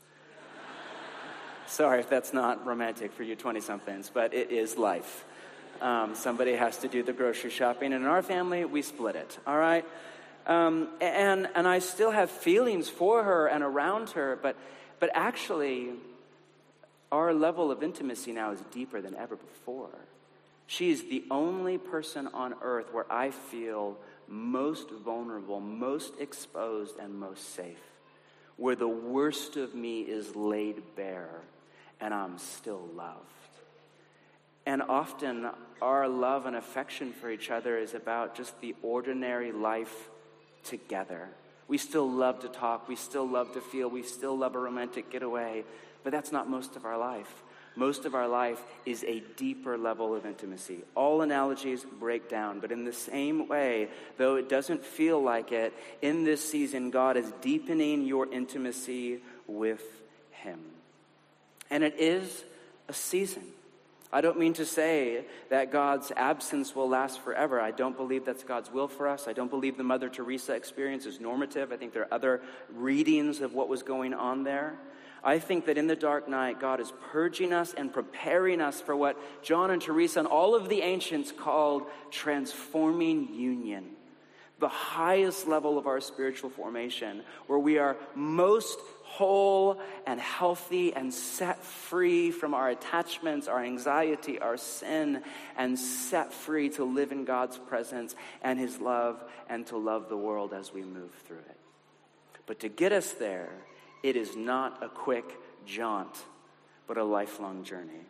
Sorry 1.66 2.00
if 2.00 2.08
that's 2.08 2.32
not 2.32 2.66
romantic 2.66 3.12
for 3.12 3.22
you 3.22 3.36
20 3.36 3.60
somethings, 3.60 4.10
but 4.12 4.32
it 4.32 4.50
is 4.50 4.78
life. 4.78 5.24
Um, 5.80 6.14
somebody 6.14 6.54
has 6.54 6.78
to 6.78 6.88
do 6.88 7.02
the 7.02 7.12
grocery 7.12 7.50
shopping, 7.50 7.92
and 7.92 8.04
in 8.04 8.10
our 8.10 8.22
family, 8.22 8.64
we 8.64 8.80
split 8.82 9.16
it, 9.16 9.38
all 9.46 9.58
right? 9.58 9.84
Um, 10.46 10.88
and, 11.00 11.48
and 11.54 11.66
I 11.66 11.78
still 11.78 12.10
have 12.10 12.30
feelings 12.30 12.88
for 12.88 13.24
her 13.24 13.46
and 13.46 13.62
around 13.64 14.10
her, 14.10 14.38
but 14.40 14.56
But 15.00 15.10
actually, 15.12 15.90
our 17.14 17.32
level 17.32 17.70
of 17.70 17.80
intimacy 17.80 18.32
now 18.32 18.50
is 18.50 18.60
deeper 18.72 19.00
than 19.00 19.14
ever 19.14 19.36
before. 19.36 19.96
She 20.66 20.90
is 20.90 21.02
the 21.02 21.22
only 21.30 21.78
person 21.78 22.26
on 22.34 22.54
earth 22.60 22.92
where 22.92 23.10
I 23.10 23.30
feel 23.30 23.96
most 24.26 24.90
vulnerable, 24.90 25.60
most 25.60 26.14
exposed, 26.18 26.98
and 26.98 27.14
most 27.14 27.54
safe. 27.54 27.78
Where 28.56 28.74
the 28.74 28.88
worst 28.88 29.56
of 29.56 29.76
me 29.76 30.00
is 30.00 30.34
laid 30.34 30.82
bare 30.96 31.42
and 32.00 32.12
I'm 32.12 32.36
still 32.38 32.88
loved. 32.96 33.20
And 34.66 34.82
often 34.82 35.50
our 35.80 36.08
love 36.08 36.46
and 36.46 36.56
affection 36.56 37.12
for 37.12 37.30
each 37.30 37.48
other 37.48 37.78
is 37.78 37.94
about 37.94 38.34
just 38.34 38.60
the 38.60 38.74
ordinary 38.82 39.52
life 39.52 40.08
together. 40.64 41.28
We 41.68 41.78
still 41.78 42.10
love 42.10 42.40
to 42.40 42.48
talk, 42.48 42.88
we 42.88 42.96
still 42.96 43.28
love 43.28 43.52
to 43.52 43.60
feel, 43.60 43.88
we 43.88 44.02
still 44.02 44.36
love 44.36 44.56
a 44.56 44.58
romantic 44.58 45.10
getaway, 45.10 45.64
but 46.04 46.12
that's 46.12 46.30
not 46.30 46.48
most 46.48 46.76
of 46.76 46.84
our 46.84 46.98
life. 46.98 47.42
Most 47.76 48.04
of 48.04 48.14
our 48.14 48.28
life 48.28 48.62
is 48.86 49.02
a 49.04 49.20
deeper 49.36 49.76
level 49.76 50.14
of 50.14 50.26
intimacy. 50.26 50.84
All 50.94 51.22
analogies 51.22 51.84
break 51.98 52.28
down, 52.28 52.60
but 52.60 52.70
in 52.70 52.84
the 52.84 52.92
same 52.92 53.48
way, 53.48 53.88
though 54.16 54.36
it 54.36 54.48
doesn't 54.48 54.84
feel 54.84 55.20
like 55.20 55.50
it, 55.50 55.74
in 56.00 56.22
this 56.22 56.48
season, 56.48 56.90
God 56.90 57.16
is 57.16 57.32
deepening 57.40 58.04
your 58.04 58.32
intimacy 58.32 59.22
with 59.48 59.82
Him. 60.30 60.60
And 61.68 61.82
it 61.82 61.96
is 61.98 62.44
a 62.86 62.92
season. 62.92 63.42
I 64.12 64.20
don't 64.20 64.38
mean 64.38 64.52
to 64.54 64.64
say 64.64 65.24
that 65.50 65.72
God's 65.72 66.12
absence 66.14 66.76
will 66.76 66.88
last 66.88 67.18
forever. 67.18 67.60
I 67.60 67.72
don't 67.72 67.96
believe 67.96 68.24
that's 68.24 68.44
God's 68.44 68.70
will 68.70 68.86
for 68.86 69.08
us. 69.08 69.26
I 69.26 69.32
don't 69.32 69.50
believe 69.50 69.76
the 69.76 69.82
Mother 69.82 70.08
Teresa 70.08 70.54
experience 70.54 71.06
is 71.06 71.18
normative. 71.18 71.72
I 71.72 71.76
think 71.76 71.92
there 71.92 72.02
are 72.02 72.14
other 72.14 72.40
readings 72.72 73.40
of 73.40 73.54
what 73.54 73.68
was 73.68 73.82
going 73.82 74.14
on 74.14 74.44
there. 74.44 74.74
I 75.24 75.38
think 75.38 75.66
that 75.66 75.78
in 75.78 75.86
the 75.86 75.96
dark 75.96 76.28
night, 76.28 76.60
God 76.60 76.80
is 76.80 76.92
purging 77.10 77.54
us 77.54 77.72
and 77.72 77.92
preparing 77.92 78.60
us 78.60 78.82
for 78.82 78.94
what 78.94 79.18
John 79.42 79.70
and 79.70 79.80
Teresa 79.80 80.18
and 80.18 80.28
all 80.28 80.54
of 80.54 80.68
the 80.68 80.82
ancients 80.82 81.32
called 81.32 81.84
transforming 82.10 83.34
union. 83.34 83.90
The 84.58 84.68
highest 84.68 85.48
level 85.48 85.78
of 85.78 85.86
our 85.86 86.00
spiritual 86.00 86.50
formation, 86.50 87.22
where 87.46 87.58
we 87.58 87.78
are 87.78 87.96
most 88.14 88.78
whole 89.02 89.80
and 90.06 90.20
healthy 90.20 90.92
and 90.92 91.12
set 91.12 91.64
free 91.64 92.30
from 92.30 92.52
our 92.52 92.68
attachments, 92.68 93.48
our 93.48 93.62
anxiety, 93.62 94.38
our 94.40 94.56
sin, 94.56 95.22
and 95.56 95.78
set 95.78 96.32
free 96.32 96.68
to 96.68 96.84
live 96.84 97.12
in 97.12 97.24
God's 97.24 97.56
presence 97.56 98.14
and 98.42 98.58
His 98.58 98.78
love 98.78 99.22
and 99.48 99.66
to 99.68 99.76
love 99.78 100.08
the 100.08 100.16
world 100.16 100.52
as 100.52 100.72
we 100.72 100.82
move 100.82 101.12
through 101.26 101.38
it. 101.38 101.60
But 102.46 102.60
to 102.60 102.68
get 102.68 102.92
us 102.92 103.12
there, 103.12 103.50
it 104.04 104.16
is 104.16 104.36
not 104.36 104.82
a 104.82 104.88
quick 104.88 105.24
jaunt, 105.66 106.14
but 106.86 106.98
a 106.98 107.02
lifelong 107.02 107.64
journey. 107.64 108.04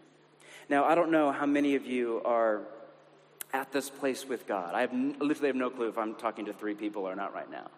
Now, 0.68 0.85
I 0.85 0.96
don't 0.96 1.12
know 1.12 1.30
how 1.30 1.46
many 1.46 1.76
of 1.76 1.87
you 1.87 2.20
are 2.24 2.62
at 3.52 3.70
this 3.72 3.88
place 3.88 4.26
with 4.26 4.48
God. 4.48 4.74
I 4.74 4.80
have 4.80 4.92
literally 4.92 5.46
have 5.46 5.57
no 5.57 5.70
clue 5.70 5.88
if 5.88 5.96
I'm 5.96 6.16
talking 6.16 6.46
to 6.46 6.52
three 6.52 6.74
people 6.74 7.09
or 7.09 7.14
not 7.14 7.33
right 7.33 7.48
now. 7.48 7.70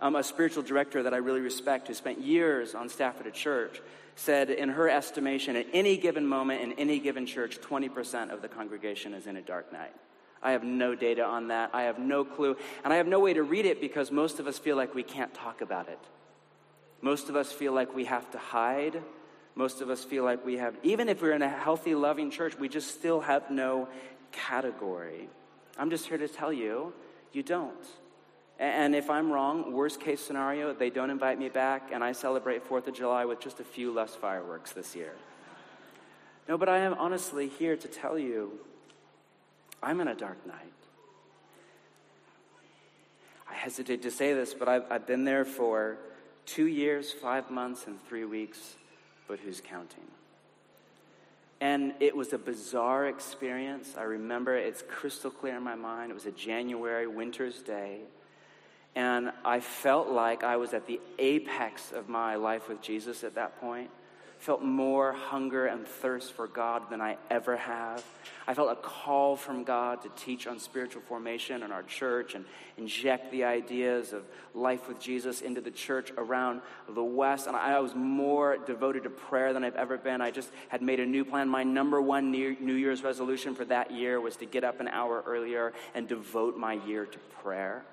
Um, 0.00 0.16
a 0.16 0.22
spiritual 0.22 0.62
director 0.62 1.02
that 1.02 1.12
I 1.12 1.18
really 1.18 1.42
respect, 1.42 1.88
who 1.88 1.94
spent 1.94 2.22
years 2.22 2.74
on 2.74 2.88
staff 2.88 3.20
at 3.20 3.26
a 3.26 3.30
church, 3.30 3.82
said 4.16 4.48
in 4.48 4.70
her 4.70 4.88
estimation, 4.88 5.54
at 5.54 5.66
any 5.74 5.98
given 5.98 6.26
moment 6.26 6.62
in 6.62 6.72
any 6.72 6.98
given 6.98 7.26
church, 7.26 7.60
20% 7.60 8.32
of 8.32 8.40
the 8.40 8.48
congregation 8.48 9.12
is 9.12 9.26
in 9.26 9.36
a 9.36 9.42
dark 9.42 9.70
night. 9.70 9.94
I 10.42 10.52
have 10.52 10.64
no 10.64 10.94
data 10.94 11.26
on 11.26 11.48
that. 11.48 11.74
I 11.74 11.82
have 11.82 11.98
no 11.98 12.24
clue. 12.24 12.56
And 12.82 12.94
I 12.94 12.96
have 12.96 13.06
no 13.06 13.20
way 13.20 13.34
to 13.34 13.42
read 13.42 13.66
it 13.66 13.82
because 13.82 14.10
most 14.10 14.40
of 14.40 14.46
us 14.46 14.58
feel 14.58 14.76
like 14.76 14.94
we 14.94 15.02
can't 15.02 15.34
talk 15.34 15.60
about 15.60 15.88
it. 15.90 15.98
Most 17.02 17.28
of 17.28 17.36
us 17.36 17.50
feel 17.50 17.72
like 17.72 17.94
we 17.94 18.04
have 18.04 18.30
to 18.32 18.38
hide. 18.38 19.02
Most 19.54 19.80
of 19.80 19.90
us 19.90 20.04
feel 20.04 20.24
like 20.24 20.44
we 20.44 20.58
have, 20.58 20.74
even 20.82 21.08
if 21.08 21.22
we're 21.22 21.32
in 21.32 21.42
a 21.42 21.48
healthy, 21.48 21.94
loving 21.94 22.30
church, 22.30 22.58
we 22.58 22.68
just 22.68 22.90
still 22.92 23.20
have 23.20 23.50
no 23.50 23.88
category. 24.32 25.28
I'm 25.78 25.90
just 25.90 26.06
here 26.06 26.18
to 26.18 26.28
tell 26.28 26.52
you, 26.52 26.92
you 27.32 27.42
don't. 27.42 27.86
And 28.58 28.94
if 28.94 29.08
I'm 29.08 29.32
wrong, 29.32 29.72
worst 29.72 30.00
case 30.00 30.20
scenario, 30.20 30.74
they 30.74 30.90
don't 30.90 31.08
invite 31.08 31.38
me 31.38 31.48
back 31.48 31.90
and 31.92 32.04
I 32.04 32.12
celebrate 32.12 32.68
4th 32.68 32.88
of 32.88 32.94
July 32.94 33.24
with 33.24 33.40
just 33.40 33.58
a 33.58 33.64
few 33.64 33.92
less 33.92 34.14
fireworks 34.14 34.72
this 34.72 34.94
year. 34.94 35.14
No, 36.46 36.58
but 36.58 36.68
I 36.68 36.78
am 36.78 36.94
honestly 36.94 37.48
here 37.48 37.76
to 37.76 37.88
tell 37.88 38.18
you 38.18 38.58
I'm 39.82 40.00
in 40.00 40.08
a 40.08 40.14
dark 40.14 40.46
night. 40.46 40.56
I 43.48 43.54
hesitate 43.54 44.02
to 44.02 44.10
say 44.10 44.34
this, 44.34 44.52
but 44.52 44.68
I've, 44.68 44.84
I've 44.90 45.06
been 45.06 45.24
there 45.24 45.44
for 45.44 45.96
two 46.54 46.66
years, 46.66 47.12
five 47.12 47.50
months, 47.50 47.86
and 47.86 47.96
three 48.08 48.24
weeks, 48.24 48.76
but 49.28 49.38
who's 49.38 49.60
counting? 49.60 50.06
And 51.60 51.92
it 52.00 52.16
was 52.16 52.32
a 52.32 52.38
bizarre 52.38 53.06
experience. 53.06 53.94
I 53.96 54.02
remember 54.02 54.56
it's 54.56 54.82
crystal 54.88 55.30
clear 55.30 55.56
in 55.56 55.62
my 55.62 55.74
mind. 55.74 56.10
It 56.10 56.14
was 56.14 56.26
a 56.26 56.32
January 56.32 57.06
winter's 57.06 57.60
day. 57.60 57.98
And 58.96 59.30
I 59.44 59.60
felt 59.60 60.08
like 60.08 60.42
I 60.42 60.56
was 60.56 60.74
at 60.74 60.86
the 60.86 61.00
apex 61.18 61.92
of 61.92 62.08
my 62.08 62.34
life 62.34 62.68
with 62.68 62.80
Jesus 62.80 63.22
at 63.22 63.34
that 63.34 63.60
point 63.60 63.90
felt 64.40 64.62
more 64.62 65.12
hunger 65.12 65.66
and 65.66 65.86
thirst 65.86 66.32
for 66.32 66.46
God 66.46 66.88
than 66.90 67.00
I 67.00 67.18
ever 67.30 67.58
have. 67.58 68.02
I 68.48 68.54
felt 68.54 68.72
a 68.72 68.74
call 68.74 69.36
from 69.36 69.64
God 69.64 70.00
to 70.02 70.08
teach 70.16 70.46
on 70.46 70.58
spiritual 70.58 71.02
formation 71.02 71.62
in 71.62 71.70
our 71.70 71.82
church 71.82 72.34
and 72.34 72.46
inject 72.78 73.30
the 73.32 73.44
ideas 73.44 74.14
of 74.14 74.24
life 74.54 74.88
with 74.88 74.98
Jesus 74.98 75.42
into 75.42 75.60
the 75.60 75.70
church 75.70 76.10
around 76.16 76.62
the 76.88 77.04
West. 77.04 77.48
And 77.48 77.54
I 77.54 77.78
was 77.80 77.94
more 77.94 78.56
devoted 78.56 79.04
to 79.04 79.10
prayer 79.10 79.52
than 79.52 79.62
I've 79.62 79.76
ever 79.76 79.98
been. 79.98 80.22
I 80.22 80.30
just 80.30 80.50
had 80.68 80.80
made 80.80 81.00
a 81.00 81.06
new 81.06 81.24
plan. 81.24 81.46
My 81.46 81.62
number 81.62 82.00
one 82.00 82.30
New 82.30 82.74
Year's 82.74 83.04
resolution 83.04 83.54
for 83.54 83.66
that 83.66 83.90
year 83.90 84.22
was 84.22 84.36
to 84.36 84.46
get 84.46 84.64
up 84.64 84.80
an 84.80 84.88
hour 84.88 85.22
earlier 85.26 85.74
and 85.94 86.08
devote 86.08 86.56
my 86.56 86.72
year 86.72 87.04
to 87.04 87.18
prayer. 87.42 87.84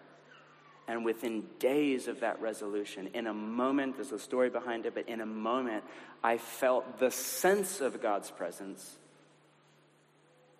And 0.87 1.03
within 1.03 1.43
days 1.59 2.07
of 2.07 2.21
that 2.21 2.41
resolution, 2.41 3.09
in 3.13 3.27
a 3.27 3.33
moment, 3.33 3.97
there's 3.97 4.13
a 4.13 4.19
story 4.19 4.49
behind 4.49 4.85
it, 4.85 4.95
but 4.95 5.09
in 5.09 5.19
a 5.19 5.25
moment, 5.25 5.83
I 6.23 6.37
felt 6.37 6.99
the 6.99 7.11
sense 7.11 7.81
of 7.81 8.01
God's 8.01 8.31
presence 8.31 8.95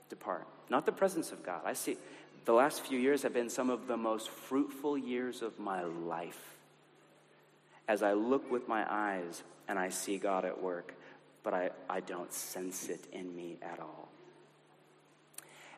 depart. 0.10 0.46
Not 0.70 0.86
the 0.86 0.92
presence 0.92 1.32
of 1.32 1.44
God. 1.44 1.62
I 1.66 1.74
see 1.74 1.98
the 2.46 2.54
last 2.54 2.82
few 2.86 3.00
years 3.00 3.24
have 3.24 3.34
been 3.34 3.50
some 3.50 3.70
of 3.70 3.88
the 3.88 3.98
most 3.98 4.30
fruitful 4.30 4.98
years 4.98 5.42
of 5.42 5.60
my 5.60 5.84
life. 5.84 6.58
As 7.88 8.04
I 8.04 8.14
look 8.14 8.52
with 8.52 8.68
my 8.68 8.86
eyes 8.90 9.44
and 9.68 9.80
I 9.80 9.90
see 9.90 10.18
God 10.18 10.44
at 10.44 10.62
work, 10.62 10.94
but 11.44 11.54
I, 11.54 11.70
I 11.90 12.02
don't 12.02 12.32
sense 12.34 12.90
it 12.90 13.00
in 13.14 13.34
me 13.34 13.58
at 13.62 13.80
all. 13.80 14.10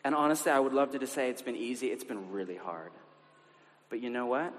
And 0.04 0.16
honestly, 0.16 0.52
I 0.52 0.60
would 0.60 0.74
love 0.74 0.92
to 0.92 1.00
just 1.00 1.14
say 1.14 1.30
it's 1.30 1.42
been 1.42 1.56
easy, 1.56 1.88
it's 1.88 2.04
been 2.04 2.32
really 2.32 2.56
hard. 2.56 2.92
But 3.90 4.02
you 4.02 4.10
know 4.10 4.28
what? 4.28 4.54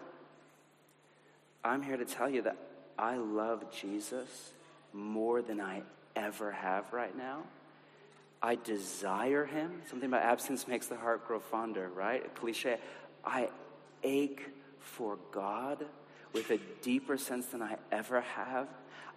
I'm 1.65 1.83
here 1.83 1.97
to 1.97 2.05
tell 2.05 2.29
you 2.29 2.43
that 2.43 2.57
I 2.99 3.17
love 3.17 3.71
Jesus 3.73 4.53
more 4.93 5.43
than 5.43 5.61
I 5.61 5.83
ever 6.17 6.51
have 6.53 6.93
right 6.93 7.17
now. 7.17 7.43
I 8.43 8.57
desire 8.57 9.45
him. 9.45 9.83
Something 9.89 10.09
about 10.09 10.23
absence 10.23 10.67
makes 10.67 10.87
the 10.87 10.97
heart 10.97 11.27
grow 11.27 11.41
fonder, 11.41 11.89
right? 11.89 12.25
A 12.25 12.29
cliche. 12.29 12.79
I 13.25 13.51
ache 14.03 14.49
for 14.79 15.19
God 15.31 15.85
with 16.33 16.51
a 16.51 16.59
deeper 16.83 17.19
sense 17.19 17.47
than 17.47 17.63
I 17.63 17.77
ever 17.93 18.23
have. 18.23 18.69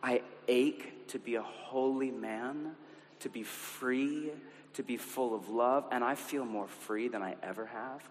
I 0.02 0.22
ache 0.48 1.08
to 1.10 1.20
be 1.20 1.36
a 1.36 1.42
holy 1.42 2.12
man, 2.12 2.76
to 3.22 3.30
be 3.30 3.44
free, 3.44 4.32
to 4.74 4.84
be 4.84 4.98
full 4.98 5.34
of 5.34 5.50
love, 5.50 5.86
and 5.92 6.04
I 6.04 6.16
feel 6.16 6.44
more 6.44 6.68
free 6.68 7.08
than 7.08 7.22
I 7.22 7.36
ever 7.42 7.68
have 7.68 8.02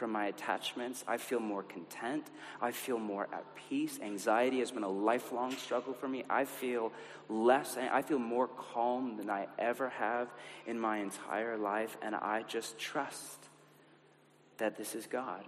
from 0.00 0.12
my 0.12 0.28
attachments. 0.28 1.04
I 1.06 1.18
feel 1.18 1.40
more 1.40 1.62
content. 1.62 2.26
I 2.58 2.70
feel 2.70 2.98
more 2.98 3.28
at 3.34 3.44
peace. 3.68 4.00
Anxiety 4.02 4.60
has 4.60 4.70
been 4.70 4.82
a 4.82 4.88
lifelong 4.88 5.54
struggle 5.58 5.92
for 5.92 6.08
me. 6.08 6.24
I 6.30 6.46
feel 6.46 6.90
less, 7.28 7.76
I 7.76 8.00
feel 8.00 8.18
more 8.18 8.48
calm 8.48 9.18
than 9.18 9.28
I 9.28 9.46
ever 9.58 9.90
have 9.90 10.28
in 10.66 10.80
my 10.80 10.96
entire 10.96 11.58
life. 11.58 11.98
And 12.00 12.14
I 12.14 12.44
just 12.48 12.78
trust 12.78 13.38
that 14.56 14.78
this 14.78 14.94
is 14.94 15.06
God, 15.06 15.44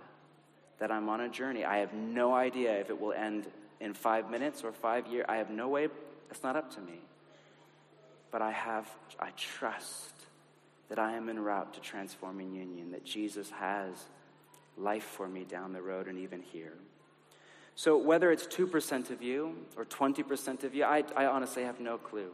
that 0.81 0.93
I'm 0.93 1.09
on 1.09 1.23
a 1.23 1.31
journey. 1.31 1.65
I 1.65 1.79
have 1.79 1.95
no 1.95 2.35
idea 2.35 2.79
if 2.79 2.91
it 2.91 3.01
will 3.01 3.15
end 3.15 3.47
in 3.81 3.95
five 3.95 4.31
minutes 4.31 4.65
or 4.65 4.73
five 4.73 5.07
years. 5.07 5.25
I 5.31 5.37
have 5.37 5.49
no 5.49 5.69
way, 5.69 5.89
it's 6.31 6.43
not 6.43 6.57
up 6.57 6.75
to 6.75 6.81
me. 6.83 7.01
But 8.31 8.43
I 8.43 8.51
have, 8.51 8.87
I 9.19 9.31
trust 9.31 10.13
that 10.91 10.99
I 10.99 11.17
am 11.17 11.31
en 11.31 11.39
route 11.39 11.73
to 11.73 11.81
transforming 11.81 12.55
union, 12.55 12.91
that 12.91 13.03
Jesus 13.03 13.49
has 13.49 13.95
life 14.77 15.05
for 15.05 15.29
me 15.29 15.45
down 15.45 15.73
the 15.73 15.83
road 15.83 16.07
and 16.07 16.19
even 16.19 16.43
here. 16.43 16.75
So, 17.75 17.97
whether 17.97 18.31
it's 18.31 18.47
2% 18.47 19.11
of 19.11 19.23
you 19.23 19.57
or 19.77 19.85
20% 19.85 20.65
of 20.65 20.75
you, 20.75 20.85
I, 20.85 21.05
I 21.17 21.27
honestly 21.27 21.63
have 21.63 21.81
no 21.81 21.97
clue. 21.97 22.31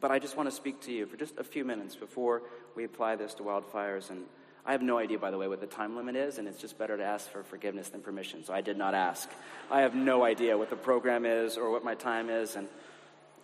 But 0.00 0.10
I 0.10 0.18
just 0.18 0.36
want 0.36 0.48
to 0.48 0.54
speak 0.54 0.80
to 0.82 0.92
you 0.92 1.06
for 1.06 1.16
just 1.16 1.38
a 1.38 1.44
few 1.44 1.64
minutes 1.64 1.94
before 1.94 2.42
we 2.74 2.84
apply 2.84 3.16
this 3.16 3.32
to 3.34 3.42
wildfires. 3.42 4.10
And 4.10 4.24
I 4.66 4.72
have 4.72 4.82
no 4.82 4.98
idea, 4.98 5.18
by 5.18 5.30
the 5.30 5.38
way, 5.38 5.46
what 5.46 5.60
the 5.60 5.66
time 5.66 5.96
limit 5.96 6.16
is, 6.16 6.38
and 6.38 6.48
it's 6.48 6.60
just 6.60 6.78
better 6.78 6.96
to 6.96 7.04
ask 7.04 7.30
for 7.30 7.42
forgiveness 7.42 7.90
than 7.90 8.00
permission. 8.00 8.44
So 8.44 8.52
I 8.52 8.60
did 8.60 8.76
not 8.76 8.94
ask. 8.94 9.30
I 9.70 9.82
have 9.82 9.94
no 9.94 10.24
idea 10.24 10.58
what 10.58 10.68
the 10.68 10.76
program 10.76 11.24
is 11.24 11.56
or 11.56 11.70
what 11.70 11.84
my 11.84 11.94
time 11.94 12.28
is. 12.28 12.56
And 12.56 12.68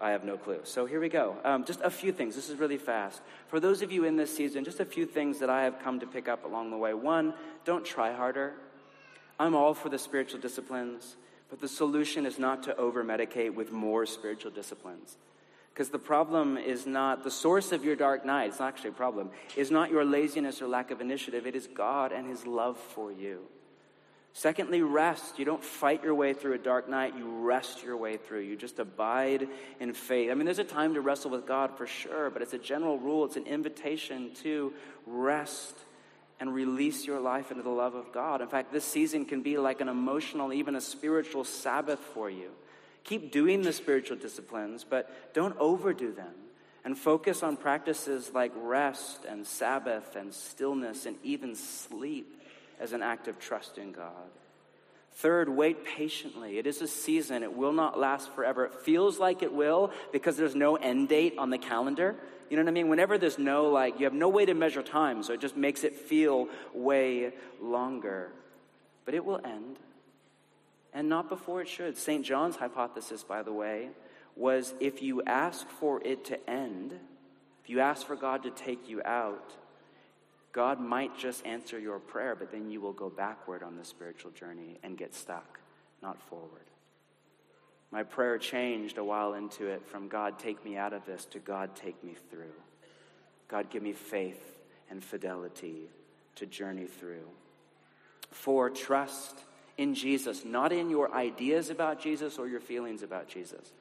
I 0.01 0.11
have 0.13 0.25
no 0.25 0.39
clue. 0.39 0.61
So 0.65 0.87
here 0.87 0.99
we 0.99 1.11
go. 1.11 1.37
Um, 1.45 1.65
just 1.65 1.81
a 1.83 1.91
few 1.91 2.11
things. 2.11 2.35
This 2.35 2.49
is 2.49 2.59
really 2.59 2.79
fast. 2.79 3.21
For 3.49 3.61
those 3.61 3.83
of 3.83 3.93
you 3.93 4.05
in 4.05 4.17
this 4.17 4.35
season, 4.35 4.65
just 4.65 4.81
a 4.81 4.85
few 4.85 5.05
things 5.05 5.41
that 5.41 5.51
I 5.51 5.65
have 5.65 5.79
come 5.81 6.01
to 6.01 6.07
pick 6.07 6.27
up 6.27 6.45
along 6.45 6.71
the 6.71 6.79
way. 6.79 6.95
One, 6.95 7.35
don't 7.67 7.85
try 7.85 8.13
harder. 8.13 8.55
I'm 9.39 9.55
all 9.55 9.75
for 9.75 9.91
the 9.91 9.99
spiritual 9.99 10.41
disciplines, 10.41 11.17
but 11.51 11.61
the 11.61 11.69
solution 11.69 12.25
is 12.25 12.39
not 12.39 12.63
to 12.63 12.77
over 12.77 13.05
medicate 13.05 13.55
with 13.55 13.73
more 13.73 14.07
spiritual 14.07 14.51
disciplines. 14.51 15.17
Because 15.73 15.91
the 15.91 15.99
problem 15.99 16.57
is 16.57 16.87
not 16.87 17.23
the 17.23 17.31
source 17.31 17.71
of 17.71 17.85
your 17.85 17.97
dark 17.97 18.25
night, 18.25 18.49
it's 18.49 18.59
not 18.59 18.69
actually 18.69 18.91
a 18.91 18.95
problem, 18.95 19.31
is 19.57 19.71
not 19.71 19.91
your 19.91 20.05
laziness 20.05 20.61
or 20.61 20.67
lack 20.67 20.91
of 20.91 21.01
initiative. 21.01 21.47
It 21.47 21.55
is 21.55 21.67
God 21.67 22.13
and 22.13 22.27
His 22.27 22.47
love 22.47 22.79
for 22.79 23.13
you. 23.13 23.41
Secondly, 24.33 24.83
rest. 24.83 25.39
You 25.39 25.45
don't 25.45 25.63
fight 25.63 26.05
your 26.05 26.15
way 26.15 26.33
through 26.33 26.55
a 26.55 26.59
dark 26.59 26.89
night, 26.89 27.17
you 27.17 27.29
rest 27.29 27.83
your 27.83 27.97
way 27.97 28.17
through. 28.17 28.41
You 28.41 28.57
just 28.57 28.79
abide 28.79 29.49
in 29.81 29.93
faith. 29.93 30.31
I 30.31 30.35
mean, 30.35 30.45
there's 30.45 30.59
a 30.59 30.65
time 30.65 30.95
to 30.95 31.01
wrestle 31.01 31.31
with 31.31 31.47
God 31.47 31.77
for 31.77 31.87
sure, 31.87 32.31
but 32.31 32.41
it's 32.41 32.55
a 32.55 32.59
general 32.59 32.99
rule, 32.99 33.25
it's 33.25 33.37
an 33.37 33.47
invitation 33.47 34.33
to 34.43 34.73
rest 35.07 35.77
and 36.39 36.55
release 36.55 37.07
your 37.07 37.21
life 37.21 37.51
into 37.51 37.63
the 37.63 37.69
love 37.69 37.95
of 37.95 38.13
God. 38.13 38.41
In 38.41 38.49
fact, 38.49 38.73
this 38.73 38.85
season 38.85 39.27
can 39.27 39.43
be 39.43 39.59
like 39.59 39.81
an 39.81 39.89
emotional, 39.89 40.53
even 40.53 40.75
a 40.75 40.81
spiritual 40.81 41.45
Sabbath 41.45 41.99
for 41.99 42.31
you. 42.31 42.51
Keep 43.05 43.33
doing 43.33 43.63
the 43.63 43.73
spiritual 43.73 44.17
disciplines, 44.17 44.85
but 44.89 45.35
don't 45.35 45.57
overdo 45.59 46.13
them. 46.13 46.33
And 46.83 46.97
focus 46.97 47.43
on 47.43 47.59
practices 47.59 48.31
like 48.33 48.53
rest 48.57 49.27
and 49.29 49.47
Sabbath 49.47 50.17
and 50.17 50.33
stillness 50.33 51.05
and 51.05 51.17
even 51.23 51.55
sleep 51.55 52.40
as 52.81 52.93
an 52.93 53.03
act 53.03 53.29
of 53.29 53.39
trust 53.39 53.79
in 53.79 53.93
God. 53.93 54.31
Third, 55.15 55.49
wait 55.49 55.85
patiently. 55.85 56.59
It 56.59 56.67
is 56.67 56.81
a 56.81 56.87
season. 56.89 57.43
It 57.43 57.55
will 57.55 57.73
not 57.73 57.99
last 57.99 58.31
forever. 58.33 58.65
It 58.67 58.75
feels 58.75 59.19
like 59.19 59.43
it 59.43 59.53
will 59.53 59.93
because 60.13 60.37
there's 60.37 60.55
no 60.55 60.77
end 60.77 61.09
date 61.09 61.35
on 61.37 61.51
the 61.51 61.59
calendar. 61.59 62.17
You 62.49 62.57
know 62.57 62.63
what 62.63 62.71
I 62.71 62.73
mean? 62.73 62.89
Whenever 62.89 63.19
there's 63.19 63.39
no, 63.39 63.69
like, 63.69 63.99
you 63.99 64.05
have 64.05 64.15
no 64.15 64.29
way 64.29 64.47
to 64.47 64.55
measure 64.55 64.83
time, 64.83 65.23
so 65.23 65.33
it 65.33 65.41
just 65.41 65.57
makes 65.57 65.85
it 65.85 65.95
feel 65.95 66.49
way 66.75 67.33
longer. 67.61 68.33
But 69.05 69.15
it 69.15 69.25
will 69.25 69.41
end. 69.45 69.79
And 70.93 71.09
not 71.09 71.29
before 71.29 71.61
it 71.61 71.69
should. 71.69 71.97
St. 71.97 72.25
John's 72.25 72.57
hypothesis, 72.57 73.23
by 73.23 73.43
the 73.43 73.53
way, 73.53 73.91
was 74.37 74.75
if 74.81 75.03
you 75.03 75.23
ask 75.23 75.69
for 75.69 76.03
it 76.03 76.25
to 76.27 76.51
end, 76.51 76.95
if 77.63 77.71
you 77.71 77.81
ask 77.81 78.07
for 78.07 78.17
God 78.17 78.43
to 78.45 78.51
take 78.51 78.89
you 78.89 79.03
out, 79.05 79.53
God 80.53 80.81
might 80.81 81.17
just 81.17 81.47
answer 81.47 81.79
your 81.79 81.99
prayer, 81.99 82.35
but 82.35 82.51
then 82.51 82.71
you 82.71 82.81
will 82.81 82.93
go 82.93 83.09
backward 83.09 83.63
on 83.63 83.77
the 83.77 83.85
spiritual 83.85 84.33
journey 84.33 84.79
and 84.83 84.99
get 84.99 85.15
stuck, 85.15 85.61
not 86.03 86.21
forward. 86.23 86.65
My 87.93 88.03
prayer 88.03 88.39
changed 88.39 88.99
a 88.99 89.05
while 89.05 89.35
into 89.35 89.67
it 89.67 89.87
from 89.87 90.09
God, 90.09 90.39
take 90.39 90.65
me 90.65 90.77
out 90.77 90.93
of 90.93 91.05
this, 91.07 91.25
to 91.27 91.39
God, 91.39 91.75
take 91.75 92.03
me 92.05 92.15
through. 92.31 92.55
God, 93.49 93.71
give 93.71 93.83
me 93.83 93.93
faith 93.93 94.59
and 94.91 95.03
fidelity 95.03 95.89
to 96.37 96.47
journey 96.47 96.87
through. 96.87 97.29
For 98.31 98.71
trust 98.71 99.41
in 99.77 99.95
Jesus, 99.95 100.45
not 100.45 100.73
in 100.73 100.91
your 100.91 101.13
ideas 101.13 101.71
about 101.71 102.01
Jesus 102.01 102.39
or 102.39 102.49
your 102.49 102.61
feelings 102.61 103.03
about 103.03 103.29
Jesus 103.29 103.73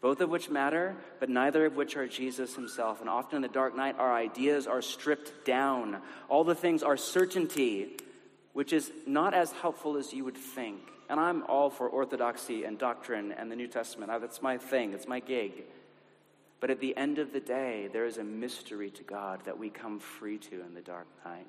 both 0.00 0.20
of 0.20 0.28
which 0.28 0.50
matter, 0.50 0.94
but 1.20 1.28
neither 1.28 1.66
of 1.66 1.76
which 1.76 1.96
are 1.96 2.06
Jesus 2.06 2.54
himself. 2.54 3.00
And 3.00 3.08
often 3.08 3.36
in 3.36 3.42
the 3.42 3.48
dark 3.48 3.76
night, 3.76 3.96
our 3.98 4.14
ideas 4.14 4.66
are 4.66 4.82
stripped 4.82 5.44
down. 5.44 5.98
All 6.28 6.44
the 6.44 6.54
things 6.54 6.82
are 6.82 6.96
certainty, 6.96 7.96
which 8.52 8.72
is 8.72 8.92
not 9.06 9.34
as 9.34 9.52
helpful 9.52 9.96
as 9.96 10.12
you 10.12 10.24
would 10.24 10.36
think. 10.36 10.80
And 11.08 11.18
I'm 11.20 11.44
all 11.44 11.70
for 11.70 11.88
orthodoxy 11.88 12.64
and 12.64 12.78
doctrine 12.78 13.32
and 13.32 13.50
the 13.50 13.56
New 13.56 13.68
Testament. 13.68 14.12
That's 14.20 14.42
my 14.42 14.58
thing, 14.58 14.92
it's 14.92 15.08
my 15.08 15.20
gig. 15.20 15.64
But 16.60 16.70
at 16.70 16.80
the 16.80 16.96
end 16.96 17.18
of 17.18 17.32
the 17.32 17.40
day, 17.40 17.88
there 17.92 18.06
is 18.06 18.18
a 18.18 18.24
mystery 18.24 18.90
to 18.90 19.02
God 19.02 19.44
that 19.44 19.58
we 19.58 19.70
come 19.70 19.98
free 19.98 20.38
to 20.38 20.62
in 20.62 20.74
the 20.74 20.80
dark 20.80 21.06
night. 21.24 21.46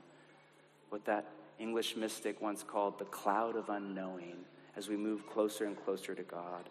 What 0.90 1.06
that 1.06 1.26
English 1.60 1.96
mystic 1.96 2.42
once 2.42 2.64
called 2.64 3.00
the 3.00 3.06
cloud 3.06 3.56
of 3.56 3.70
unknowing 3.70 4.38
as 4.76 4.88
we 4.88 4.96
move 4.96 5.28
closer 5.28 5.66
and 5.66 5.76
closer 5.84 6.14
to 6.14 6.24
God. 6.24 6.70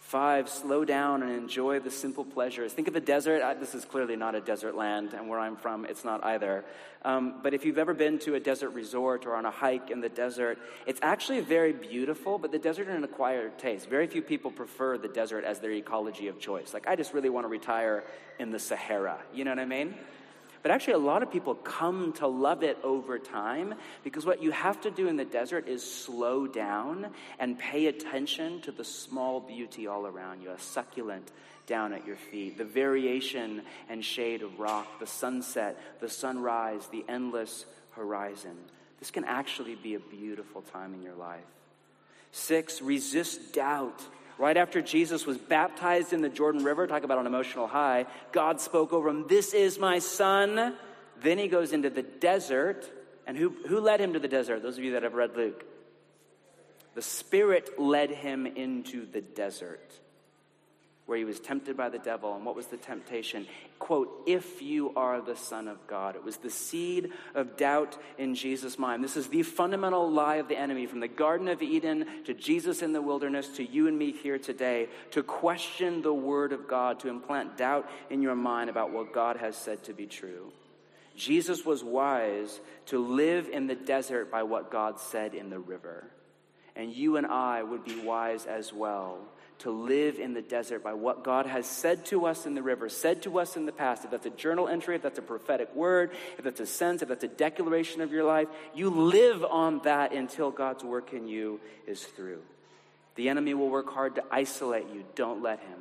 Five, 0.00 0.48
slow 0.48 0.84
down 0.84 1.24
and 1.24 1.32
enjoy 1.32 1.80
the 1.80 1.90
simple 1.90 2.24
pleasures. 2.24 2.72
Think 2.72 2.86
of 2.86 2.94
the 2.94 3.00
desert. 3.00 3.42
I, 3.42 3.54
this 3.54 3.74
is 3.74 3.84
clearly 3.84 4.14
not 4.14 4.36
a 4.36 4.40
desert 4.40 4.76
land, 4.76 5.14
and 5.14 5.28
where 5.28 5.40
I'm 5.40 5.56
from, 5.56 5.84
it's 5.84 6.04
not 6.04 6.22
either. 6.22 6.64
Um, 7.04 7.40
but 7.42 7.54
if 7.54 7.64
you've 7.64 7.76
ever 7.76 7.92
been 7.92 8.20
to 8.20 8.36
a 8.36 8.40
desert 8.40 8.70
resort 8.70 9.26
or 9.26 9.34
on 9.34 9.44
a 9.44 9.50
hike 9.50 9.90
in 9.90 10.00
the 10.00 10.08
desert, 10.08 10.58
it's 10.86 11.00
actually 11.02 11.40
very 11.40 11.72
beautiful, 11.72 12.38
but 12.38 12.52
the 12.52 12.58
desert 12.58 12.88
is 12.88 12.94
an 12.94 13.02
acquired 13.02 13.58
taste. 13.58 13.88
Very 13.88 14.06
few 14.06 14.22
people 14.22 14.52
prefer 14.52 14.96
the 14.96 15.08
desert 15.08 15.42
as 15.44 15.58
their 15.58 15.72
ecology 15.72 16.28
of 16.28 16.38
choice. 16.38 16.72
Like, 16.72 16.86
I 16.86 16.94
just 16.94 17.12
really 17.12 17.28
want 17.28 17.44
to 17.44 17.48
retire 17.48 18.04
in 18.38 18.52
the 18.52 18.60
Sahara. 18.60 19.18
You 19.34 19.44
know 19.44 19.50
what 19.50 19.58
I 19.58 19.64
mean? 19.64 19.96
But 20.66 20.72
actually, 20.72 20.94
a 20.94 20.98
lot 20.98 21.22
of 21.22 21.30
people 21.30 21.54
come 21.54 22.12
to 22.14 22.26
love 22.26 22.64
it 22.64 22.76
over 22.82 23.20
time 23.20 23.76
because 24.02 24.26
what 24.26 24.42
you 24.42 24.50
have 24.50 24.80
to 24.80 24.90
do 24.90 25.06
in 25.06 25.14
the 25.14 25.24
desert 25.24 25.68
is 25.68 25.88
slow 25.88 26.48
down 26.48 27.06
and 27.38 27.56
pay 27.56 27.86
attention 27.86 28.62
to 28.62 28.72
the 28.72 28.82
small 28.82 29.38
beauty 29.38 29.86
all 29.86 30.08
around 30.08 30.42
you 30.42 30.50
a 30.50 30.58
succulent 30.58 31.30
down 31.68 31.92
at 31.92 32.04
your 32.04 32.16
feet, 32.16 32.58
the 32.58 32.64
variation 32.64 33.62
and 33.88 34.04
shade 34.04 34.42
of 34.42 34.58
rock, 34.58 34.98
the 34.98 35.06
sunset, 35.06 35.78
the 36.00 36.08
sunrise, 36.08 36.84
the 36.88 37.04
endless 37.08 37.64
horizon. 37.92 38.56
This 38.98 39.12
can 39.12 39.22
actually 39.22 39.76
be 39.76 39.94
a 39.94 40.00
beautiful 40.00 40.62
time 40.62 40.94
in 40.94 41.02
your 41.04 41.14
life. 41.14 41.46
Six, 42.32 42.82
resist 42.82 43.52
doubt. 43.52 44.02
Right 44.38 44.56
after 44.56 44.82
Jesus 44.82 45.24
was 45.24 45.38
baptized 45.38 46.12
in 46.12 46.20
the 46.20 46.28
Jordan 46.28 46.62
River, 46.62 46.86
talk 46.86 47.04
about 47.04 47.18
an 47.18 47.26
emotional 47.26 47.66
high, 47.66 48.06
God 48.32 48.60
spoke 48.60 48.92
over 48.92 49.08
him, 49.08 49.26
This 49.28 49.54
is 49.54 49.78
my 49.78 49.98
son. 49.98 50.74
Then 51.22 51.38
he 51.38 51.48
goes 51.48 51.72
into 51.72 51.88
the 51.88 52.02
desert. 52.02 52.90
And 53.26 53.36
who, 53.36 53.54
who 53.66 53.80
led 53.80 54.00
him 54.00 54.12
to 54.12 54.18
the 54.18 54.28
desert? 54.28 54.62
Those 54.62 54.78
of 54.78 54.84
you 54.84 54.92
that 54.92 55.02
have 55.02 55.14
read 55.14 55.36
Luke. 55.36 55.64
The 56.94 57.02
Spirit 57.02 57.78
led 57.78 58.10
him 58.10 58.46
into 58.46 59.06
the 59.06 59.20
desert 59.20 60.00
where 61.06 61.16
he 61.16 61.24
was 61.24 61.38
tempted 61.38 61.76
by 61.76 61.88
the 61.88 62.00
devil. 62.00 62.34
And 62.34 62.44
what 62.44 62.56
was 62.56 62.66
the 62.66 62.76
temptation? 62.76 63.46
Quote, 63.78 64.24
if 64.26 64.60
you 64.60 64.92
are 64.96 65.20
the 65.20 65.36
Son 65.36 65.68
of 65.68 65.86
God. 65.86 66.16
It 66.16 66.24
was 66.24 66.36
the 66.38 66.50
seed 66.50 67.12
of 67.34 67.56
doubt 67.56 67.96
in 68.18 68.34
Jesus' 68.34 68.78
mind. 68.78 69.04
This 69.04 69.16
is 69.16 69.28
the 69.28 69.44
fundamental 69.44 70.10
lie 70.10 70.36
of 70.36 70.48
the 70.48 70.58
enemy 70.58 70.86
from 70.86 70.98
the 70.98 71.08
Garden 71.08 71.46
of 71.46 71.62
Eden 71.62 72.06
to 72.24 72.34
Jesus 72.34 72.82
in 72.82 72.92
the 72.92 73.00
wilderness 73.00 73.48
to 73.56 73.64
you 73.64 73.86
and 73.86 73.96
me 73.96 74.10
here 74.10 74.38
today 74.38 74.88
to 75.12 75.22
question 75.22 76.02
the 76.02 76.12
Word 76.12 76.52
of 76.52 76.66
God, 76.66 76.98
to 77.00 77.08
implant 77.08 77.56
doubt 77.56 77.88
in 78.10 78.20
your 78.20 78.34
mind 78.34 78.68
about 78.68 78.90
what 78.90 79.12
God 79.12 79.36
has 79.36 79.56
said 79.56 79.84
to 79.84 79.92
be 79.92 80.06
true. 80.06 80.52
Jesus 81.14 81.64
was 81.64 81.84
wise 81.84 82.60
to 82.86 82.98
live 82.98 83.48
in 83.48 83.68
the 83.68 83.76
desert 83.76 84.30
by 84.30 84.42
what 84.42 84.72
God 84.72 84.98
said 84.98 85.34
in 85.34 85.50
the 85.50 85.58
river. 85.58 86.04
And 86.74 86.92
you 86.92 87.16
and 87.16 87.26
I 87.26 87.62
would 87.62 87.84
be 87.84 88.00
wise 88.00 88.44
as 88.44 88.72
well 88.72 89.20
to 89.60 89.70
live 89.70 90.18
in 90.18 90.34
the 90.34 90.42
desert 90.42 90.84
by 90.84 90.92
what 90.92 91.24
God 91.24 91.46
has 91.46 91.66
said 91.66 92.04
to 92.06 92.26
us 92.26 92.46
in 92.46 92.54
the 92.54 92.62
river, 92.62 92.88
said 92.88 93.22
to 93.22 93.38
us 93.38 93.56
in 93.56 93.66
the 93.66 93.72
past. 93.72 94.04
If 94.04 94.10
that's 94.10 94.26
a 94.26 94.30
journal 94.30 94.68
entry, 94.68 94.96
if 94.96 95.02
that's 95.02 95.18
a 95.18 95.22
prophetic 95.22 95.74
word, 95.74 96.10
if 96.36 96.44
that's 96.44 96.60
a 96.60 96.66
sense, 96.66 97.02
if 97.02 97.08
that's 97.08 97.24
a 97.24 97.28
declaration 97.28 98.00
of 98.00 98.12
your 98.12 98.24
life, 98.24 98.48
you 98.74 98.90
live 98.90 99.44
on 99.44 99.80
that 99.84 100.12
until 100.12 100.50
God's 100.50 100.84
work 100.84 101.12
in 101.12 101.26
you 101.26 101.60
is 101.86 102.04
through. 102.04 102.42
The 103.14 103.30
enemy 103.30 103.54
will 103.54 103.70
work 103.70 103.92
hard 103.92 104.16
to 104.16 104.24
isolate 104.30 104.88
you. 104.92 105.04
Don't 105.14 105.42
let 105.42 105.60
him. 105.60 105.78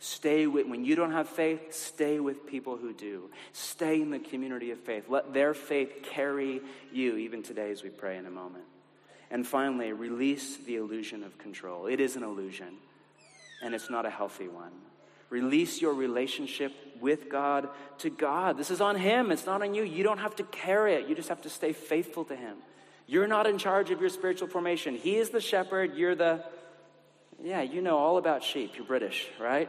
Stay 0.00 0.46
with, 0.46 0.68
when 0.68 0.84
you 0.84 0.94
don't 0.94 1.10
have 1.10 1.28
faith, 1.28 1.74
stay 1.74 2.20
with 2.20 2.46
people 2.46 2.76
who 2.76 2.92
do. 2.92 3.30
Stay 3.52 4.00
in 4.00 4.10
the 4.10 4.20
community 4.20 4.70
of 4.70 4.78
faith. 4.78 5.06
Let 5.08 5.34
their 5.34 5.54
faith 5.54 6.04
carry 6.04 6.60
you, 6.92 7.16
even 7.16 7.42
today 7.42 7.72
as 7.72 7.82
we 7.82 7.90
pray 7.90 8.16
in 8.16 8.26
a 8.26 8.30
moment. 8.30 8.64
And 9.28 9.44
finally, 9.44 9.92
release 9.92 10.56
the 10.56 10.76
illusion 10.76 11.24
of 11.24 11.36
control. 11.36 11.86
It 11.86 11.98
is 11.98 12.14
an 12.14 12.22
illusion 12.22 12.76
and 13.62 13.74
it's 13.74 13.90
not 13.90 14.06
a 14.06 14.10
healthy 14.10 14.48
one. 14.48 14.72
Release 15.30 15.80
your 15.80 15.92
relationship 15.94 16.72
with 17.00 17.28
God 17.28 17.68
to 17.98 18.10
God. 18.10 18.56
This 18.56 18.70
is 18.70 18.80
on 18.80 18.96
Him, 18.96 19.30
it's 19.30 19.46
not 19.46 19.62
on 19.62 19.74
you. 19.74 19.82
You 19.82 20.02
don't 20.02 20.18
have 20.18 20.36
to 20.36 20.42
carry 20.44 20.94
it, 20.94 21.06
you 21.06 21.14
just 21.14 21.28
have 21.28 21.42
to 21.42 21.50
stay 21.50 21.72
faithful 21.72 22.24
to 22.24 22.36
Him. 22.36 22.56
You're 23.06 23.26
not 23.26 23.46
in 23.46 23.58
charge 23.58 23.90
of 23.90 24.00
your 24.00 24.10
spiritual 24.10 24.48
formation. 24.48 24.94
He 24.94 25.16
is 25.16 25.30
the 25.30 25.40
shepherd, 25.40 25.96
you're 25.96 26.14
the, 26.14 26.44
yeah, 27.42 27.62
you 27.62 27.80
know 27.80 27.96
all 27.96 28.18
about 28.18 28.42
sheep. 28.42 28.72
You're 28.76 28.86
British, 28.86 29.26
right? 29.40 29.68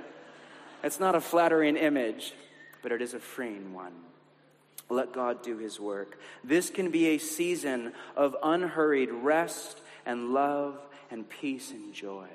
It's 0.83 0.99
not 0.99 1.15
a 1.15 1.21
flattering 1.21 1.77
image, 1.77 2.33
but 2.81 2.91
it 2.91 3.01
is 3.01 3.13
a 3.13 3.19
freeing 3.19 3.73
one. 3.73 3.93
Let 4.89 5.13
God 5.13 5.43
do 5.43 5.57
His 5.57 5.79
work. 5.79 6.19
This 6.43 6.69
can 6.69 6.89
be 6.89 7.09
a 7.09 7.17
season 7.17 7.93
of 8.15 8.35
unhurried 8.41 9.11
rest 9.11 9.79
and 10.05 10.33
love 10.33 10.79
and 11.11 11.29
peace 11.29 11.71
and 11.71 11.93
joy. 11.93 12.27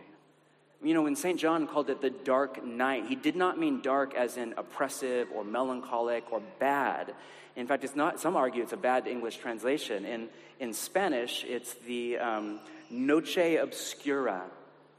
You 0.82 0.92
know, 0.92 1.02
when 1.02 1.16
St. 1.16 1.38
John 1.38 1.66
called 1.66 1.88
it 1.88 2.00
the 2.00 2.10
dark 2.10 2.64
night, 2.64 3.06
he 3.06 3.14
did 3.14 3.36
not 3.36 3.58
mean 3.58 3.80
dark 3.80 4.14
as 4.14 4.36
in 4.36 4.54
oppressive 4.56 5.28
or 5.34 5.44
melancholic 5.44 6.30
or 6.30 6.42
bad. 6.58 7.14
In 7.56 7.66
fact, 7.66 7.84
it's 7.84 7.96
not, 7.96 8.20
some 8.20 8.36
argue 8.36 8.62
it's 8.62 8.72
a 8.72 8.76
bad 8.76 9.06
English 9.06 9.38
translation. 9.38 10.04
In, 10.04 10.28
in 10.58 10.74
Spanish, 10.74 11.44
it's 11.44 11.72
the 11.86 12.18
um, 12.18 12.60
noche 12.90 13.56
obscura. 13.60 14.42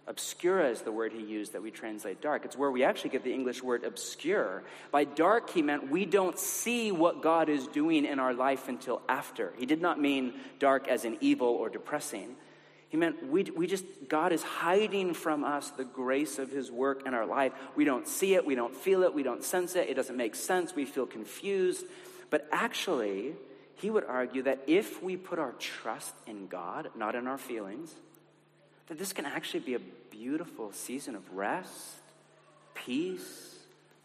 Obscura 0.08 0.70
is 0.70 0.82
the 0.82 0.92
word 0.92 1.12
he 1.12 1.24
used 1.24 1.54
that 1.54 1.64
we 1.64 1.72
translate 1.72 2.22
dark. 2.22 2.46
It's 2.46 2.56
where 2.56 2.70
we 2.70 2.84
actually 2.84 3.10
get 3.10 3.24
the 3.24 3.34
English 3.34 3.64
word 3.64 3.84
obscure. 3.84 4.64
By 4.92 5.04
dark, 5.04 5.50
he 5.50 5.64
meant 5.64 5.90
we 5.90 6.06
don't 6.06 6.38
see 6.38 6.92
what 6.92 7.24
God 7.24 7.50
is 7.50 7.66
doing 7.68 8.06
in 8.06 8.20
our 8.20 8.34
life 8.34 8.70
until 8.70 9.02
after. 9.10 9.54
He 9.58 9.66
did 9.66 9.82
not 9.82 10.00
mean 10.00 10.36
dark 10.60 10.88
as 10.88 11.06
in 11.06 11.18
evil 11.22 11.48
or 11.48 11.70
depressing. 11.70 12.36
He 12.96 13.00
meant 13.00 13.30
we, 13.30 13.44
we 13.44 13.68
just, 13.68 13.84
God 14.08 14.32
is 14.32 14.42
hiding 14.42 15.16
from 15.16 15.44
us 15.44 15.70
the 15.72 15.84
grace 15.84 16.40
of 16.40 16.50
his 16.50 16.72
work 16.72 17.06
in 17.06 17.14
our 17.14 17.26
life. 17.26 17.52
We 17.76 17.84
don't 17.84 18.08
see 18.08 18.36
it, 18.36 18.46
we 18.46 18.56
don't 18.56 18.74
feel 18.74 19.04
it, 19.04 19.14
we 19.14 19.22
don't 19.22 19.44
sense 19.44 19.76
it, 19.76 19.90
it 19.90 19.96
doesn't 19.96 20.16
make 20.16 20.34
sense, 20.34 20.74
we 20.74 20.86
feel 20.86 21.06
confused. 21.06 21.86
But 22.30 22.48
actually, 22.54 23.34
he 23.74 23.90
would 23.90 24.06
argue 24.06 24.44
that 24.44 24.62
if 24.66 25.04
we 25.04 25.18
put 25.18 25.40
our 25.40 25.52
trust 25.60 26.14
in 26.26 26.48
God, 26.48 26.90
not 26.96 27.16
in 27.16 27.28
our 27.28 27.38
feelings, 27.38 27.94
that 28.88 28.98
this 28.98 29.12
can 29.12 29.26
actually 29.26 29.60
be 29.60 29.74
a 29.74 29.80
beautiful 30.10 30.72
season 30.72 31.16
of 31.16 31.34
rest, 31.34 31.98
peace, 32.76 33.58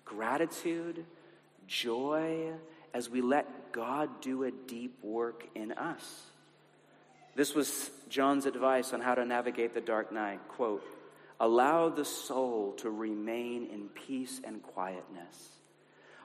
gratitude, 0.05 1.05
joy, 1.69 2.49
as 2.93 3.09
we 3.09 3.21
let 3.21 3.71
God 3.71 4.21
do 4.21 4.43
a 4.43 4.51
deep 4.51 4.97
work 5.05 5.47
in 5.55 5.71
us. 5.71 6.25
This 7.37 7.55
was 7.55 7.89
John's 8.11 8.47
advice 8.47 8.93
on 8.93 9.01
how 9.01 9.15
to 9.15 9.25
navigate 9.25 9.73
the 9.73 9.81
dark 9.81 10.13
night. 10.13 10.41
Quote, 10.49 10.85
allow 11.39 11.89
the 11.89 12.05
soul 12.05 12.73
to 12.79 12.91
remain 12.91 13.67
in 13.67 13.89
peace 13.89 14.41
and 14.45 14.63
quietness. 14.63 15.49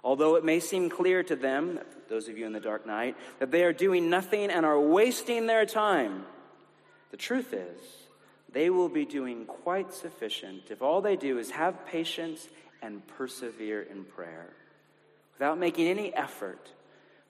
Although 0.04 0.36
it 0.36 0.46
may 0.46 0.60
seem 0.60 0.90
clear 0.90 1.24
to 1.24 1.36
them, 1.36 1.80
those 2.10 2.28
of 2.28 2.38
you 2.38 2.46
in 2.46 2.54
the 2.54 2.60
dark 2.60 2.86
night, 2.86 3.16
that 3.40 3.50
they 3.50 3.64
are 3.64 3.74
doing 3.74 4.10
nothing 4.10 4.52
and 4.52 4.66
are 4.66 4.80
wasting 4.80 5.48
their 5.48 5.66
time, 5.66 6.26
the 7.12 7.18
truth 7.18 7.54
is, 7.54 7.80
they 8.52 8.70
will 8.70 8.90
be 8.90 9.06
doing 9.06 9.46
quite 9.46 9.94
sufficient 9.94 10.70
if 10.70 10.82
all 10.82 11.02
they 11.02 11.16
do 11.16 11.40
is 11.40 11.52
have 11.52 11.86
patience 11.86 12.48
and 12.82 13.06
persevere 13.08 13.82
in 13.82 14.04
prayer 14.04 14.50
without 15.34 15.58
making 15.58 15.88
any 15.88 16.14
effort, 16.14 16.70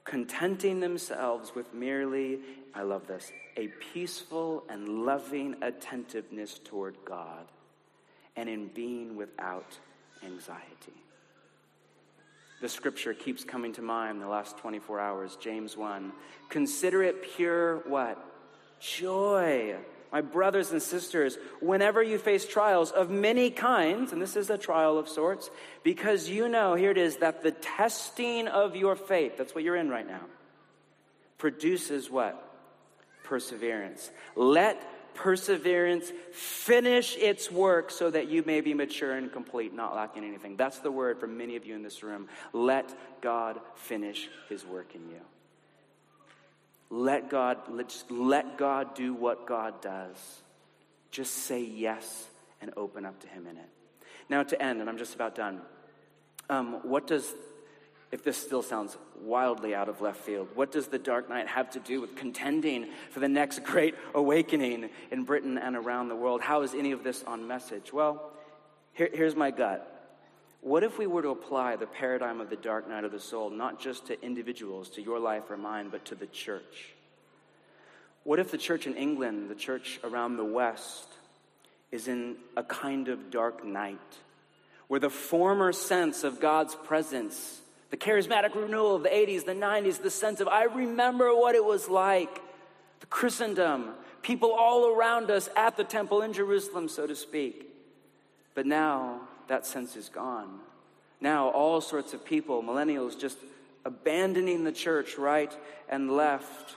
contenting 0.05 0.79
themselves 0.79 1.53
with 1.55 1.73
merely, 1.73 2.39
I 2.73 2.83
love 2.83 3.07
this, 3.07 3.31
a 3.57 3.67
peaceful 3.93 4.63
and 4.69 5.05
loving 5.05 5.55
attentiveness 5.61 6.59
toward 6.63 6.95
God 7.03 7.45
and 8.35 8.47
in 8.47 8.67
being 8.67 9.15
without 9.15 9.77
anxiety. 10.23 10.93
The 12.61 12.69
scripture 12.69 13.13
keeps 13.13 13.43
coming 13.43 13.73
to 13.73 13.81
mind 13.81 14.21
the 14.21 14.27
last 14.27 14.57
24 14.57 14.99
hours, 14.99 15.37
James 15.41 15.75
1. 15.75 16.11
Consider 16.49 17.03
it 17.03 17.21
pure 17.35 17.79
what? 17.87 18.23
Joy 18.79 19.75
my 20.15 20.21
brothers 20.21 20.71
and 20.71 20.81
sisters, 20.81 21.37
whenever 21.59 22.01
you 22.01 22.17
face 22.17 22.47
trials 22.47 22.89
of 22.89 23.09
many 23.09 23.49
kinds, 23.49 24.13
and 24.13 24.21
this 24.21 24.37
is 24.37 24.49
a 24.49 24.57
trial 24.57 24.97
of 24.97 25.09
sorts, 25.09 25.49
because 25.83 26.29
you 26.29 26.47
know, 26.47 26.73
here 26.73 26.89
it 26.89 26.97
is, 26.97 27.17
that 27.17 27.43
the 27.43 27.51
testing 27.51 28.47
of 28.47 28.77
your 28.77 28.95
faith, 28.95 29.35
that's 29.37 29.53
what 29.53 29.61
you're 29.61 29.75
in 29.75 29.89
right 29.89 30.07
now, 30.07 30.21
produces 31.37 32.09
what? 32.09 32.41
Perseverance. 33.25 34.09
Let 34.37 34.81
perseverance 35.15 36.13
finish 36.31 37.17
its 37.17 37.51
work 37.51 37.91
so 37.91 38.09
that 38.09 38.29
you 38.29 38.41
may 38.45 38.61
be 38.61 38.73
mature 38.73 39.17
and 39.17 39.29
complete, 39.33 39.73
not 39.73 39.95
lacking 39.95 40.23
anything. 40.23 40.55
That's 40.55 40.79
the 40.79 40.91
word 40.91 41.19
for 41.19 41.27
many 41.27 41.57
of 41.57 41.65
you 41.65 41.75
in 41.75 41.83
this 41.83 42.03
room. 42.03 42.29
Let 42.53 42.89
God 43.19 43.59
finish 43.75 44.29
his 44.47 44.65
work 44.65 44.95
in 44.95 45.09
you. 45.09 45.19
Let 46.95 47.29
God, 47.29 47.57
let, 47.67 47.93
let 48.09 48.57
God 48.57 48.95
do 48.95 49.13
what 49.13 49.45
God 49.45 49.81
does. 49.81 50.15
Just 51.11 51.33
say 51.33 51.61
yes 51.61 52.25
and 52.61 52.71
open 52.77 53.05
up 53.05 53.19
to 53.19 53.27
Him 53.27 53.47
in 53.47 53.57
it. 53.57 53.69
Now, 54.29 54.43
to 54.43 54.61
end, 54.61 54.79
and 54.79 54.89
I'm 54.89 54.97
just 54.97 55.13
about 55.13 55.35
done, 55.35 55.59
um, 56.49 56.79
what 56.83 57.05
does, 57.05 57.29
if 58.13 58.23
this 58.23 58.37
still 58.37 58.61
sounds 58.61 58.95
wildly 59.19 59.75
out 59.75 59.89
of 59.89 59.99
left 59.99 60.21
field, 60.21 60.47
what 60.55 60.71
does 60.71 60.87
the 60.87 60.97
Dark 60.97 61.27
Night 61.27 61.49
have 61.49 61.69
to 61.71 61.81
do 61.81 61.99
with 61.99 62.15
contending 62.15 62.87
for 63.11 63.19
the 63.19 63.27
next 63.27 63.65
great 63.65 63.95
awakening 64.13 64.89
in 65.11 65.25
Britain 65.25 65.57
and 65.57 65.75
around 65.75 66.07
the 66.07 66.15
world? 66.15 66.39
How 66.39 66.61
is 66.61 66.73
any 66.73 66.93
of 66.93 67.03
this 67.03 67.25
on 67.27 67.45
message? 67.45 67.91
Well, 67.91 68.31
here, 68.93 69.09
here's 69.13 69.35
my 69.35 69.51
gut. 69.51 69.94
What 70.65 70.83
if 70.83 70.97
we 70.97 71.05
were 71.05 71.21
to 71.21 71.29
apply 71.29 71.75
the 71.75 71.85
paradigm 71.85 72.41
of 72.41 72.49
the 72.49 72.55
dark 72.55 72.89
night 72.89 73.03
of 73.03 73.11
the 73.11 73.19
soul 73.19 73.51
not 73.51 73.79
just 73.79 74.07
to 74.07 74.19
individuals, 74.25 74.89
to 74.89 75.01
your 75.03 75.19
life 75.19 75.43
or 75.51 75.57
mine, 75.57 75.89
but 75.91 76.05
to 76.05 76.15
the 76.15 76.25
church? 76.25 76.95
What 78.23 78.39
if 78.39 78.49
the 78.49 78.57
church 78.57 78.87
in 78.87 78.95
England, 78.95 79.51
the 79.51 79.53
church 79.53 79.99
around 80.03 80.37
the 80.37 80.43
West, 80.43 81.05
is 81.91 82.07
in 82.07 82.37
a 82.57 82.63
kind 82.63 83.09
of 83.09 83.29
dark 83.29 83.63
night 83.63 83.99
where 84.87 84.99
the 84.99 85.11
former 85.11 85.71
sense 85.71 86.23
of 86.23 86.39
God's 86.39 86.73
presence, 86.73 87.61
the 87.91 87.97
charismatic 87.97 88.55
renewal 88.55 88.95
of 88.95 89.03
the 89.03 89.09
80s, 89.09 89.45
the 89.45 89.53
90s, 89.53 90.01
the 90.01 90.09
sense 90.09 90.39
of 90.39 90.47
I 90.47 90.63
remember 90.63 91.29
what 91.35 91.53
it 91.53 91.63
was 91.63 91.89
like, 91.89 92.41
the 93.01 93.05
Christendom, 93.05 93.93
people 94.23 94.51
all 94.51 94.87
around 94.87 95.29
us 95.29 95.47
at 95.55 95.77
the 95.77 95.83
temple 95.83 96.23
in 96.23 96.33
Jerusalem, 96.33 96.89
so 96.89 97.05
to 97.05 97.15
speak. 97.15 97.69
But 98.55 98.65
now, 98.65 99.27
that 99.47 99.65
sense 99.65 99.95
is 99.95 100.09
gone. 100.09 100.59
Now, 101.21 101.49
all 101.49 101.81
sorts 101.81 102.13
of 102.13 102.25
people, 102.25 102.61
millennials, 102.61 103.19
just 103.19 103.37
abandoning 103.85 104.63
the 104.63 104.71
church 104.71 105.17
right 105.17 105.55
and 105.87 106.11
left. 106.11 106.75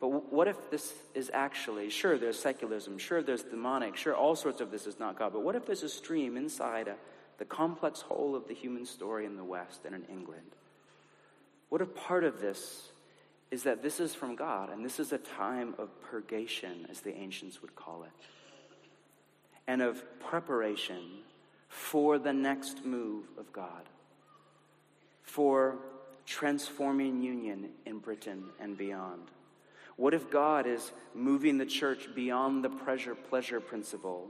But 0.00 0.32
what 0.32 0.48
if 0.48 0.70
this 0.70 0.92
is 1.14 1.30
actually, 1.32 1.90
sure, 1.90 2.18
there's 2.18 2.38
secularism, 2.38 2.98
sure, 2.98 3.22
there's 3.22 3.42
demonic, 3.42 3.96
sure, 3.96 4.14
all 4.14 4.36
sorts 4.36 4.60
of 4.60 4.70
this 4.70 4.86
is 4.86 4.98
not 5.00 5.18
God, 5.18 5.32
but 5.32 5.42
what 5.42 5.56
if 5.56 5.66
there's 5.66 5.82
a 5.82 5.88
stream 5.88 6.36
inside 6.36 6.86
a, 6.86 6.94
the 7.38 7.44
complex 7.44 8.00
whole 8.00 8.36
of 8.36 8.46
the 8.46 8.54
human 8.54 8.86
story 8.86 9.24
in 9.24 9.36
the 9.36 9.44
West 9.44 9.80
and 9.84 9.94
in 9.94 10.04
England? 10.04 10.52
What 11.68 11.80
if 11.80 11.94
part 11.94 12.24
of 12.24 12.40
this 12.40 12.90
is 13.50 13.64
that 13.64 13.82
this 13.82 13.98
is 13.98 14.14
from 14.14 14.36
God 14.36 14.70
and 14.70 14.84
this 14.84 15.00
is 15.00 15.12
a 15.12 15.18
time 15.18 15.74
of 15.78 15.88
purgation, 16.02 16.86
as 16.90 17.00
the 17.00 17.14
ancients 17.16 17.60
would 17.62 17.74
call 17.74 18.04
it, 18.04 18.10
and 19.66 19.82
of 19.82 20.02
preparation 20.20 21.02
for 21.68 22.18
the 22.18 22.32
next 22.32 22.84
move 22.84 23.24
of 23.38 23.52
God, 23.52 23.88
for 25.22 25.76
transforming 26.26 27.22
union 27.22 27.70
in 27.86 27.98
Britain 27.98 28.44
and 28.60 28.76
beyond? 28.76 29.22
What 29.96 30.14
if 30.14 30.30
God 30.30 30.66
is 30.66 30.92
moving 31.14 31.58
the 31.58 31.66
church 31.66 32.08
beyond 32.14 32.64
the 32.64 32.70
pleasure 32.70 33.14
pleasure 33.14 33.60
principle 33.60 34.28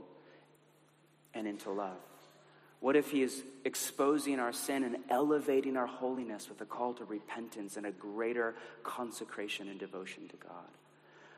and 1.33 1.47
into 1.47 1.71
love? 1.71 1.97
What 2.79 2.95
if 2.95 3.11
He 3.11 3.21
is 3.21 3.43
exposing 3.65 4.39
our 4.39 4.53
sin 4.53 4.83
and 4.83 4.97
elevating 5.09 5.75
our 5.75 5.85
holiness 5.85 6.47
with 6.49 6.61
a 6.61 6.65
call 6.65 6.93
to 6.95 7.05
repentance 7.05 7.77
and 7.77 7.85
a 7.85 7.91
greater 7.91 8.55
consecration 8.83 9.67
and 9.67 9.79
devotion 9.79 10.27
to 10.29 10.37
God? 10.37 10.69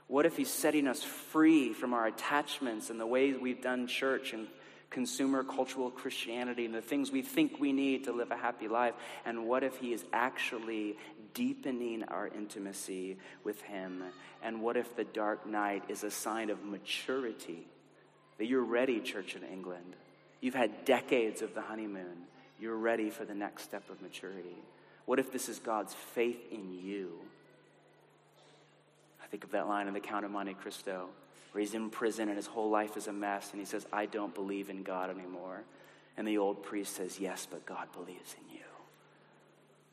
What 0.08 0.26
if 0.26 0.38
He's 0.38 0.52
setting 0.52 0.88
us 0.88 1.04
free 1.04 1.74
from 1.74 1.94
our 1.94 2.06
attachments 2.06 2.90
and 2.90 3.00
the 3.00 3.08
ways 3.08 3.38
we've 3.42 3.62
done 3.62 3.88
church 3.88 4.34
and 4.34 4.48
consumer 4.92 5.44
cultural 5.44 5.90
Christianity 5.90 6.66
and 6.66 6.76
the 6.76 6.82
things 6.82 7.12
we 7.12 7.24
think 7.24 7.60
we 7.60 7.72
need 7.72 8.04
to 8.04 8.12
live 8.12 8.30
a 8.30 8.38
happy 8.38 8.68
life? 8.68 8.94
And 9.26 9.48
what 9.48 9.64
if 9.64 9.78
He 9.78 9.94
is 9.94 10.06
actually 10.14 10.98
deepening 11.34 12.04
our 12.04 12.28
intimacy 12.28 13.18
with 13.44 13.62
Him? 13.64 14.04
And 14.44 14.62
what 14.62 14.78
if 14.78 14.96
the 14.96 15.06
dark 15.06 15.48
night 15.48 15.84
is 15.90 16.04
a 16.04 16.12
sign 16.12 16.52
of 16.52 16.64
maturity? 16.64 17.66
That 18.38 18.46
you're 18.46 18.64
ready, 18.64 19.00
Church 19.00 19.36
in 19.36 19.44
England. 19.44 19.96
You've 20.42 20.56
had 20.56 20.86
decades 20.86 21.42
of 21.42 21.56
the 21.56 21.62
honeymoon. 21.62 22.28
You're 22.60 22.76
ready 22.76 23.10
for 23.10 23.26
the 23.26 23.34
next 23.34 23.64
step 23.64 23.90
of 23.90 24.02
maturity. 24.02 24.58
What 25.06 25.20
if 25.20 25.32
this 25.32 25.50
is 25.50 25.60
God's 25.60 25.94
faith 25.94 26.40
in 26.52 26.74
you? 26.74 27.14
I 29.24 29.28
think 29.28 29.44
of 29.44 29.52
that 29.52 29.68
line 29.68 29.88
in 29.88 29.94
The 29.94 30.00
Count 30.00 30.26
of 30.26 30.32
Monte 30.32 30.56
Cristo 30.56 31.10
he's 31.60 31.74
in 31.74 31.90
prison 31.90 32.30
and 32.30 32.38
his 32.38 32.48
whole 32.48 32.70
life 32.70 32.96
is 32.96 33.08
a 33.08 33.14
mess, 33.14 33.52
and 33.52 33.60
he 33.60 33.66
says, 33.66 33.86
I 33.92 34.06
don't 34.06 34.34
believe 34.34 34.70
in 34.70 34.84
God 34.84 35.10
anymore. 35.10 35.64
And 36.18 36.28
the 36.28 36.38
old 36.38 36.64
priest 36.64 36.96
says, 36.96 37.20
Yes, 37.20 37.48
but 37.50 37.66
God 37.66 37.92
believes 37.94 38.36
in 38.40 38.56
you. 38.56 38.62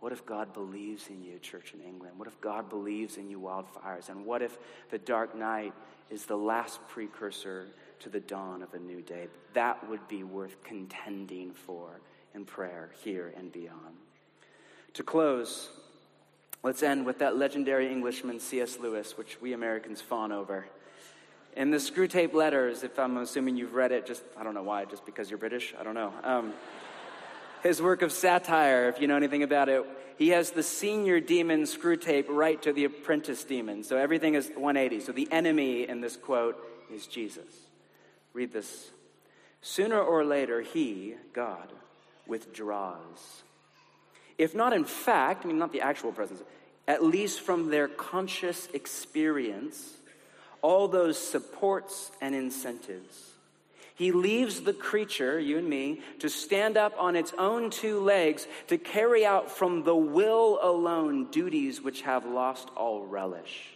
What 0.00 0.12
if 0.12 0.24
God 0.24 0.52
believes 0.52 1.08
in 1.08 1.24
you, 1.24 1.38
church 1.40 1.74
in 1.74 1.80
England? 1.80 2.14
What 2.18 2.28
if 2.28 2.40
God 2.40 2.68
believes 2.68 3.16
in 3.16 3.28
you, 3.28 3.40
wildfires? 3.40 4.08
And 4.08 4.24
what 4.24 4.42
if 4.42 4.56
the 4.90 4.98
dark 4.98 5.34
night 5.34 5.72
is 6.08 6.24
the 6.24 6.36
last 6.36 6.78
precursor 6.88 7.66
to 8.00 8.08
the 8.08 8.20
dawn 8.20 8.62
of 8.62 8.74
a 8.74 8.78
new 8.78 9.02
day? 9.02 9.26
That 9.54 9.88
would 9.88 10.06
be 10.06 10.22
worth 10.22 10.62
contending 10.62 11.52
for 11.52 12.00
in 12.34 12.44
prayer 12.44 12.90
here 13.02 13.32
and 13.36 13.50
beyond. 13.50 13.96
To 14.94 15.02
close, 15.02 15.68
let's 16.62 16.84
end 16.84 17.04
with 17.04 17.18
that 17.18 17.36
legendary 17.36 17.90
Englishman, 17.90 18.38
C.S. 18.38 18.78
Lewis, 18.78 19.18
which 19.18 19.40
we 19.40 19.52
Americans 19.52 20.00
fawn 20.00 20.30
over. 20.30 20.66
In 21.56 21.70
the 21.70 21.78
Screwtape 21.78 22.34
Letters, 22.34 22.82
if 22.84 22.98
I'm 22.98 23.16
assuming 23.16 23.56
you've 23.56 23.74
read 23.74 23.92
it, 23.92 24.06
just, 24.06 24.22
I 24.36 24.44
don't 24.44 24.54
know 24.54 24.62
why, 24.62 24.84
just 24.84 25.04
because 25.04 25.30
you're 25.30 25.38
British, 25.38 25.74
I 25.78 25.82
don't 25.82 25.94
know. 25.94 26.12
Um, 26.22 26.52
his 27.62 27.82
work 27.82 28.02
of 28.02 28.12
satire, 28.12 28.88
if 28.88 29.00
you 29.00 29.08
know 29.08 29.16
anything 29.16 29.42
about 29.42 29.68
it, 29.68 29.84
he 30.16 30.30
has 30.30 30.50
the 30.50 30.62
senior 30.62 31.20
demon 31.20 31.62
Screwtape 31.62 32.26
write 32.28 32.62
to 32.62 32.72
the 32.72 32.84
apprentice 32.84 33.44
demon. 33.44 33.84
So 33.84 33.96
everything 33.96 34.34
is 34.34 34.48
180. 34.48 35.00
So 35.00 35.12
the 35.12 35.28
enemy 35.30 35.88
in 35.88 36.00
this 36.00 36.16
quote 36.16 36.56
is 36.92 37.06
Jesus. 37.06 37.46
Read 38.32 38.52
this. 38.52 38.90
Sooner 39.60 40.00
or 40.00 40.24
later, 40.24 40.60
he, 40.60 41.14
God, 41.32 41.72
withdraws. 42.26 43.42
If 44.36 44.54
not 44.54 44.72
in 44.72 44.84
fact, 44.84 45.44
I 45.44 45.48
mean, 45.48 45.58
not 45.58 45.72
the 45.72 45.80
actual 45.80 46.12
presence, 46.12 46.42
at 46.86 47.04
least 47.04 47.40
from 47.40 47.70
their 47.70 47.88
conscious 47.88 48.68
experience, 48.72 49.97
all 50.62 50.88
those 50.88 51.18
supports 51.18 52.10
and 52.20 52.34
incentives. 52.34 53.28
He 53.94 54.12
leaves 54.12 54.60
the 54.60 54.72
creature, 54.72 55.40
you 55.40 55.58
and 55.58 55.68
me, 55.68 56.02
to 56.20 56.28
stand 56.28 56.76
up 56.76 56.94
on 57.00 57.16
its 57.16 57.32
own 57.36 57.70
two 57.70 57.98
legs, 57.98 58.46
to 58.68 58.78
carry 58.78 59.26
out 59.26 59.50
from 59.50 59.82
the 59.82 59.96
will 59.96 60.60
alone 60.62 61.32
duties 61.32 61.82
which 61.82 62.02
have 62.02 62.24
lost 62.24 62.68
all 62.76 63.04
relish. 63.04 63.74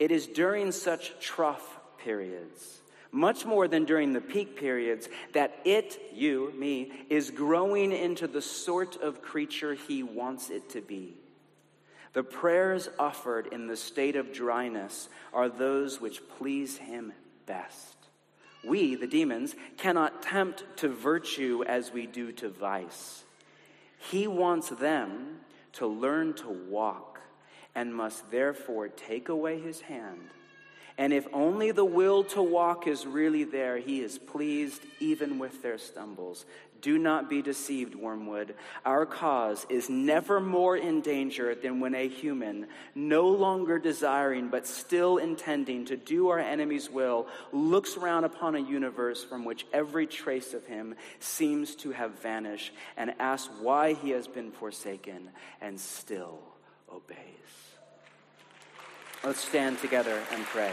It 0.00 0.10
is 0.10 0.26
during 0.26 0.72
such 0.72 1.12
trough 1.20 1.78
periods, 1.98 2.80
much 3.12 3.46
more 3.46 3.68
than 3.68 3.84
during 3.84 4.12
the 4.12 4.20
peak 4.20 4.56
periods, 4.56 5.08
that 5.34 5.56
it, 5.64 6.00
you, 6.12 6.52
me, 6.56 6.90
is 7.08 7.30
growing 7.30 7.92
into 7.92 8.26
the 8.26 8.42
sort 8.42 9.00
of 9.00 9.22
creature 9.22 9.74
he 9.74 10.02
wants 10.02 10.50
it 10.50 10.70
to 10.70 10.80
be. 10.80 11.14
The 12.12 12.22
prayers 12.22 12.88
offered 12.98 13.48
in 13.48 13.66
the 13.66 13.76
state 13.76 14.16
of 14.16 14.32
dryness 14.32 15.08
are 15.32 15.48
those 15.48 16.00
which 16.00 16.26
please 16.38 16.78
him 16.78 17.12
best. 17.46 17.96
We, 18.64 18.94
the 18.94 19.06
demons, 19.06 19.54
cannot 19.76 20.22
tempt 20.22 20.64
to 20.78 20.88
virtue 20.88 21.64
as 21.66 21.92
we 21.92 22.06
do 22.06 22.32
to 22.32 22.48
vice. 22.48 23.24
He 23.98 24.26
wants 24.26 24.68
them 24.68 25.40
to 25.74 25.86
learn 25.86 26.34
to 26.34 26.48
walk 26.48 27.20
and 27.74 27.94
must 27.94 28.30
therefore 28.30 28.88
take 28.88 29.28
away 29.28 29.60
his 29.60 29.82
hand. 29.82 30.30
And 30.96 31.12
if 31.12 31.28
only 31.32 31.70
the 31.70 31.84
will 31.84 32.24
to 32.24 32.42
walk 32.42 32.88
is 32.88 33.06
really 33.06 33.44
there, 33.44 33.78
he 33.78 34.00
is 34.00 34.18
pleased 34.18 34.82
even 34.98 35.38
with 35.38 35.62
their 35.62 35.78
stumbles. 35.78 36.44
Do 36.80 36.98
not 36.98 37.28
be 37.28 37.42
deceived, 37.42 37.94
Wormwood. 37.94 38.54
Our 38.84 39.04
cause 39.04 39.66
is 39.68 39.90
never 39.90 40.40
more 40.40 40.76
in 40.76 41.00
danger 41.00 41.54
than 41.54 41.80
when 41.80 41.94
a 41.94 42.08
human, 42.08 42.66
no 42.94 43.28
longer 43.28 43.78
desiring 43.78 44.48
but 44.48 44.66
still 44.66 45.16
intending 45.16 45.86
to 45.86 45.96
do 45.96 46.28
our 46.28 46.38
enemy's 46.38 46.88
will, 46.88 47.26
looks 47.52 47.96
round 47.96 48.24
upon 48.24 48.54
a 48.54 48.60
universe 48.60 49.24
from 49.24 49.44
which 49.44 49.66
every 49.72 50.06
trace 50.06 50.54
of 50.54 50.66
him 50.66 50.94
seems 51.18 51.74
to 51.76 51.90
have 51.90 52.20
vanished 52.20 52.72
and 52.96 53.12
asks 53.18 53.50
why 53.60 53.94
he 53.94 54.10
has 54.10 54.28
been 54.28 54.52
forsaken 54.52 55.30
and 55.60 55.80
still 55.80 56.38
obeys. 56.92 57.16
Let's 59.24 59.40
stand 59.40 59.78
together 59.80 60.22
and 60.32 60.44
pray. 60.44 60.72